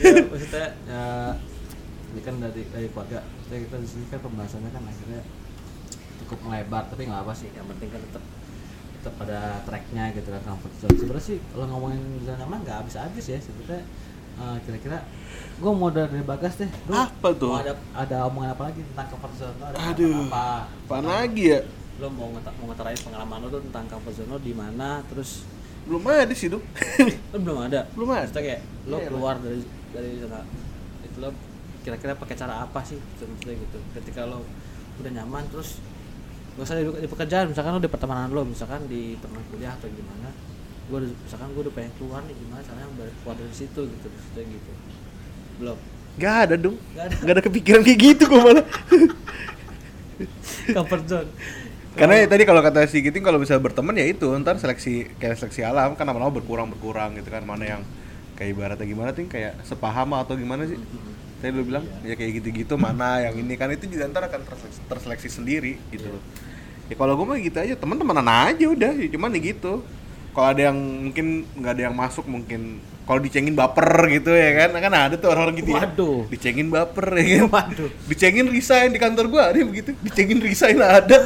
ya, 0.01 0.13
maksudnya 0.23 0.69
ya 0.89 1.05
ini 2.11 2.21
kan 2.27 2.35
dari 2.43 2.63
dari 2.75 2.87
keluarga 2.91 3.23
maksudnya 3.23 3.61
kita 3.67 3.77
di 3.79 3.89
sini 3.89 4.05
kan 4.11 4.21
pembahasannya 4.23 4.71
kan 4.75 4.83
akhirnya 4.83 5.21
cukup 6.25 6.39
melebar 6.47 6.83
tapi 6.91 7.03
nggak 7.07 7.23
apa 7.27 7.33
sih 7.35 7.49
yang 7.55 7.67
penting 7.71 7.89
kan 7.91 8.01
tetap 8.03 8.25
tetap 9.01 9.15
pada 9.17 9.39
tracknya 9.65 10.05
gitu 10.13 10.29
kan 10.29 10.43
comfort 10.45 10.75
zone 10.83 10.97
sebenarnya 10.99 11.25
sih 11.25 11.39
kalau 11.55 11.67
ngomongin 11.71 12.03
zona 12.27 12.37
nyaman 12.45 12.59
nggak 12.67 12.77
habis 12.83 12.95
habis 12.99 13.25
ya 13.31 13.39
sebetulnya 13.41 13.83
eh, 14.41 14.57
kira-kira 14.65 14.99
gue 15.61 15.71
mau 15.71 15.89
dari 15.89 16.25
bagas 16.25 16.57
deh 16.57 16.71
Lu 16.89 16.97
Apa 16.97 17.29
tuh? 17.37 17.53
ada 17.55 17.77
ada 17.93 18.17
omongan 18.27 18.57
apa 18.57 18.73
lagi 18.73 18.81
tentang 18.81 19.07
comfort 19.13 19.35
zone 19.37 19.57
ada 19.61 19.77
Aduh. 19.93 20.25
apa 20.27 20.49
Apaan 20.89 21.05
lagi 21.05 21.45
ya? 21.53 21.61
lo 22.01 22.09
mau 22.09 22.33
ngeta- 22.33 22.57
mau 22.57 22.73
pengalaman 22.73 23.39
lo 23.45 23.49
tuh 23.51 23.61
tentang 23.69 23.85
comfort 23.87 24.15
zone 24.17 24.31
lo 24.31 24.39
di 24.41 24.53
mana 24.53 25.05
terus 25.07 25.45
Belum 25.81 26.05
ada 26.05 26.33
sih, 26.33 26.53
Duk. 26.53 26.61
lo 27.33 27.37
belum 27.41 27.59
ada 27.67 27.89
Belum 27.97 28.09
ada. 28.13 28.25
Maksudnya 28.25 28.43
kayak 28.45 28.61
lo 28.85 28.97
Iya, 28.97 29.07
keluar 29.09 29.35
dari 29.37 29.61
dari 29.91 30.11
zona 30.17 30.41
itu 31.01 31.17
lo 31.21 31.29
kira-kira 31.81 32.13
pakai 32.13 32.37
cara 32.37 32.55
apa 32.61 32.81
sih 32.85 33.01
maksudnya 33.01 33.57
gitu 33.57 33.79
ketika 33.97 34.29
lo 34.29 34.45
udah 35.01 35.11
nyaman 35.11 35.45
terus 35.49 35.81
gak 36.53 36.69
usah 36.69 36.77
di, 36.77 36.85
di 36.85 37.09
pekerjaan 37.09 37.49
misalkan 37.49 37.73
lo 37.73 37.81
di 37.81 37.89
pertemanan 37.89 38.29
lo 38.29 38.45
misalkan 38.45 38.85
di 38.85 39.17
teman 39.17 39.41
kuliah 39.49 39.73
atau 39.73 39.89
gimana 39.89 40.29
gue 40.91 41.01
misalkan 41.15 41.49
gue 41.55 41.63
udah 41.71 41.75
pengen 41.79 41.93
keluar 41.97 42.21
nih 42.27 42.35
gimana 42.35 42.61
caranya 42.67 42.91
keluar 43.23 43.37
dari 43.39 43.55
situ 43.55 43.81
gitu 43.87 44.07
maksudnya 44.11 44.45
gitu 44.51 44.73
belum 45.63 45.79
Gak 46.19 46.51
ada 46.51 46.55
dong. 46.59 46.77
Nggak 46.93 47.05
ada. 47.07 47.17
Gak 47.23 47.35
ada 47.39 47.43
kepikiran 47.47 47.81
kayak 47.87 48.01
gitu 48.03 48.23
gue 48.29 48.41
malah. 48.43 48.67
comfort 50.77 51.05
zone 51.09 51.31
Karena 51.97 52.23
ya 52.23 52.27
tadi 52.31 52.47
kalau 52.47 52.63
kata 52.63 52.87
si 52.87 53.03
Giting 53.03 53.25
kalau 53.25 53.43
bisa 53.43 53.59
berteman 53.59 53.99
ya 53.99 54.07
itu 54.07 54.31
ntar 54.41 54.55
seleksi 54.63 55.11
kayak 55.19 55.43
seleksi 55.43 55.67
alam 55.67 55.99
kan 55.99 56.07
lama-lama 56.07 56.31
berkurang 56.31 56.71
berkurang 56.71 57.19
gitu 57.19 57.35
kan 57.35 57.43
mana 57.43 57.67
yang 57.67 57.83
kayak 58.39 58.55
ibaratnya 58.55 58.87
gimana 58.87 59.11
tuh 59.11 59.27
kayak 59.27 59.59
sepaham 59.67 60.15
atau 60.15 60.39
gimana 60.39 60.71
sih? 60.71 60.79
Tadi 61.43 61.51
lu 61.51 61.67
bilang 61.67 61.83
ya 62.07 62.15
kayak 62.15 62.41
gitu-gitu 62.41 62.79
mana 62.79 63.27
yang 63.27 63.35
ini 63.43 63.59
kan 63.59 63.75
itu 63.75 63.91
juga 63.91 64.07
ntar 64.07 64.31
akan 64.31 64.41
terseleksi, 64.47 64.81
terseleksi 64.87 65.29
sendiri 65.29 65.73
gitu 65.91 66.15
loh. 66.15 66.23
Ya 66.87 66.95
kalau 66.95 67.19
gue 67.19 67.27
mah 67.27 67.39
gitu 67.43 67.59
aja 67.59 67.75
teman-temanan 67.75 68.55
aja 68.55 68.65
udah 68.71 68.93
ya 68.95 69.09
cuman 69.11 69.35
ya 69.35 69.41
gitu. 69.51 69.83
Kalau 70.31 70.47
ada 70.47 70.63
yang 70.71 70.79
mungkin 70.79 71.27
nggak 71.59 71.73
ada 71.75 71.83
yang 71.91 71.97
masuk 71.97 72.25
mungkin 72.31 72.79
kalau 73.11 73.19
dicengin 73.19 73.59
baper 73.59 74.07
gitu 74.07 74.31
ya 74.31 74.55
kan 74.55 74.71
kan 74.79 74.93
ada 74.95 75.15
tuh 75.19 75.35
orang-orang 75.35 75.57
gitu 75.59 75.71
ya. 75.75 75.83
Waduh. 75.83 76.21
Dicengin 76.31 76.69
baper 76.71 77.07
ya 77.19 77.25
kan. 77.43 77.47
Waduh. 77.51 77.91
Dicengin 78.07 78.47
resign 78.47 78.95
di 78.95 79.01
kantor 79.03 79.27
gua 79.27 79.43
ada 79.51 79.59
yang 79.59 79.71
begitu. 79.75 79.91
Dicengin 79.99 80.39
resign 80.39 80.79
ada. 80.79 81.19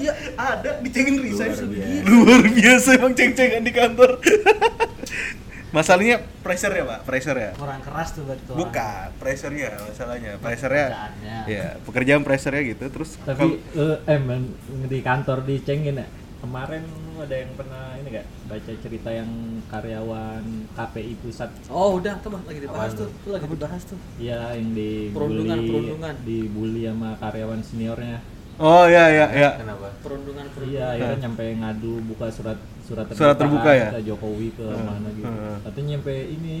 Iya, 0.00 0.16
ada 0.32 0.80
dicengin 0.80 1.20
resign. 1.20 1.52
Luar 1.52 1.68
biasa. 1.68 2.08
Luar 2.08 2.42
biasa 2.48 2.88
emang 2.96 3.12
ceng-cengan 3.12 3.60
di 3.60 3.72
kantor. 3.76 4.10
Masalahnya 5.76 6.18
pressure 6.42 6.74
ya, 6.74 6.82
Pak. 6.82 7.00
Pressure 7.06 7.38
ya. 7.38 7.50
kurang 7.54 7.78
keras 7.78 8.08
tuh 8.10 8.26
berarti. 8.26 8.42
Bukan, 8.50 9.06
pressure-nya 9.22 9.68
masalahnya. 9.78 10.32
Pressure-nya. 10.42 10.86
Pekerjaannya. 10.90 11.36
Ya, 11.46 11.66
pekerjaan 11.86 12.22
pressure-nya 12.26 12.62
gitu. 12.74 12.84
Terus 12.90 13.10
Tapi 13.22 13.62
lu 13.78 13.86
eh 14.02 14.18
men, 14.18 14.50
di 14.90 14.98
kantor 14.98 15.46
dicengin 15.46 16.02
ya. 16.02 16.06
Kemarin 16.40 16.80
lu 16.82 17.20
ada 17.20 17.36
yang 17.36 17.52
pernah 17.52 17.84
ini 17.94 18.08
gak 18.10 18.26
baca 18.48 18.72
cerita 18.80 19.10
yang 19.12 19.28
karyawan 19.68 20.44
KPI 20.72 21.12
pusat. 21.20 21.52
Oh 21.68 22.00
udah 22.00 22.16
tuh 22.18 22.32
Bang, 22.32 22.42
lagi 22.48 22.64
dibahas 22.64 22.90
Apaan 22.90 23.00
tuh. 23.04 23.08
tuh? 23.20 23.30
Lagi 23.36 23.46
dibahas 23.46 23.82
tuh. 23.84 23.98
Ya 24.16 24.40
yang 24.56 24.72
dibully 24.72 25.12
Perundungan, 25.12 25.58
perundungan. 25.62 26.14
dibully 26.24 26.82
sama 26.88 27.10
karyawan 27.20 27.60
seniornya. 27.60 28.18
Oh, 28.56 28.84
ya 28.84 29.08
ya 29.08 29.26
ya. 29.32 29.50
kenapa? 29.56 29.88
Perundungan 30.00 30.44
iya 30.44 30.52
perundungan 30.52 30.88
akhirnya 30.92 31.16
nyampe 31.18 31.44
ngadu 31.60 31.92
buka 32.08 32.26
surat 32.28 32.58
surat 32.84 33.04
terbuka, 33.04 33.20
Surat 33.20 33.36
terbuka 33.36 33.70
ya? 33.72 33.88
ke 33.92 34.00
Jokowi 34.04 34.48
ke 34.52 34.64
Hmm, 34.64 34.84
mana 34.84 35.08
gitu. 35.12 35.28
hmm. 35.28 35.56
katanya 35.64 35.88
nyampe 35.96 36.14
ini 36.28 36.54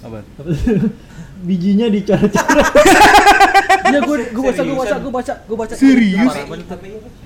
Apa? 0.00 0.18
bijinya 1.42 1.86
dicoret-coret 1.86 2.66
Iya 3.82 3.98
gue 4.00 4.16
gue 4.28 4.42
baca 4.44 4.62
gue 4.62 4.76
baca 4.76 4.96
gue 4.96 5.12
baca 5.12 5.34
gue 5.40 5.56
baca. 5.56 5.74
Serius? 5.74 6.30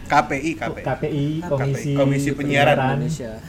KPI, 0.06 0.50
KPI. 0.54 0.82
KPI 0.82 1.26
komisi 1.44 1.90
Komisi 1.92 2.30
Penyiaran 2.32 2.78
Indonesia 2.96 3.42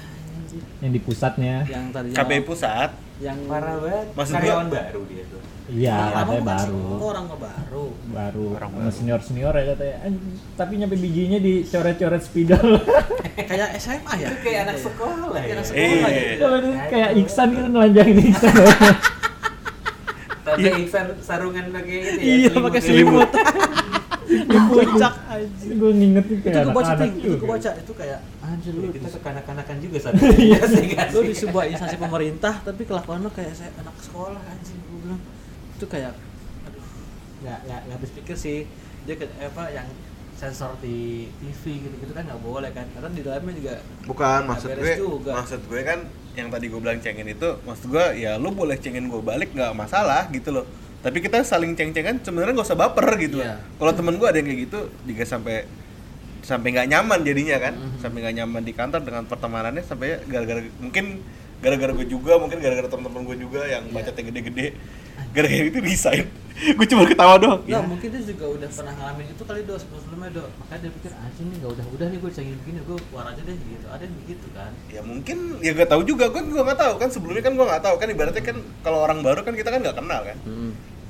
yang 0.78 0.92
di 0.92 1.00
pusatnya 1.00 1.64
yang 1.66 1.90
tadi 1.90 2.12
KPI 2.12 2.42
pusat. 2.44 2.90
yang 3.18 3.38
parah 3.46 3.80
banget 3.80 4.08
Maksud 4.12 4.34
karyawan 4.36 4.68
baru 4.68 5.02
dia 5.08 5.24
tuh 5.26 5.42
iya 5.68 5.98
bukan 6.22 6.44
baru 6.44 6.84
orang 7.02 7.26
baru. 7.32 7.86
baru 8.06 8.46
Orang 8.54 8.72
baru. 8.76 8.92
senior 8.92 9.20
senior 9.20 9.54
ya 9.54 9.72
katanya 9.72 9.96
"Anj- 10.04 10.24
tapi 10.54 10.74
nyampe 10.76 10.96
bijinya 10.96 11.40
dicoret-coret 11.40 12.22
spidol 12.22 12.70
Kayak 13.50 13.70
SMA 13.78 14.14
ya? 14.16 14.28
itu 14.28 14.38
kayak 14.42 14.60
anak 14.66 14.78
sekolah 14.78 15.28
Kayak 15.32 15.44
ya 15.44 15.54
anak 15.54 15.66
sekolah 15.66 16.10
gitu. 16.10 16.36
Kalau 16.38 16.58
itu 16.58 16.70
kayak 16.86 17.10
Iksan 17.18 17.48
kan 17.52 17.68
nelanjangin 17.70 18.18
Iksan 18.26 18.54
tapi 20.58 20.82
Iksan 20.82 21.06
sarungan 21.20 21.66
pakai 21.70 21.98
itu 22.00 22.18
ya 22.18 22.24
Iya, 22.26 22.50
pakai 22.58 22.82
selimut. 22.82 23.30
Di 24.26 24.58
puncak 24.68 25.14
anjing. 25.28 25.70
gue 25.76 25.92
nginget 25.94 26.26
Itu 26.26 26.42
kayak 26.44 26.64
gue 26.64 26.74
baca 26.74 26.94
itu 26.98 27.30
gue 27.36 27.46
baca 27.48 27.70
itu 27.76 27.92
kayak 27.94 28.20
anjir 28.42 28.74
lu 28.74 28.88
kita 28.90 29.08
kekanak-kanakan 29.12 29.76
juga 29.80 29.98
saat 30.04 30.14
Iya. 30.18 30.60
Sih 30.66 30.88
lu 31.12 31.22
di 31.24 31.36
sebuah 31.36 31.64
instansi 31.68 31.98
pemerintah 31.98 32.54
tapi 32.60 32.82
kelakuan 32.84 33.20
lu 33.20 33.30
kayak 33.30 33.54
saya 33.54 33.70
anak 33.76 33.94
sekolah 34.00 34.42
anjing 34.42 34.78
gue 34.80 35.00
bilang. 35.02 35.22
Itu 35.74 35.86
kayak 35.86 36.12
aduh. 36.64 36.86
Nggak 37.42 37.60
nggak 37.62 37.80
nggak 37.84 37.96
habis 37.96 38.12
pikir 38.14 38.36
sih. 38.36 38.60
Dia 39.04 39.16
ke 39.16 39.30
apa 39.30 39.64
yang 39.70 39.86
sensor 40.36 40.76
di 40.80 40.98
TV 41.38 41.64
gitu-gitu 41.80 42.12
kan 42.12 42.26
nggak 42.26 42.42
boleh 42.42 42.68
kan. 42.70 42.90
Karena 42.90 43.10
di 43.10 43.22
dalamnya 43.22 43.54
juga 43.54 43.74
bukan 44.04 44.42
maksud 44.46 44.70
gue 44.74 44.94
juga. 44.98 45.32
maksud 45.38 45.62
gue 45.64 45.82
kan 45.82 46.00
yang 46.36 46.50
tadi 46.50 46.66
gue 46.66 46.78
bilang 46.78 47.00
cengin 47.00 47.26
itu 47.26 47.50
maksud 47.62 47.88
gue 47.88 48.06
ya 48.18 48.36
lu 48.36 48.52
boleh 48.52 48.76
cengin 48.76 49.06
gue 49.06 49.22
balik 49.22 49.52
nggak 49.52 49.72
masalah 49.74 50.28
gitu 50.30 50.52
loh 50.52 50.66
tapi 51.00 51.20
kita 51.20 51.40
saling 51.42 51.74
ceng-cengan 51.74 52.18
sebenarnya 52.20 52.54
nggak 52.54 52.66
usah 52.66 52.76
baper 52.76 53.06
gitu. 53.18 53.38
Iya. 53.40 53.62
kalau 53.74 53.92
temen 53.92 54.16
gue 54.16 54.26
ada 54.26 54.36
yang 54.36 54.48
kayak 54.48 54.62
gitu 54.64 54.80
juga 55.04 55.24
sampai 55.24 55.56
sampai 56.42 56.68
nggak 56.72 56.88
nyaman 56.88 57.20
jadinya 57.22 57.58
kan 57.58 57.74
Mhm. 57.74 57.98
sampai 58.00 58.18
nggak 58.22 58.36
nyaman 58.36 58.62
di 58.62 58.74
kantor 58.74 59.02
dengan 59.02 59.24
pertemanannya 59.24 59.82
sampai 59.82 60.22
gara-gara 60.24 60.62
mungkin 60.78 61.22
gara-gara 61.58 61.92
gue 61.92 62.06
juga 62.06 62.38
mungkin 62.38 62.58
gara-gara 62.60 62.86
teman-teman 62.86 63.24
gue 63.26 63.38
juga 63.40 63.62
yang 63.64 63.84
Iya. 63.84 63.94
bacotnya 63.94 64.24
gede-gede 64.28 64.68
gara-gara 65.32 65.66
itu 65.66 65.80
resign. 65.80 66.26
Gue 66.78 66.88
cuma 66.88 67.04
ketawa 67.04 67.36
doang. 67.36 67.60
Nggak, 67.62 67.68
Ya. 67.68 67.84
mungkin 67.84 68.08
dia 68.10 68.24
juga 68.24 68.46
udah 68.48 68.70
pernah 68.72 68.94
ngalamin 68.96 69.28
itu 69.28 69.44
kali 69.44 69.60
sebelum 69.68 70.00
sebelumnya 70.00 70.30
do 70.32 70.44
makanya 70.56 70.80
dia 70.82 70.92
pikir 70.96 71.12
anjing 71.12 71.48
nih 71.52 71.58
nggak 71.60 71.72
udah 71.76 71.86
udah 71.92 72.08
nih 72.08 72.20
gue 72.24 72.32
cengin 72.32 72.56
begini 72.64 72.80
gue 72.82 72.98
keluar 73.02 73.26
aja 73.28 73.42
deh 73.44 73.58
gitu. 73.60 73.86
Ada 73.86 74.04
yang 74.04 74.16
begitu 74.16 74.48
kan? 74.56 74.72
Ya 74.88 75.02
mungkin 75.04 75.38
ya 75.60 75.72
gak 75.76 75.90
tahu 75.92 76.02
juga. 76.02 76.26
Gue 76.32 76.42
gue 76.42 76.64
nggak 76.64 76.80
tahu 76.80 76.94
kan? 76.96 77.10
Sebelumnya 77.12 77.44
kan 77.44 77.54
gue 77.54 77.66
nggak 77.68 77.84
tahu. 77.84 77.96
Kan 78.00 78.08
ibaratnya 78.10 78.40
kan 78.42 78.58
kalau 78.82 79.00
orang 79.04 79.20
baru 79.20 79.40
kan 79.44 79.54
kita 79.54 79.68
kan 79.68 79.80
nggak 79.84 79.98
kenal 80.00 80.22
kan? 80.24 80.38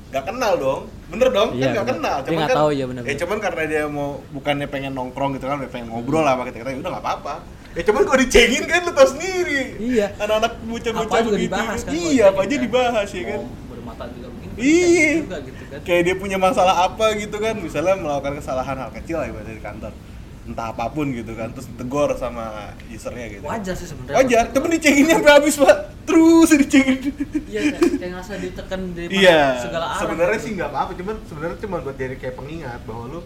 Nggak 0.06 0.26
kenal 0.26 0.54
dong. 0.58 0.82
Bener 1.06 1.28
dong 1.30 1.50
Iya, 1.54 1.62
kan 1.62 1.70
nggak 1.70 1.86
bener. 1.86 1.96
kenal. 2.02 2.18
Dia 2.18 2.30
nggak 2.32 2.50
kan 2.50 2.58
tahu, 2.58 2.70
iya, 2.72 2.86
bener, 2.88 3.02
ya 3.02 3.06
bener. 3.06 3.20
cuman 3.22 3.38
karena 3.38 3.64
dia 3.68 3.84
mau 3.86 4.10
bukannya 4.34 4.68
pengen 4.68 4.92
nongkrong 4.98 5.32
gitu 5.38 5.46
kan 5.46 5.58
pengen 5.70 5.88
ngobrol 5.94 6.26
lah 6.26 6.34
sama 6.34 6.44
kita 6.46 6.58
kita 6.58 6.70
ya 6.74 6.78
udah 6.80 6.90
nggak 6.90 7.06
apa-apa. 7.06 7.36
Ya 7.76 7.82
cuman 7.84 8.02
kalau 8.02 8.18
dicengin 8.18 8.64
kan 8.66 8.82
lu 8.82 8.92
tau 8.92 9.06
sendiri. 9.06 9.62
Iya. 9.78 10.08
anak-anak 10.18 10.54
bocah-bocah 10.64 11.20
begitu. 11.22 11.38
dibahas 11.46 11.80
kan 11.84 11.92
iya 11.94 12.24
apa 12.34 12.42
aja 12.42 12.50
kan. 12.50 12.64
dibahas 12.66 13.10
ya 13.12 13.24
kan? 13.28 13.42
Mau 13.46 13.75
bermata 13.98 14.12
juga 14.12 14.28
mungkin 14.30 14.50
Iya. 14.56 15.10
juga 15.22 15.38
gitu 15.42 15.64
kan 15.66 15.80
kayak 15.82 16.02
dia 16.04 16.16
punya 16.16 16.38
masalah 16.38 16.76
apa 16.86 17.06
gitu 17.16 17.38
kan 17.38 17.56
misalnya 17.58 17.96
melakukan 17.96 18.34
kesalahan 18.38 18.76
hal 18.78 18.92
kecil 18.94 19.18
lah 19.18 19.28
ibaratnya 19.28 19.54
di 19.54 19.64
kantor 19.64 19.92
entah 20.46 20.68
apa 20.70 20.86
pun 20.88 21.10
gitu 21.10 21.34
kan 21.34 21.50
terus 21.50 21.66
tegur 21.72 22.14
sama 22.14 22.46
usernya 22.86 23.26
gitu 23.32 23.44
wajar 23.44 23.74
sih 23.74 23.88
sebenarnya 23.88 24.16
wajar 24.16 24.44
tapi 24.48 24.66
dicenginnya 24.70 25.16
sampai 25.18 25.34
habis 25.34 25.56
pak 25.58 25.78
terus 26.06 26.50
dicengin 26.54 27.00
iya 27.46 27.62
kayak, 27.74 28.10
ngerasa 28.14 28.34
ditekan 28.38 28.80
dari 28.94 29.10
mana- 29.10 29.18
Iya, 29.18 29.42
segala 29.60 29.86
arah 29.90 30.00
sebenarnya 30.00 30.38
gitu. 30.38 30.46
sih 30.46 30.52
nggak 30.54 30.70
apa-apa, 30.70 30.92
cuman 30.94 31.16
sebenarnya 31.26 31.58
cuma 31.58 31.76
buat 31.82 31.98
jadi 31.98 32.16
kayak 32.16 32.36
pengingat 32.36 32.80
bahwa 32.86 33.04
lu 33.10 33.20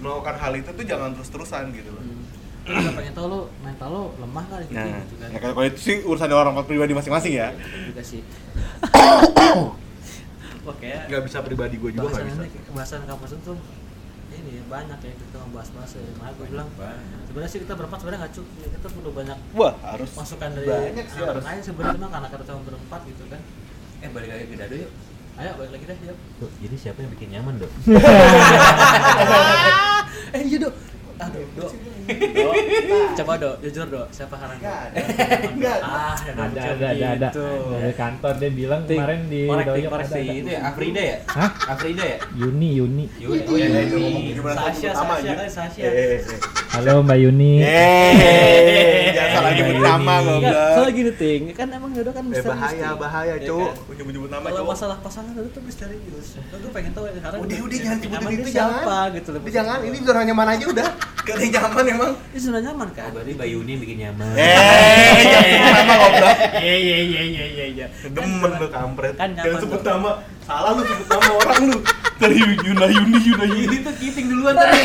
melakukan 0.00 0.36
hal 0.36 0.52
itu 0.56 0.70
tuh 0.72 0.84
jangan 0.84 1.14
terus-terusan 1.14 1.70
gitu 1.70 1.86
loh. 1.88 2.02
Hmm. 2.02 2.18
Nggak 2.66 2.94
pengen 2.94 3.14
tahu 3.14 3.26
lo 3.26 3.40
mental 3.60 3.88
lo 3.88 4.02
lemah 4.16 4.44
kali 4.44 4.64
gitu, 4.66 4.74
Nah, 4.76 5.00
gitu 5.00 5.14
kan 5.16 5.28
ya 5.30 5.38
kalau 5.40 5.62
itu 5.64 5.78
sih 5.78 5.96
urusan 6.02 6.28
orang 6.28 6.54
pribadi 6.64 6.92
masing-masing 6.92 7.32
ya. 7.32 7.48
Itu 7.52 7.78
juga 7.86 8.02
sih 8.02 8.20
Wah 10.60 10.74
kayak 10.76 11.06
Nggak 11.06 11.20
bisa 11.24 11.36
pribadi 11.40 11.74
gue 11.74 11.90
juga 11.90 12.06
nggak 12.10 12.26
bisa. 12.26 12.42
ini 12.42 12.48
bahasan 12.70 13.02
kampus 13.04 13.30
itu 13.34 13.52
ini 14.30 14.50
ya, 14.52 14.62
banyak 14.64 14.98
ya 15.00 15.12
kita 15.12 15.36
ngebahas 15.36 15.68
bahas 15.72 15.90
ya 15.90 16.00
makanya 16.14 16.32
gue 16.32 16.44
bilang 16.48 16.68
Banyak. 16.74 17.18
sebenarnya 17.24 17.50
sih 17.50 17.60
kita 17.60 17.72
berempat 17.74 17.98
sebenarnya 17.98 18.20
nggak 18.20 18.32
cukup 18.32 18.54
ya, 18.54 18.68
kita 18.70 18.86
perlu 18.90 19.10
banyak 19.12 19.36
Wah 19.52 19.72
harus 19.84 20.10
masukan 20.12 20.48
dari 20.52 20.66
banyak 20.66 21.04
sih 21.04 21.20
harus. 21.20 21.42
lain 21.42 21.60
sebenarnya 21.60 21.98
cuma 21.98 22.10
karena 22.10 22.28
kita 22.30 22.42
cuma 22.46 22.60
berempat 22.64 23.00
gitu 23.04 23.24
kan 23.26 23.40
Eh 24.00 24.08
balik 24.08 24.28
lagi 24.30 24.44
ke 24.46 24.54
dado 24.54 24.74
yuk. 24.78 24.90
ayo 25.36 25.50
balik 25.56 25.70
lagi 25.74 25.84
deh 25.86 25.98
yuk 26.04 26.16
Tuh, 26.36 26.50
jadi 26.58 26.74
siapa 26.78 26.98
yang 27.00 27.10
bikin 27.10 27.28
nyaman 27.30 27.54
dong? 27.58 27.72
eh 30.30 30.42
iya 30.42 30.56
dok 30.58 30.74
aduh 31.18 31.46
dok 31.54 31.70
dok 32.10 32.54
coba 33.14 33.32
dok 33.36 33.54
jujur 33.60 33.86
dok 33.86 34.06
siapa 34.10 34.34
haram 34.34 34.56
Nggak 34.56 34.76
ada. 34.76 35.00
Nggak 35.50 35.76
Nggak 35.76 35.76
ah 35.80 36.14
ada 36.14 36.60
ada 36.60 36.86
ada 36.90 37.06
ada 37.10 37.28
gitu. 37.28 37.46
dari 37.72 37.94
kantor 37.94 38.32
dia 38.36 38.50
bilang 38.50 38.80
kemarin 38.84 39.20
di 39.26 39.42
Korek, 39.46 39.66
Doyok 39.66 39.90
korek 39.90 40.04
ada, 40.04 40.12
si 40.12 40.20
ada. 40.20 40.32
itu 40.32 40.50
ya, 40.50 40.60
Afrida 40.62 41.00
ya? 41.02 41.16
Hah? 41.28 41.50
Afrida 41.70 42.02
ya? 42.04 42.16
Yuni 42.34 42.68
Yuni 42.76 43.04
Yuni. 43.16 43.40
Oh 43.40 43.56
iya, 43.56 43.66
Yuni. 43.84 44.12
itu 44.30 44.42
Sasha, 44.42 44.90
Sasha, 44.92 45.32
kan, 45.32 45.48
Sasha. 45.48 45.80
Eh, 45.80 45.88
eh, 45.88 46.18
eh. 46.20 46.38
halo 46.70 47.02
Mbak 47.02 47.18
Yuni 47.20 47.52
jangan 49.10 49.30
salah 49.32 49.50
nyebut 49.52 49.78
nama 49.80 50.14
Enggak, 50.20 50.30
goblok. 50.30 50.70
soalnya 50.70 50.92
gini 50.92 51.12
ting 51.12 51.42
kan 51.52 51.66
emang 51.68 51.90
Dodo 51.90 52.10
kan 52.10 52.24
Eh 52.30 52.42
bahaya 52.42 52.88
bahaya 52.94 53.34
Iya 53.34 53.48
cowok. 53.48 53.70
kan? 53.70 53.90
Nyebut-nyebut 53.90 54.30
nama 54.30 54.46
kalau 54.46 54.64
masalah 54.66 54.96
pasangan 55.00 55.32
Dodo 55.32 55.48
tuh 55.50 55.62
misterius 55.62 56.28
Dodo 56.46 56.62
tuh 56.62 56.70
pengen 56.70 56.92
tahu 56.92 57.04
ya 57.04 57.12
sekarang 57.16 57.38
Udah 57.40 57.58
udah 57.60 57.76
yang 57.76 57.98
jangan 58.00 58.20
dia 58.22 58.36
itu 58.36 58.48
siapa 58.48 58.78
jangan. 58.80 59.06
gitu 59.12 59.28
loh 59.30 59.40
jangan 59.50 59.78
ini 59.82 59.96
zona 60.00 60.20
nyaman 60.22 60.48
aja 60.48 60.64
udah. 60.66 60.88
Gak 61.20 61.34
ada 61.36 61.44
yang 61.44 61.99
nyaman 62.00 62.08
emang. 62.10 62.32
ini 62.32 62.40
sudah 62.40 62.60
nyaman 62.60 62.88
kan 62.90 63.04
Oh, 63.04 63.14
berarti 63.14 63.32
Mbak 63.32 63.48
Yuni 63.48 63.70
yang 63.70 63.80
bikin 63.80 63.98
nyaman. 64.00 64.32
Eh, 64.32 65.60
nama 65.70 65.94
goblok. 65.96 66.36
iya 66.58 66.74
iya 66.76 66.98
iya 66.98 67.22
iya 67.22 67.44
iya 67.46 67.66
iya 67.68 67.86
Demen 68.08 68.52
lu 68.52 68.68
kampret. 68.68 69.14
Kan 69.14 69.30
Jangan 69.34 69.58
sebut 69.60 69.82
nama. 69.82 70.10
Salah 70.40 70.70
lu 70.72 70.82
sebut 70.82 71.06
nama 71.06 71.30
orang 71.36 71.60
lu. 71.66 71.76
Dari 72.16 72.36
Yuna 72.36 72.86
Yuni 72.86 73.18
Yuna 73.22 73.44
Yuni. 73.46 73.64
Ini 73.66 73.76
tuh 73.80 73.94
kiting 73.96 74.26
duluan 74.28 74.54
tadi. 74.54 74.80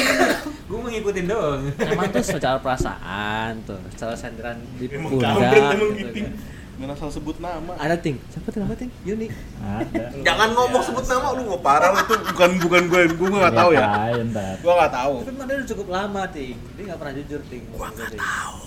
Gue 0.65 0.77
mau 0.77 0.89
ngikutin 0.89 1.25
doang. 1.25 1.61
nyaman 1.71 2.07
tuh 2.09 2.23
secara 2.25 2.57
perasaan 2.57 3.51
tuh 3.63 3.79
secara 3.91 4.13
senderan 4.13 4.57
di 4.75 4.85
Emang 4.87 5.13
pundak 5.13 5.31
kampret 5.31 5.61
emang 5.71 5.89
gitu 5.93 6.09
gitu. 6.11 6.31
Kan. 6.75 6.87
Gak 6.91 6.97
asal 6.99 7.09
sebut 7.11 7.37
nama. 7.39 7.73
ada 7.79 7.95
ting. 7.95 8.19
Siapa 8.27 8.51
tuh 8.51 8.59
nama 8.59 8.75
ting? 8.75 8.91
Yuni. 9.07 9.31
Ada. 9.63 10.03
Jangan 10.27 10.49
ngomong 10.51 10.83
sebut 10.83 11.05
nama 11.07 11.27
lu 11.31 11.41
mau 11.47 11.59
parah 11.63 11.95
lu 11.95 12.01
tuh 12.03 12.19
bukan 12.35 12.49
bukan 12.59 12.81
gue 12.91 13.01
gue 13.15 13.27
nggak 13.31 13.55
tahu 13.55 13.69
ya. 13.71 13.87
Liatain, 13.87 14.25
ntar. 14.35 14.55
Gue 14.59 14.73
nggak 14.75 14.93
tahu. 14.93 15.13
tapi 15.23 15.31
emang 15.31 15.47
dia 15.47 15.55
udah 15.55 15.69
cukup 15.71 15.87
lama 15.87 16.21
ting. 16.29 16.55
Dia 16.75 16.83
nggak 16.91 16.99
pernah 16.99 17.13
jujur 17.15 17.41
ting. 17.47 17.63
Gua 17.71 17.87
nggak 17.91 18.11
tahu. 18.19 18.59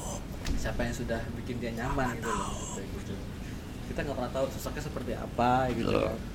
siapa 0.58 0.80
yang 0.82 0.96
sudah 0.96 1.20
bikin 1.38 1.62
dia 1.62 1.70
nyaman 1.70 2.18
gitu 2.18 2.32
loh 2.34 2.50
gitu. 2.82 3.14
Kita 3.92 3.98
nggak 4.02 4.16
pernah 4.16 4.32
tahu 4.32 4.46
sosoknya 4.50 4.82
seperti 4.82 5.12
apa 5.14 5.70
gitu 5.70 5.92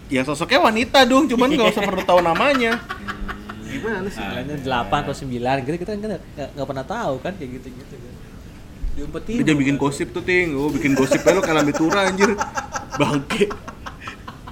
Ya 0.07 0.21
sosoknya 0.23 0.59
wanita 0.63 1.03
dong, 1.03 1.27
cuman 1.27 1.49
nggak 1.51 1.73
usah 1.75 1.83
perlu 1.83 2.03
tahu 2.05 2.19
namanya. 2.23 2.79
Gimana 3.73 4.05
sih? 4.07 4.21
Kalian 4.21 4.61
delapan 4.61 4.99
atau 5.03 5.15
sembilan. 5.17 5.55
Gitu 5.65 5.75
kita 5.81 5.91
kan 5.97 5.99
nggak 5.99 6.49
nggak 6.55 6.67
pernah 6.69 6.85
tahu 6.85 7.13
kan 7.19 7.33
kayak 7.35 7.51
gitu 7.59 7.67
gitu 7.73 7.95
kan 7.99 8.13
diumpetin 8.93 9.35
Dia 9.37 9.45
jangan 9.45 9.59
bikin 9.59 9.75
gosip 9.75 10.07
tuh 10.09 10.21
ting, 10.21 10.53
oh 10.53 10.69
bikin 10.69 10.93
gosip 10.93 11.21
lu 11.23 11.39
kan 11.39 11.53
lambe 11.53 11.73
tura 11.73 12.07
anjir, 12.07 12.31
bangke. 12.95 13.49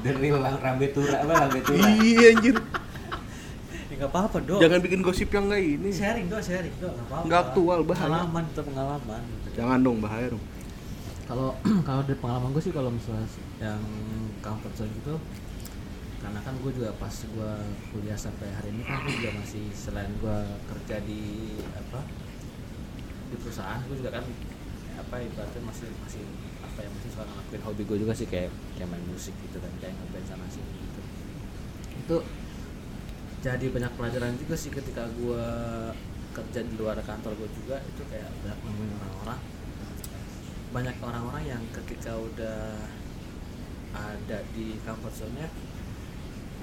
Dari 0.02 0.34
lang 0.34 0.58
rambe 0.58 0.88
tura 0.90 1.22
apa 1.22 1.34
rambe 1.46 1.60
tura. 1.62 1.86
Iya 2.02 2.34
anjir, 2.34 2.56
ya 2.58 3.96
nggak 4.00 4.10
apa-apa 4.10 4.38
dong 4.42 4.58
jangan 4.58 4.80
bikin 4.82 5.02
gosip 5.02 5.30
yang 5.30 5.46
nggak 5.46 5.62
ini. 5.62 5.90
sharing 5.94 6.26
dong 6.26 6.42
sharing 6.42 6.74
dong 6.82 6.90
nggak 6.90 7.06
apa-apa 7.06 7.26
Nggak 7.30 7.42
aktual, 7.46 7.80
bahaya. 7.86 8.02
pengalaman 8.08 8.44
itu 8.48 8.62
pengalaman 8.66 9.22
Jangan 9.52 9.80
dong 9.84 9.98
bahaya 10.02 10.28
dong. 10.32 10.44
kalau 11.30 11.50
kalau 11.88 12.02
dari 12.02 12.18
pengalaman 12.18 12.50
gue 12.50 12.64
sih 12.64 12.74
kalau 12.74 12.90
misalnya 12.90 13.28
yang 13.62 13.82
comfort 14.42 14.74
zone 14.74 14.90
gitu 14.98 15.16
karena 16.18 16.40
kan 16.42 16.54
gue 16.58 16.72
juga 16.74 16.90
pas 16.98 17.14
gue 17.14 17.52
kuliah 17.90 18.18
sampai 18.18 18.50
hari 18.50 18.70
ini 18.74 18.82
kan 18.86 19.02
gue 19.02 19.14
juga 19.16 19.32
masih 19.38 19.64
selain 19.72 20.10
gue 20.18 20.38
kerja 20.66 20.98
di 21.02 21.22
apa 21.74 22.02
di 23.32 23.38
perusahaan 23.40 23.80
gue 23.88 23.96
juga 23.96 24.12
kan 24.20 24.26
apa 25.00 25.16
ibaratnya 25.24 25.62
masih 25.64 25.88
masih 26.04 26.24
apa 26.62 26.80
ya 26.84 26.90
masih 26.92 27.10
suka 27.16 27.24
ngelakuin 27.26 27.64
hobi 27.64 27.82
gue 27.88 27.98
juga 28.04 28.14
sih 28.14 28.28
kayak 28.28 28.52
kayak 28.76 28.90
main 28.92 29.06
musik 29.08 29.34
gitu 29.48 29.58
kan 29.58 29.72
kayak 29.80 29.96
ngeband 29.96 30.28
sana 30.28 30.46
sini 30.52 30.72
gitu. 30.76 31.02
Itu 32.04 32.18
jadi 33.42 33.66
banyak 33.74 33.92
pelajaran 33.98 34.38
juga 34.38 34.56
sih 34.60 34.70
ketika 34.70 35.10
gue 35.18 35.46
kerja 36.32 36.60
di 36.64 36.76
luar 36.78 36.96
kantor 37.02 37.36
gue 37.40 37.50
juga 37.58 37.82
itu 37.82 38.02
kayak 38.12 38.30
banyak 38.44 38.60
nemuin 38.68 38.92
orang-orang. 39.00 39.40
Banyak 40.72 40.96
orang-orang 41.04 41.44
yang 41.48 41.64
ketika 41.76 42.16
udah 42.16 42.88
ada 43.92 44.40
di 44.56 44.80
comfort 44.88 45.12
zone-nya 45.12 45.52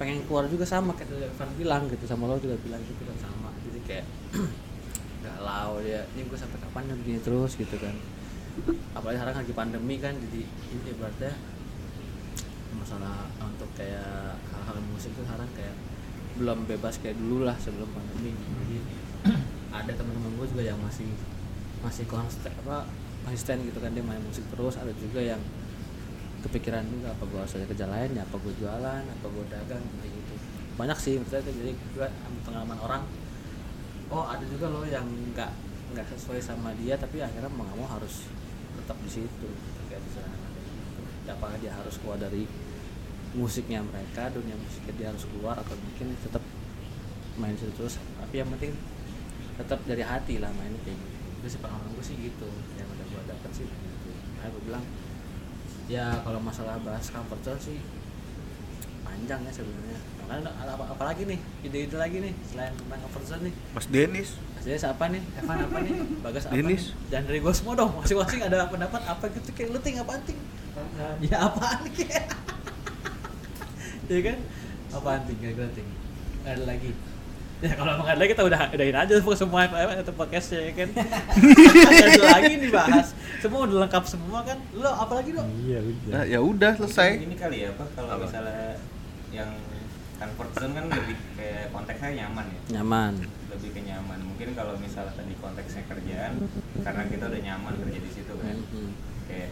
pengen 0.01 0.23
keluar 0.25 0.47
juga 0.47 0.63
sama 0.63 0.95
kayak 0.95 1.11
Evan 1.35 1.49
bilang 1.59 1.83
gitu 1.91 2.07
sama 2.07 2.25
lo 2.25 2.39
juga 2.39 2.55
bilang 2.63 2.81
gitu 2.87 3.03
kan 3.03 3.17
sama. 3.19 3.51
Jadi 3.67 3.79
kayak 3.83 4.05
galau 5.29 5.77
ya 5.85 6.01
ini 6.17 6.25
gue 6.25 6.37
sampai 6.39 6.57
kapan 6.57 6.89
ya 6.89 6.95
begini 6.97 7.19
terus? 7.21 7.53
Gitu 7.53 7.75
kan. 7.77 7.93
Apalagi 8.97 9.21
sekarang 9.21 9.37
lagi 9.45 9.53
pandemi 9.53 9.95
kan 10.01 10.13
jadi 10.17 10.41
ini 10.45 10.89
ibaratnya 10.89 11.33
masalah 12.75 13.29
untuk 13.41 13.69
kayak 13.77 14.37
hal-hal 14.53 14.77
musik 14.89 15.13
tuh 15.13 15.25
sekarang 15.25 15.49
kayak 15.53 15.75
belum 16.37 16.65
bebas 16.65 16.97
kayak 17.03 17.17
dulu 17.17 17.45
lah 17.45 17.57
sebelum 17.61 17.89
pandemi. 17.93 18.33
Jadi 18.33 18.77
ada 19.69 19.91
teman-teman 19.93 20.33
gue 20.39 20.47
juga 20.49 20.63
yang 20.65 20.79
masih 20.81 21.09
masih 21.79 22.03
konsisten 22.09 22.51
apa 22.65 22.89
konsisten 23.23 23.61
gitu 23.63 23.79
kan 23.79 23.93
dia 23.93 24.01
main 24.01 24.21
musik 24.23 24.43
terus. 24.49 24.75
Ada 24.79 24.91
juga 24.97 25.21
yang 25.21 25.41
kepikiran 26.39 26.87
juga 26.87 27.11
apa 27.11 27.23
gue 27.27 27.39
harus 27.39 27.53
kerja 27.53 27.85
lain 27.85 28.09
ya? 28.15 28.23
Apa 28.25 28.35
gue 28.39 28.53
jualan? 28.57 29.03
Apa 29.05 29.25
gue 29.27 29.45
dagang? 29.51 29.83
Gitu. 30.03 30.33
Banyak 30.79 30.97
sih 30.97 31.19
maksudnya 31.19 31.43
jadi 31.51 31.75
gue 31.75 32.07
pengalaman 32.47 32.79
orang 32.79 33.03
oh 34.09 34.25
ada 34.25 34.45
juga 34.45 34.69
loh 34.69 34.85
yang 34.85 35.05
nggak 35.33 35.51
nggak 35.93 36.05
sesuai 36.17 36.41
sama 36.41 36.73
dia 36.77 36.97
tapi 36.97 37.21
akhirnya 37.21 37.49
mau 37.53 37.65
mau 37.73 37.87
harus 37.89 38.29
tetap 38.77 38.97
di 39.01 39.09
situ 39.09 39.47
gitu, 39.47 39.79
kayak 39.89 40.01
gitu. 40.01 40.21
apakah 41.29 41.57
dia 41.61 41.69
harus 41.73 41.93
keluar 42.01 42.17
dari 42.17 42.49
musiknya 43.37 43.85
mereka 43.85 44.33
dunia 44.33 44.57
musiknya 44.57 44.93
dia 44.97 45.07
harus 45.13 45.25
keluar 45.29 45.53
atau 45.61 45.77
mungkin 45.77 46.17
tetap 46.17 46.41
main 47.37 47.53
situ 47.55 47.71
terus. 47.77 47.95
Tapi 48.19 48.35
yang 48.41 48.49
penting 48.57 48.73
tetap 49.59 49.79
dari 49.85 50.03
hati 50.03 50.41
lah 50.41 50.49
mainnya 50.57 50.79
kayak 50.81 50.97
gitu. 50.97 51.17
Itu 51.39 51.47
sih 51.55 51.59
pengalaman 51.61 51.93
gue 51.93 52.05
sih 52.05 52.15
gitu 52.17 52.49
yang 52.75 52.87
udah 52.89 53.05
gue 53.05 53.21
dapet 53.29 53.51
sih 53.53 53.67
gitu. 53.67 54.09
Makanya 54.37 54.49
gue 54.49 54.63
bilang 54.65 54.85
ya 55.89 56.05
kalau 56.21 56.39
masalah 56.41 56.77
bahas 56.85 57.09
zone 57.09 57.61
sih 57.61 57.79
panjang 59.01 59.41
ya 59.41 59.51
sebenarnya 59.53 59.99
ada 60.29 60.49
apa, 60.69 60.85
apa 60.85 61.03
lagi 61.03 61.25
nih 61.25 61.39
ide-ide 61.61 61.97
lagi 61.97 62.17
nih 62.21 62.33
selain 62.45 62.69
tentang 62.71 62.99
comfort 63.01 63.25
zone 63.25 63.41
nih 63.49 63.53
Mas 63.73 63.85
Denis 63.85 64.29
Saya 64.59 64.75
siapa 64.75 65.07
nih? 65.07 65.23
Evan 65.39 65.55
apa 65.55 65.77
nih? 65.79 65.93
Bagas 66.19 66.43
apa 66.45 66.53
Denis. 66.53 66.91
nih? 66.91 67.07
Dan 67.07 67.21
dari 67.23 67.39
gue 67.39 67.53
semua 67.55 67.73
dong, 67.73 67.95
masing-masing 67.95 68.43
ada 68.43 68.67
pendapat 68.67 69.01
apa 69.07 69.25
gitu 69.31 69.49
kayak 69.55 69.71
lu 69.71 69.79
ting 69.79 69.95
apaan 69.95 70.19
ting? 70.27 70.35
Ya 71.23 71.47
apaan 71.47 71.79
kayak? 71.95 72.27
Iya 74.11 74.19
kan? 74.19 74.37
Apaan 74.91 75.21
ting? 75.23 75.37
Kayak 75.39 75.55
gue 75.55 75.67
ting. 75.79 75.87
Nggak 76.43 76.53
Ada 76.59 76.63
lagi. 76.67 76.91
Ya 77.59 77.71
kalau 77.75 77.91
emang 77.91 78.03
nggak 78.03 78.15
ada 78.15 78.21
lagi 78.23 78.31
kita 78.31 78.43
udah 78.47 78.61
udahin 78.71 78.97
aja 78.99 79.13
semua 79.19 79.35
semua 79.35 79.59
atau 79.67 80.13
podcastnya 80.15 80.59
ya 80.59 80.71
kan. 80.75 80.89
Ada 81.87 82.23
lagi 82.35 82.53
dibahas. 82.59 83.07
Semua 83.39 83.59
udah 83.63 83.77
lengkap 83.87 84.03
semua 84.11 84.39
kan. 84.43 84.59
Lo 84.75 84.91
apalagi 84.91 85.31
dong? 85.31 85.47
Iya 85.63 85.79
udah. 85.79 86.11
Nah, 86.11 86.23
ya 86.27 86.39
udah 86.39 86.71
selesai 86.75 87.19
Ini 87.23 87.35
kali 87.35 87.63
ya 87.63 87.71
apa 87.71 87.87
kalau 87.95 88.11
Apa? 88.11 88.27
misalnya 88.27 88.75
yang 89.31 89.51
comfort 90.19 90.51
zone 90.53 90.73
kan 90.73 90.85
lebih 90.89 91.15
kayak 91.33 91.63
konteksnya 91.69 92.11
nyaman 92.17 92.45
ya. 92.45 92.59
Nyaman. 92.75 93.13
lebih 93.49 93.69
ke 93.71 93.81
nyaman 93.81 94.19
mungkin 94.21 94.49
kalau 94.53 94.77
misalnya 94.77 95.09
tadi 95.11 95.33
konteksnya 95.35 95.83
kerjaan 95.83 96.33
karena 96.77 97.03
kita 97.03 97.23
udah 97.25 97.41
nyaman 97.41 97.73
kerja 97.79 97.99
di 97.99 98.11
situ 98.11 98.33
kan 98.35 98.55
Mhm. 98.55 98.89
kayak 99.25 99.49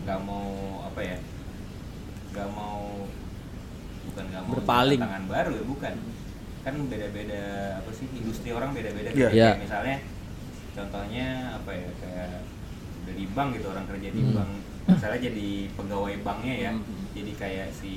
nggak 0.00 0.20
mau 0.20 0.48
apa 0.82 1.00
ya 1.00 1.18
nggak 2.30 2.48
mau 2.48 3.04
bukan 4.02 4.24
nggak 4.24 4.42
mau 4.42 4.54
Berpaling. 4.56 4.98
tantangan 4.98 5.24
baru 5.26 5.52
ya 5.52 5.64
bukan 5.64 5.94
kan 6.60 6.74
beda-beda 6.86 7.42
apa 7.76 7.90
sih 7.90 8.06
industri 8.10 8.50
orang 8.50 8.72
beda-beda 8.72 9.10
Iya. 9.10 9.28
Kayak 9.28 9.36
Iya. 9.36 9.50
misalnya 9.58 9.96
contohnya 10.70 11.26
apa 11.54 11.70
ya 11.72 11.88
kayak 11.98 12.30
dari 13.02 13.24
bank 13.28 13.48
gitu 13.52 13.66
orang 13.68 13.84
kerja 13.86 14.08
di 14.08 14.22
Hmm. 14.22 14.32
bank 14.32 14.50
misalnya 14.88 15.20
jadi 15.22 15.48
pegawai 15.70 16.14
banknya 16.20 16.54
ya 16.58 16.72
Hmm. 16.72 17.04
jadi 17.12 17.32
kayak 17.36 17.68
si 17.74 17.92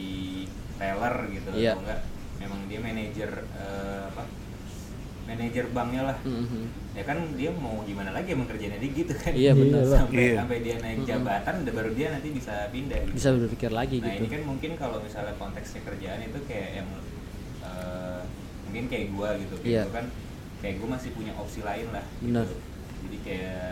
teller 0.75 1.15
gitu 1.29 1.49
Iya. 1.51 1.71
atau 1.73 1.81
enggak 1.81 1.99
memang 2.37 2.59
dia 2.65 2.79
manajer 2.79 3.31
eh, 3.53 4.03
apa 4.07 4.23
manajer 5.23 5.65
banknya 5.71 6.01
lah 6.03 6.17
Mhm. 6.21 6.63
ya 6.93 7.03
kan 7.03 7.17
dia 7.33 7.49
mau 7.49 7.79
gimana 7.81 8.11
lagi 8.11 8.35
emang 8.35 8.45
kerjanya 8.45 8.75
dia 8.75 8.91
gitu 8.91 9.13
kan 9.15 9.31
Iya 9.31 9.51
benar. 9.53 9.81
Sampai 9.87 10.19
Iya. 10.19 10.35
sampai 10.37 10.57
dia 10.59 10.75
naik 10.77 10.97
Mm-mm. 10.99 11.09
jabatan 11.09 11.53
udah 11.63 11.73
baru 11.73 11.91
dia 11.93 12.07
nanti 12.11 12.27
bisa 12.29 12.53
pindah 12.69 12.99
gitu. 13.01 13.15
Bisa 13.15 13.29
berpikir 13.31 13.71
lagi 13.71 13.97
nah 13.97 14.11
gitu. 14.11 14.19
ini 14.19 14.29
kan 14.29 14.41
mungkin 14.43 14.71
kalau 14.75 14.97
misalnya 14.99 15.33
konteksnya 15.35 15.81
kerjaan 15.81 16.19
itu 16.21 16.39
kayak 16.43 16.69
yang 16.77 16.89
eh, 17.63 18.21
mungkin 18.67 18.83
kayak 18.87 19.07
gua 19.09 19.29
gitu 19.37 19.55
kayak 19.57 19.71
Iya. 19.71 19.83
gua 19.83 19.93
kan 19.95 20.05
kayak 20.59 20.75
gua 20.77 20.89
masih 20.91 21.09
punya 21.13 21.31
opsi 21.33 21.59
lain 21.61 21.87
lah 21.89 22.05
Benar. 22.19 22.43
gitu. 22.43 22.57
jadi 23.03 23.17
kayak 23.23 23.69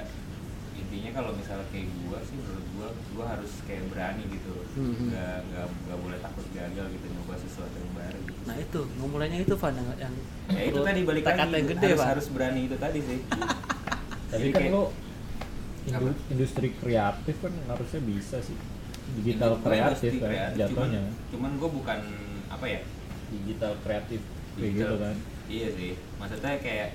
intinya 0.91 1.11
kalau 1.15 1.31
misalnya 1.31 1.63
kayak 1.69 1.87
gua 2.01 2.19
sih 2.21 2.35
menurut 2.35 2.65
gua 2.73 2.87
gua 3.13 3.25
harus 3.29 3.51
kayak 3.63 3.87
berani 3.87 4.27
gitu 4.27 4.51
Mhm. 4.73 5.07
nggak 5.07 5.35
nggak 5.45 5.65
nggak 5.81 5.99
boleh 6.01 6.19
takut 6.19 6.45
gagal 6.51 6.85
gitu 6.89 7.05
nyoba 7.07 7.33
sesuatu 7.37 7.71
yang 7.73 7.91
baru 7.93 8.19
gitu 8.21 8.41
Nah 8.41 8.55
itu 8.57 8.79
memulainya 8.97 9.39
itu 9.39 9.53
Van 9.55 9.71
yang, 9.73 9.89
yang 9.97 10.13
ya 10.49 10.61
itu 10.65 10.79
tadi 10.81 10.99
balik 11.01 11.23
lagi 11.23 11.39
yang 11.49 11.67
gede 11.69 11.87
harus, 11.89 12.03
harus 12.03 12.27
berani 12.27 12.61
itu 12.65 12.75
tadi 12.75 12.99
sih 12.99 13.19
Tapi 14.31 14.47
kan 14.49 14.59
kayak- 14.61 14.73
lo 14.73 14.83
indu- 15.83 16.19
industri 16.29 16.67
kreatif 16.73 17.35
kan 17.37 17.53
harusnya 17.67 18.01
bisa 18.01 18.37
sih. 18.39 18.57
Digital 19.13 19.51
gua 19.53 19.63
kreatif 19.65 20.11
kan 20.13 20.27
kreatif, 20.29 20.57
jatuhnya. 20.61 21.01
cuman, 21.01 21.29
cuman 21.31 21.51
gue 21.57 21.69
bukan 21.73 21.99
apa 22.47 22.65
ya 22.65 22.79
Digital 23.29 23.73
kreatif 23.81 24.19
kayak 24.51 24.59
digital. 24.61 24.75
gitu 24.77 24.95
kan. 24.97 25.15
iya 25.47 25.67
sih 25.69 25.91
maksudnya 26.17 26.53
kayak 26.57 26.89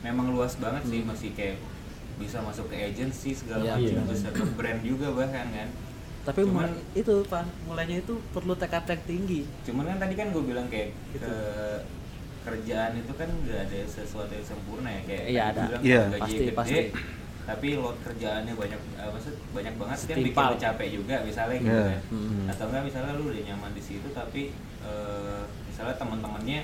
memang 0.00 0.28
luas 0.30 0.56
banget 0.56 0.82
sih 0.86 1.00
Hmm. 1.00 1.08
masih 1.10 1.32
kayak 1.32 1.56
bisa 2.20 2.38
masuk 2.38 2.68
ke 2.68 2.76
agency 2.76 3.32
segala 3.32 3.64
Iya, 3.64 3.74
macam 3.74 3.96
iya. 3.98 4.12
bisa 4.12 4.28
ke 4.30 4.44
brand 4.52 4.80
juga 4.80 5.08
bahkan 5.10 5.48
kan 5.48 5.68
Tapi 6.20 6.44
Cuman- 6.44 6.76
itu 6.92 7.14
Van, 7.24 7.48
mulainya 7.64 7.96
itu 7.98 8.14
perlu 8.28 8.52
tekad 8.52 8.84
yang 8.84 9.02
tinggi. 9.04 9.40
cuman 9.64 9.84
kan 9.86 9.96
tadi 9.98 10.14
kan 10.14 10.28
gue 10.28 10.44
bilang 10.44 10.68
kayak 10.68 10.92
Gitu. 11.10 11.24
ke 11.24 11.32
kerjaan 12.40 12.92
itu 12.94 13.12
kan 13.14 13.28
gak 13.42 13.60
ada 13.62 13.78
sesuatu 13.86 14.28
yang 14.30 14.46
sempurna 14.46 14.88
ya 14.90 15.02
kayak 15.02 15.24
Iya, 15.26 15.42
ada. 15.50 15.62
Iya. 15.78 16.00
gaji 16.08 16.20
Pasti, 16.20 16.36
gede 16.38 16.52
pasti. 16.54 16.80
tapi 17.42 17.68
load 17.74 17.96
kerjaannya 18.00 18.54
banyak 18.54 18.80
eh, 18.94 19.10
maksud 19.10 19.34
banyak 19.50 19.74
banget 19.74 19.98
kan 20.02 20.16
bikin 20.20 20.60
capek 20.60 20.88
juga 20.92 21.14
misalnya 21.22 21.56
gitu 21.58 21.72
Iya. 21.72 21.84
kan 21.88 22.00
Hmm. 22.10 22.44
atau 22.46 22.64
enggak 22.68 22.82
misalnya 22.84 23.12
lu 23.14 23.24
udah 23.26 23.42
nyaman 23.42 23.72
di 23.72 23.82
situ 23.82 24.08
tapi 24.12 24.42
eh, 24.80 25.40
misalnya 25.66 25.94
teman-temannya 25.96 26.60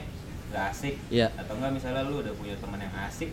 gak 0.46 0.64
asik 0.70 0.94
Iya. 1.08 1.28
atau 1.34 1.52
enggak 1.54 1.72
misalnya 1.74 2.02
lu 2.04 2.20
udah 2.20 2.34
punya 2.34 2.54
teman 2.56 2.78
yang 2.78 2.94
asik 3.02 3.32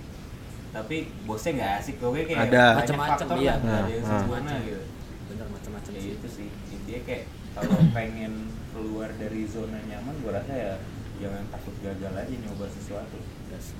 tapi 0.73 0.97
bosnya 1.29 1.51
gak 1.61 1.73
asik 1.85 1.95
pokoknya 2.01 2.25
kayak 2.25 2.41
Ada. 2.49 2.65
Macam-macam, 2.81 3.25
iya. 3.37 3.53
lah 3.53 3.57
nggak 3.61 3.77
ada 3.77 3.93
yang 3.93 4.05
Nah, 4.43 4.59
gitu. 4.65 4.83
Bener 5.29 5.47
macam-macam 5.53 5.91
ya 5.93 6.01
itu 6.17 6.27
sih. 6.33 6.49
Intinya 6.73 7.01
kayak 7.05 7.23
kalau 7.53 7.77
pengen 7.95 8.33
keluar 8.73 9.09
dari 9.21 9.41
zona 9.45 9.77
nyaman 9.85 10.15
gua 10.25 10.41
rasa 10.41 10.53
ya 10.57 10.73
jangan 11.21 11.45
takut 11.53 11.75
gagal 11.85 12.13
aja 12.17 12.33
nyoba 12.41 12.65
sesuatu 12.73 13.21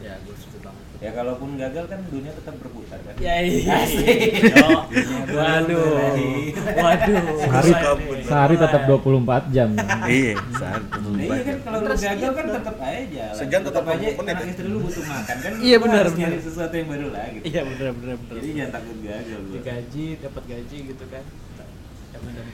Ya, 0.03 0.19
gue 0.19 0.36
setuju 0.36 0.57
banget. 0.67 0.84
ya 0.99 1.11
kalaupun 1.11 1.49
gagal 1.59 1.86
kan 1.91 1.99
dunia 2.07 2.31
tetap 2.31 2.55
berputar 2.59 2.99
kan 3.03 3.15
Ya 3.19 3.36
iya. 3.43 3.75
Oh, 4.63 4.81
waduh. 5.36 5.84
Waduh. 6.75 7.23
Sehari, 7.39 7.71
sehari 8.23 8.55
tetap 8.59 8.81
24 8.84 9.55
jam. 9.55 9.69
iya 10.11 10.34
saat 10.55 10.84
Nah, 10.84 11.23
iya 11.23 11.39
kan 11.43 11.57
kalau 11.63 11.79
lu 11.84 11.95
gagal 11.95 12.19
iya 12.19 12.29
kan 12.31 12.45
tetap 12.51 12.75
aja 12.79 12.99
jalan. 13.07 13.36
Sejam 13.39 13.61
tetap 13.63 13.84
aja 13.88 14.07
20 14.11 14.19
menit 14.19 14.36
anak 14.36 14.47
istri 14.51 14.67
lu 14.67 14.79
butuh 14.84 15.05
makan 15.07 15.36
kan. 15.39 15.51
Iya, 15.59 15.75
bener. 15.79 16.05
nyari 16.11 16.39
sesuatu 16.39 16.75
yang 16.75 16.88
baru 16.91 17.07
lah 17.11 17.25
gitu. 17.31 17.43
Iya 17.47 17.61
bener 17.63 17.88
bener 17.95 18.15
bener. 18.19 18.36
Jadi 18.39 18.49
jangan 18.55 18.71
takut 18.75 18.97
gagal 19.03 19.39
digaji, 19.51 20.05
dapat 20.19 20.43
gaji 20.47 20.77
gitu 20.91 21.05
kan. 21.07 21.23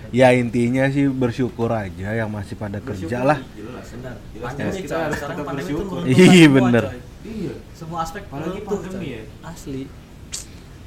Ya 0.10 0.28
ya 0.34 0.38
intinya 0.38 0.90
sih 0.90 1.06
bersyukur 1.06 1.70
aja 1.70 2.10
yang 2.18 2.30
masih 2.34 2.58
pada 2.58 2.82
kerja 2.82 3.22
Bersyukur 3.22 3.30
lah 3.30 3.40
sih, 3.42 3.62
Jelas. 3.62 3.86
Benar. 3.94 4.16
Jelas 4.34 4.76
kita 4.82 4.96
harus 4.98 5.20
tetap 5.22 5.46
bersyukur. 5.46 6.00
Iya, 6.10 6.46
bener. 6.50 6.86
coy. 6.90 7.09
Iya. 7.22 7.54
Semua 7.72 8.00
aspek 8.02 8.24
Apalagi 8.24 8.62
pandemi 8.62 9.08
ya. 9.12 9.24
Asli. 9.42 9.84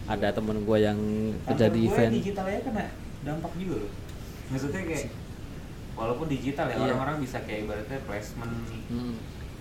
Ada 0.05 0.33
temen 0.33 0.61
gue 0.61 0.79
yang 0.79 0.99
kerja 1.45 1.67
di 1.69 1.81
event. 1.87 2.13
digital 2.13 2.45
aja 2.45 2.61
kena 2.63 2.87
dampak 3.23 3.53
juga 3.55 3.75
loh. 3.79 3.93
Maksudnya 4.49 4.83
kayak 4.83 5.07
walaupun 5.93 6.27
digital 6.27 6.67
ya 6.67 6.75
Iya. 6.75 6.83
orang-orang 6.91 7.17
bisa 7.21 7.39
kayak 7.41 7.61
ibaratnya 7.63 7.99
placement 8.03 8.53
Hmm. 8.89 9.15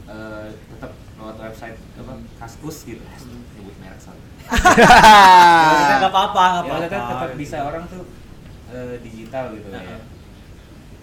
eh, 0.04 0.48
tetap 0.68 0.92
lewat 1.14 1.38
website 1.40 1.78
apa 1.94 2.14
Hmm. 2.14 2.26
kaskus 2.38 2.78
gitu 2.86 3.04
Hmm. 3.04 3.44
nyebut 3.54 3.76
merek 3.78 4.00
sorry 4.00 4.24
Ya, 5.82 5.96
nggak 6.00 6.10
apa-apa, 6.10 6.44
nggak 6.58 6.66
ya, 6.66 6.88
apa-apa. 6.90 7.14
tetap 7.14 7.32
bisa 7.38 7.58
orang 7.62 7.84
tuh 7.86 8.04
eh, 8.70 8.96
digital 9.00 9.52
gitu 9.52 9.68
Nah. 9.70 9.84
ya 9.84 9.98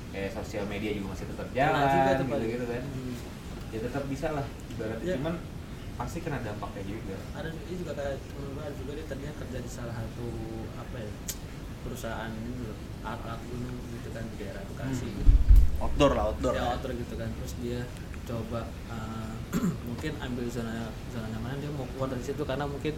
kayak 0.09 0.31
sosial 0.35 0.64
media 0.64 0.91
juga 0.91 1.12
masih 1.12 1.27
tetap 1.29 1.47
jalan 1.53 1.85
juga 1.85 2.11
tuh, 2.11 2.27
gitu 2.27 2.47
gitu 2.51 2.64
kan 2.66 2.83
Hmm. 2.83 3.14
ya 3.69 3.79
tetap 3.85 4.05
bisa 4.09 4.27
lah 4.33 4.47
ibaratnya 4.69 5.05
Iya. 5.05 5.14
cuman 5.14 5.35
pasti 5.99 6.22
kena 6.22 6.38
dampaknya 6.38 6.82
juga. 6.86 7.18
Ada 7.34 7.51
ini 7.51 7.74
juga 7.74 7.92
kayak 7.99 8.22
ada 8.62 8.72
juga 8.78 8.92
dia 8.94 9.07
tadinya 9.11 9.34
kerja 9.34 9.59
di 9.59 9.70
salah 9.70 9.94
satu 9.99 10.26
apa 10.78 10.96
ya 11.03 11.11
perusahaan 11.82 12.30
ini 12.30 12.62
loh 12.62 12.78
alat-alat 13.03 13.42
gunung 13.51 13.76
gitu 13.99 14.09
kan 14.14 14.22
di 14.30 14.36
daerah 14.38 14.62
Bekasi. 14.70 15.11
Hmm. 15.11 15.82
outdoor 15.82 16.11
lah 16.14 16.24
outdoor 16.30 16.55
ya 16.55 16.62
outdoor 16.70 16.92
gitu 16.94 17.14
kan. 17.18 17.28
Terus 17.42 17.55
dia 17.59 17.80
coba 18.30 18.70
uh, 18.94 19.34
mungkin 19.90 20.12
ambil 20.22 20.46
zona 20.46 20.86
zona 21.11 21.26
nyaman 21.34 21.59
dia 21.59 21.70
mau 21.74 21.86
keluar 21.90 22.14
dari 22.14 22.22
situ 22.22 22.42
karena 22.46 22.64
mungkin 22.70 22.94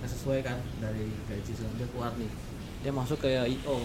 nggak 0.00 0.10
sesuai 0.16 0.40
kan 0.40 0.56
dari 0.80 1.12
gaji 1.28 1.52
zona. 1.52 1.72
Dia 1.76 1.88
keluar 1.92 2.16
nih 2.16 2.32
dia 2.80 2.92
masuk 2.96 3.20
ke 3.20 3.28
IO 3.36 3.84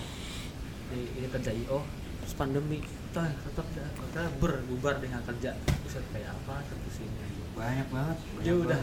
di, 0.95 0.99
dia 1.19 1.27
kerja 1.27 1.51
IO 1.51 1.83
terus 2.23 2.35
pandemi. 2.39 2.79
Tetap 3.15 3.67
dah 3.75 3.87
akhirnya 3.95 4.27
berbubar 4.39 4.99
dengan 4.99 5.23
kerja. 5.27 5.55
Bisa 5.87 5.99
kayak 6.11 6.35
apa 6.35 6.63
terus 6.67 7.03
ini 7.03 7.14
banyak 7.55 7.87
banget 7.89 8.17
dia 8.43 8.53
udah. 8.53 8.79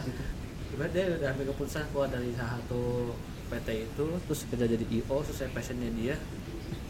ibarat 0.73 0.91
dia 0.91 1.03
udah 1.05 1.29
ambil 1.37 1.45
keputusan 1.53 1.85
keluar 1.93 2.09
dari 2.09 2.33
salah 2.33 2.57
satu 2.57 3.13
PT 3.53 3.67
itu 3.85 4.05
terus 4.25 4.39
kerja 4.49 4.65
jadi 4.65 4.85
IO 4.89 5.17
sesuai 5.21 5.49
passionnya 5.53 5.89
dia 5.93 6.15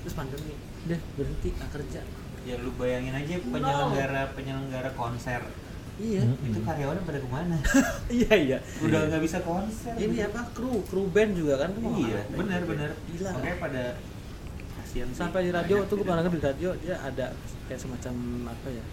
terus 0.03 0.15
pandemi. 0.15 0.55
Dia 0.88 0.97
berhenti 1.19 1.51
nggak 1.51 1.69
kerja. 1.75 2.01
Ya 2.43 2.55
lu 2.59 2.71
bayangin 2.75 3.15
aja 3.15 3.39
penyelenggara 3.39 4.21
penyelenggara 4.36 4.89
konser. 4.95 5.43
Iya. 5.93 6.25
Hmm. 6.25 6.49
itu 6.49 6.59
karyawannya 6.65 7.03
pada 7.05 7.19
ke 7.21 7.29
mana? 7.29 7.57
Iya 8.23 8.34
iya. 8.34 8.57
Udah 8.81 8.99
nggak 9.11 9.21
bisa 9.23 9.43
konser. 9.43 9.93
Ini 9.99 10.31
apa 10.31 10.47
kru 10.55 10.84
kru 10.88 11.11
band 11.11 11.36
juga 11.36 11.67
kan? 11.67 11.71
Mau 11.79 11.99
iya 11.99 12.23
benar 12.31 12.63
benar. 12.63 12.89
Gila. 13.11 13.29
Makanya 13.36 13.57
pada 13.59 13.84
kasihan 14.93 15.07
sih. 15.09 15.17
sampai 15.17 15.39
di 15.49 15.51
radio 15.51 15.75
Banyak 15.81 15.89
tuh 15.89 15.95
gue 15.97 16.05
pernah 16.05 16.23
di 16.29 16.45
radio 16.45 16.69
dia 16.77 16.95
ada 17.01 17.25
kayak 17.65 17.81
semacam 17.81 18.13
apa 18.53 18.67
ya 18.69 18.84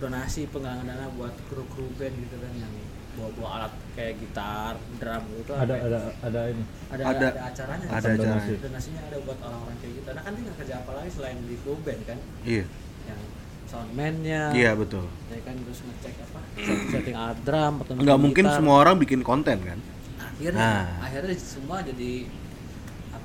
donasi 0.00 0.48
penggalangan 0.48 0.86
dana 0.86 1.06
buat 1.12 1.34
kru 1.46 1.62
kru 1.66 1.86
band 1.94 2.14
gitu 2.18 2.36
kan 2.36 2.52
yang 2.56 2.72
bawa 3.10 3.28
bawa 3.34 3.48
alat 3.54 3.72
kayak 3.92 4.14
gitar 4.16 4.72
drum 4.96 5.22
gitu 5.36 5.52
Ada 5.52 5.74
ada 5.78 5.98
ada 6.20 6.40
ini. 6.48 6.64
ada, 6.88 7.02
Ada. 7.04 7.26
ada, 7.26 7.40
acaranya 7.44 7.86
Ada 7.86 7.96
acaranya. 8.00 8.24
donasi. 8.24 8.52
donasinya 8.58 9.00
ada 9.04 9.16
buat 9.20 9.38
orang-orang 9.40 9.76
kayak 9.78 9.92
gitu 9.94 10.08
nah 10.10 10.22
kan 10.22 10.30
dia 10.30 10.42
nggak 10.42 10.56
kerja 10.58 10.74
apa 10.78 10.90
lagi 10.94 11.10
selain 11.10 11.38
di 11.42 11.56
kru 11.58 11.74
band 11.78 12.02
kan 12.04 12.18
iya 12.42 12.64
yang 13.04 13.20
soundman-nya 13.66 14.42
iya 14.52 14.70
betul 14.72 15.04
ya 15.28 15.38
kan 15.40 15.54
terus 15.58 15.80
ngecek 15.80 16.14
apa 16.22 16.40
set- 16.56 16.86
setting 16.90 17.14
alat 17.14 17.38
drum 17.42 17.74
atau 17.78 17.92
nggak 17.94 18.18
mungkin 18.18 18.44
gitar. 18.44 18.56
semua 18.56 18.74
orang 18.78 18.96
bikin 18.96 19.20
konten 19.20 19.58
kan 19.60 19.78
akhirnya 20.18 20.56
Nah. 20.56 20.86
akhirnya 21.02 21.34
semua 21.36 21.76
jadi 21.82 22.10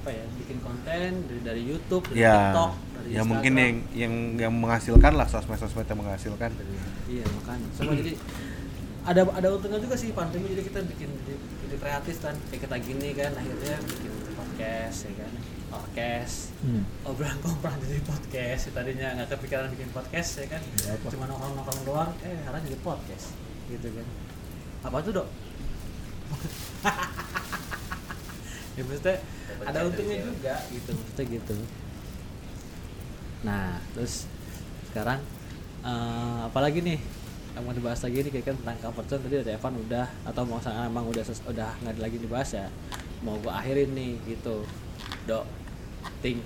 apa 0.06 0.14
ya 0.14 0.26
bikin 0.38 0.62
konten 0.62 1.10
dari, 1.26 1.42
dari 1.42 1.62
YouTube 1.66 2.06
dari 2.14 2.22
Ya. 2.22 2.54
TikTok 2.54 2.72
dari 2.94 3.10
ya 3.10 3.22
mungkin 3.26 3.54
yang 3.58 3.74
yang 3.98 4.14
yang 4.38 4.54
menghasilkan 4.54 5.18
lah 5.18 5.26
sosmed-sosmed 5.26 5.82
yang 5.82 5.98
menghasilkan. 5.98 6.54
Iya 7.10 7.26
makanya. 7.26 7.66
Sama 7.74 7.98
jadi 7.98 8.14
ada 9.02 9.22
ada 9.34 9.48
untungnya 9.50 9.82
juga 9.82 9.98
sih 9.98 10.14
pandemi 10.14 10.54
jadi 10.54 10.62
kita 10.62 10.86
bikin 10.86 11.10
jadi, 11.26 11.34
jadi 11.42 11.76
kreatif 11.82 12.22
kan. 12.22 12.38
Kayak 12.54 12.62
kita 12.70 12.76
gini 12.86 13.10
kan 13.18 13.32
akhirnya 13.34 13.76
bikin 13.82 14.14
podcast 14.38 14.98
ya 15.10 15.14
kan. 15.18 15.34
Orkes 15.74 16.32
Hmm. 16.62 16.86
obrolan 17.02 17.42
komprak 17.42 17.74
jadi 17.82 17.98
podcast. 18.06 18.62
Tadinya 18.70 19.08
nggak 19.18 19.28
kepikiran 19.34 19.74
bikin 19.74 19.90
podcast 19.90 20.30
ya 20.38 20.48
kan. 20.48 20.62
Ya, 20.86 20.94
apa? 20.94 21.08
cuma 21.10 21.26
nongkrong 21.26 21.54
nongkrong 21.58 21.82
doang 21.82 22.12
eh 22.22 22.38
sekarang 22.38 22.62
jadi 22.62 22.78
podcast 22.80 23.26
gitu 23.74 23.88
kan. 23.90 24.06
Apa 24.86 25.02
tuh 25.02 25.18
dok? 25.18 25.28
Ya 28.76 28.84
maksudnya 28.84 29.16
ada 29.64 29.80
untungnya 29.84 30.18
juga 30.20 30.54
gitu. 30.68 30.92
Maksudnya 30.92 31.26
gitu. 31.32 31.56
Nah 33.46 33.78
terus 33.94 34.26
sekarang 34.92 35.20
eh, 35.82 36.40
apalagi 36.44 36.82
nih 36.82 37.00
yang 37.56 37.64
mau 37.64 37.72
dibahas 37.72 38.04
lagi 38.04 38.20
nih 38.20 38.32
kayak 38.34 38.46
kan 38.46 38.56
tentang 38.60 38.78
comfort 38.84 39.08
zone. 39.08 39.22
Tadi 39.24 39.36
ada 39.40 39.52
Evan 39.54 39.74
udah 39.80 40.06
atau 40.28 40.42
mau 40.44 40.60
misalnya 40.60 40.84
emang 40.86 41.06
udah 41.08 41.24
ses- 41.24 41.46
udah 41.46 41.72
nggak 41.80 41.94
ada 41.96 42.02
lagi 42.02 42.18
dibahas 42.20 42.50
ya? 42.52 42.68
Mau 43.24 43.40
gua 43.40 43.64
akhirin 43.64 43.96
nih 43.96 44.12
gitu. 44.28 44.68
Dok 45.24 45.46
ting 46.20 46.44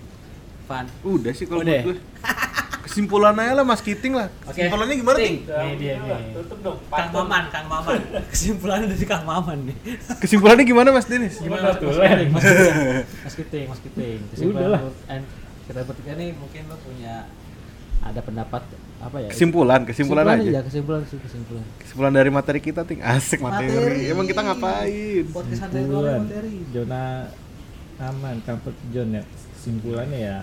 Van. 0.70 0.86
Udah 1.01 1.34
sih 1.34 1.49
kalau 1.49 1.66
Udah. 1.66 1.82
menurut 1.82 1.97
gue 1.97 2.05
kesimpulan 2.89 3.35
aja 3.35 3.53
lah 3.53 3.63
mas 3.63 3.79
Kiting 3.79 4.11
lah 4.11 4.27
Oke. 4.41 4.57
kesimpulannya 4.57 4.95
gimana 4.95 5.17
Ting. 5.17 5.35
ting 5.39 5.45
Nih 5.45 5.73
dia 5.77 5.93
nih. 5.95 6.33
Tutup 6.35 6.59
dong. 6.59 6.77
Kang 6.89 7.09
Maman 7.11 7.43
Kang 7.47 7.65
Maman 7.65 7.99
kesimpulannya 8.33 8.87
dari 8.89 9.05
Kang 9.05 9.23
Maman 9.23 9.57
nih 9.63 9.75
kesimpulannya 10.17 10.63
gimana 10.63 10.89
mas 10.89 11.05
Denis 11.05 11.37
Gimana 11.37 11.69
Mas- 11.69 11.77
tuh, 11.77 11.87
Mas? 11.87 11.97
Kiting, 11.99 12.29
Mas 12.29 12.43
Kiting, 12.43 12.75
Mas 13.23 13.35
Kiting, 13.35 13.65
Mas 13.67 13.79
Kiting. 13.79 14.19
Kesimpulan 14.31 14.67
lah. 14.67 14.81
menurut- 14.81 15.05
and 15.07 15.23
kita 15.63 15.79
bertiga 15.83 16.11
nih 16.13 16.29
mungkin 16.33 16.61
lo 16.65 16.75
punya 16.79 17.13
ada 18.01 18.19
pendapat 18.19 18.63
apa 18.97 19.17
ya? 19.17 19.29
kesimpulan 19.29 19.79
kesimpulan 19.83 20.25
aja 20.25 20.49
Ya 20.49 20.61
kesimpulan 20.61 21.05
sih 21.05 21.19
kesimpulan. 21.19 21.63
kesimpulan 21.77 22.11
dari 22.11 22.29
materi 22.29 22.59
kita 22.59 22.81
ting 22.83 22.99
asik 22.99 23.39
materi, 23.39 23.69
Materi. 23.69 24.01
emang 24.07 24.25
kita 24.25 24.41
ngapain 24.41 25.23
Podcast 25.29 25.59
santai 25.61 25.83
doang 25.83 25.85
Kesimpulan, 25.85 26.19
materi. 26.25 26.55
zona 26.69 27.03
aman, 27.99 28.35
comfort 28.41 28.77
zone 28.89 29.11
ya. 29.13 29.23
Kesimpulannya 29.53 30.19
ya 30.21 30.37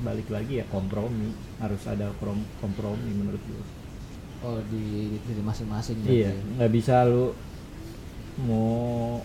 balik 0.00 0.28
lagi 0.28 0.58
ya 0.58 0.66
kompromi 0.66 1.30
harus 1.60 1.82
ada 1.84 2.08
kompromi 2.58 3.10
menurut 3.12 3.42
gue. 3.44 3.64
Oh 4.42 4.58
di 4.66 5.16
di 5.20 5.32
masing-masing. 5.38 6.02
Iya, 6.02 6.32
berarti. 6.32 6.50
nggak 6.58 6.72
bisa 6.72 6.94
lu 7.04 7.30
mau 8.48 9.20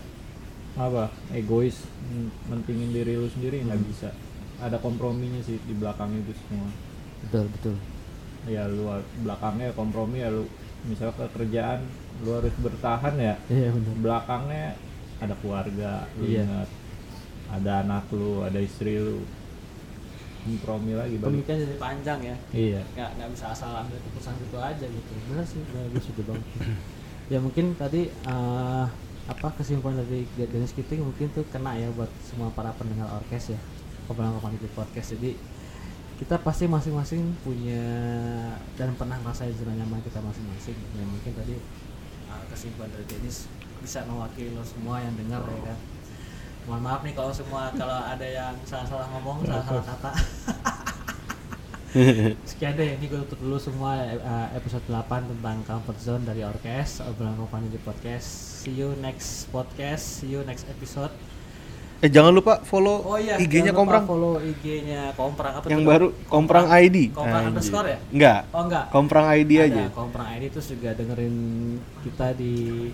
apa 0.78 1.10
egois 1.32 1.74
men- 2.06 2.30
mentingin 2.46 2.92
diri 2.92 3.16
lu 3.16 3.26
sendiri 3.26 3.64
nggak 3.64 3.80
Hmm. 3.80 3.88
bisa. 3.90 4.08
Ada 4.58 4.78
komprominya 4.78 5.40
sih 5.42 5.58
di 5.58 5.74
belakang 5.74 6.12
itu 6.14 6.34
semua. 6.46 6.68
Betul 7.26 7.46
betul. 7.50 7.76
Ya 8.46 8.66
lu 8.66 8.86
belakangnya 9.24 9.74
kompromi 9.74 10.22
ya 10.22 10.30
lu 10.30 10.46
misal 10.86 11.10
ke 11.10 11.26
kerjaan 11.32 11.82
lu 12.22 12.38
harus 12.38 12.54
bertahan 12.58 13.14
ya. 13.18 13.34
Iya 13.48 13.74
benar. 13.74 13.94
Belakangnya 13.98 14.66
ada 15.18 15.34
keluarga, 15.34 16.06
lu 16.14 16.26
Iya. 16.26 16.46
ingat. 16.46 16.68
Ada 17.48 17.72
anak 17.82 18.04
lu, 18.12 18.44
ada 18.44 18.60
istri 18.60 19.00
lu. 19.00 19.24
Kompromi 20.44 20.92
lagi. 20.94 21.14
Pemikiran 21.18 21.58
jadi 21.64 21.76
panjang 21.80 22.20
ya. 22.22 22.36
Iya. 22.54 22.80
nggak 22.94 23.10
nggak 23.18 23.28
bisa 23.34 23.44
asal 23.50 23.70
ambil 23.74 23.98
keputusan 23.98 24.34
gitu 24.38 24.56
aja 24.58 24.86
gitu 24.86 25.12
benar 25.30 25.44
sih 25.46 25.60
bagus 25.74 26.04
itu 26.10 26.22
bang 26.24 26.40
ya 27.32 27.38
mungkin 27.42 27.76
tadi 27.76 28.08
eh, 28.08 28.86
apa 29.28 29.48
kesimpulan 29.60 30.00
dari 30.00 30.24
Dennis 30.40 30.72
Kiting 30.72 31.04
mungkin 31.04 31.28
tuh 31.36 31.44
kena 31.52 31.76
ya 31.76 31.92
buat 31.92 32.08
semua 32.24 32.48
para 32.56 32.72
pendengar 32.72 33.12
orkes 33.12 33.52
ya 33.52 33.60
obrolan 34.08 34.40
di 34.56 34.68
podcast 34.72 35.12
jadi 35.20 35.36
kita 36.18 36.40
pasti 36.42 36.66
masing-masing 36.66 37.22
punya 37.46 37.84
dan 38.74 38.90
pernah 38.98 39.20
ngerasain 39.22 39.54
zona 39.54 39.76
nyaman 39.76 40.02
kita 40.02 40.18
masing-masing 40.18 40.74
ya 40.96 41.04
mungkin 41.04 41.32
tadi 41.36 41.54
eh, 42.32 42.42
kesimpulan 42.48 42.88
dari 42.88 43.04
Dennis 43.04 43.44
bisa 43.78 44.02
mewakili 44.08 44.56
lo 44.56 44.64
semua 44.64 44.98
yang 44.98 45.14
dengar 45.14 45.44
ya 45.44 45.60
kan 45.70 45.78
mohon 46.64 46.80
maaf 46.80 47.00
nih 47.00 47.12
kalau 47.12 47.30
semua 47.30 47.70
kalau 47.72 47.98
ada 48.02 48.24
yang 48.24 48.54
salah-salah 48.62 49.06
ngomong 49.10 49.42
salah-salah 49.42 49.84
kata 49.86 50.10
Sekian 52.44 52.76
deh, 52.76 52.94
ini 52.94 53.08
gue 53.08 53.16
tutup 53.24 53.40
dulu 53.40 53.56
semua 53.56 53.96
eh, 53.96 54.20
episode 54.52 54.84
8 54.86 55.08
tentang 55.26 55.56
comfort 55.64 55.96
zone 55.96 56.20
dari 56.20 56.44
Orkes, 56.44 57.00
obrolan 57.00 57.32
kompani 57.34 57.72
di 57.72 57.80
podcast. 57.80 58.28
See 58.60 58.76
you 58.76 58.92
next 58.94 59.48
podcast, 59.48 60.20
see 60.20 60.28
you 60.28 60.44
next 60.44 60.68
episode. 60.68 61.08
eh 61.98 62.06
jangan 62.06 62.30
lupa 62.30 62.62
follow 62.62 63.02
Oh 63.02 63.18
iya, 63.18 63.34
IG-nya 63.34 63.74
Komprang 63.74 64.06
follow 64.06 64.38
IG-nya 64.38 65.10
Komprang 65.18 65.58
apa 65.58 65.66
yang 65.66 65.82
baru 65.82 66.14
Komprang 66.30 66.70
ID 66.70 67.10
Komprang 67.10 67.42
Anjir. 67.42 67.50
underscore 67.50 67.88
ya? 67.88 67.98
enggak 68.14 68.40
Oh 68.54 68.62
enggak. 68.62 68.84
Komprang 68.94 69.26
ID 69.34 69.50
Ada 69.50 69.66
aja 69.66 69.84
Komprang 69.90 70.28
ID 70.30 70.44
terus 70.46 70.70
juga 70.70 70.94
dengerin 70.94 71.36
kita 72.06 72.38
di 72.38 72.86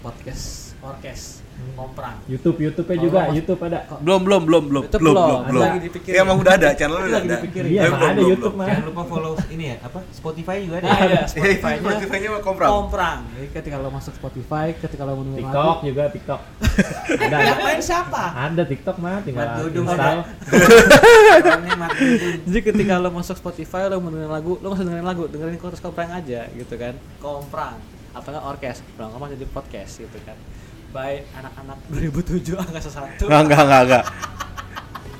podcast 0.00 0.65
Orkes 0.84 1.46
Komprang. 1.72 2.20
YouTube, 2.28 2.60
YouTube-nya 2.60 2.96
Kalau 3.00 3.06
juga, 3.08 3.20
YouTube 3.32 3.60
ada. 3.64 3.78
belum 4.04 4.20
belum 4.28 4.42
belum 4.44 4.64
belum 4.68 4.84
belum 4.92 5.14
belum, 5.16 5.40
belum 5.48 5.62
lagi 5.64 5.80
dipikirin. 5.88 6.16
ya 6.16 6.20
emang 6.20 6.36
udah 6.36 6.52
ada 6.52 6.68
channel 6.76 6.96
Itu 7.00 7.04
udah 7.08 7.16
lagi 7.16 7.28
ada 7.28 7.36
dipikirin. 7.40 7.68
Iya, 7.72 7.82
ada 7.96 8.22
YouTube 8.22 8.54
mah. 8.60 8.66
Jangan 8.68 8.84
lupa 8.92 9.02
follow 9.08 9.32
ini 9.48 9.64
ya, 9.72 9.76
apa? 9.80 9.98
Spotify 10.12 10.56
juga 10.60 10.76
ada. 10.84 10.88
Ada 10.92 11.04
Iya, 11.16 11.20
Spotify-nya. 11.32 11.80
Spotify-nya 11.80 12.28
mah 12.28 12.42
Komprang 12.44 12.70
Komprang. 12.76 13.18
Jadi 13.32 13.48
ketika 13.56 13.76
lo 13.80 13.88
masuk 13.88 14.12
Spotify, 14.20 14.66
ketika 14.76 15.02
lo 15.08 15.12
mendengar 15.16 15.40
TikTok 15.40 15.76
juga 15.80 16.02
TikTok. 16.12 16.40
ada, 17.24 17.36
Yang 17.40 17.60
main 17.64 17.80
siapa? 17.80 18.22
Ada 18.36 18.62
TikTok 18.68 18.96
mah 19.00 19.16
tinggal 19.24 19.46
install. 19.72 20.18
Jadi 22.44 22.60
ketika 22.60 22.94
lo 23.00 23.08
masuk 23.16 23.36
Spotify 23.40 23.88
lo 23.88 23.96
mau 24.04 24.12
dengerin 24.12 24.28
lagu, 24.28 24.52
lo 24.60 24.64
nggak 24.68 24.76
usah 24.76 24.84
dengerin 24.84 25.08
lagu, 25.08 25.22
dengerin 25.24 25.56
chorus 25.56 25.80
komprang 25.80 26.12
aja 26.12 26.44
gitu 26.52 26.74
kan. 26.76 26.92
Komprang 27.16 27.80
nggak 28.16 28.44
orkes, 28.48 28.80
bilang 28.96 29.12
kamu 29.12 29.36
jadi 29.36 29.46
podcast 29.52 29.92
gitu 30.00 30.18
kan. 30.24 30.36
By 30.96 31.28
anak-anak 31.36 31.76
2007 31.92 32.56
angka 32.64 32.80
sesuatu. 32.80 33.28
Enggak, 33.28 33.40
enggak, 33.44 33.60
enggak, 33.68 33.82
enggak. 33.84 34.04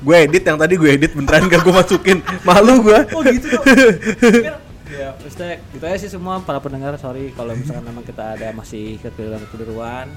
Gue 0.01 0.15
edit 0.25 0.43
yang 0.45 0.57
tadi 0.57 0.73
gue 0.73 0.89
edit 0.89 1.11
beneran 1.13 1.45
gak 1.45 1.61
gue 1.61 1.73
masukin. 1.73 2.17
Malu 2.41 2.81
gue. 2.81 2.99
Oh 3.13 3.21
gitu 3.21 3.45
dong. 3.53 3.65
ya, 4.97 5.13
maksudnya 5.19 5.61
gitu 5.69 5.83
aja 5.85 5.97
sih 5.99 6.11
semua 6.11 6.39
para 6.41 6.57
pendengar 6.63 6.95
sorry 6.97 7.35
kalau 7.35 7.53
misalkan 7.53 7.85
memang 7.85 8.01
kita 8.07 8.39
ada 8.39 8.49
masih 8.55 8.97
kekeliruan-kekeliruan 9.03 10.07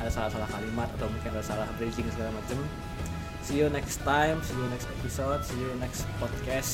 ada 0.00 0.08
salah-salah 0.08 0.48
kalimat 0.48 0.88
atau 0.96 1.06
mungkin 1.12 1.30
ada 1.36 1.44
salah 1.44 1.68
bridging 1.76 2.08
segala 2.08 2.32
macam 2.32 2.56
see 3.44 3.60
you 3.60 3.68
next 3.68 4.00
time 4.00 4.40
see 4.40 4.56
you 4.56 4.66
next 4.72 4.88
episode 4.88 5.40
see 5.44 5.60
you 5.60 5.70
next 5.76 6.08
podcast 6.16 6.72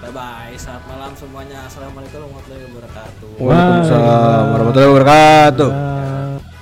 bye 0.00 0.08
bye 0.08 0.56
selamat 0.56 0.84
malam 0.88 1.12
semuanya 1.12 1.68
assalamualaikum 1.68 2.24
warahmatullahi 2.24 2.64
wabarakatuh 2.72 3.30
Waalaikumsalam 3.36 4.44
warahmatullahi 4.56 4.90
wabarakatuh. 4.90 5.70
Bye. 5.70 6.55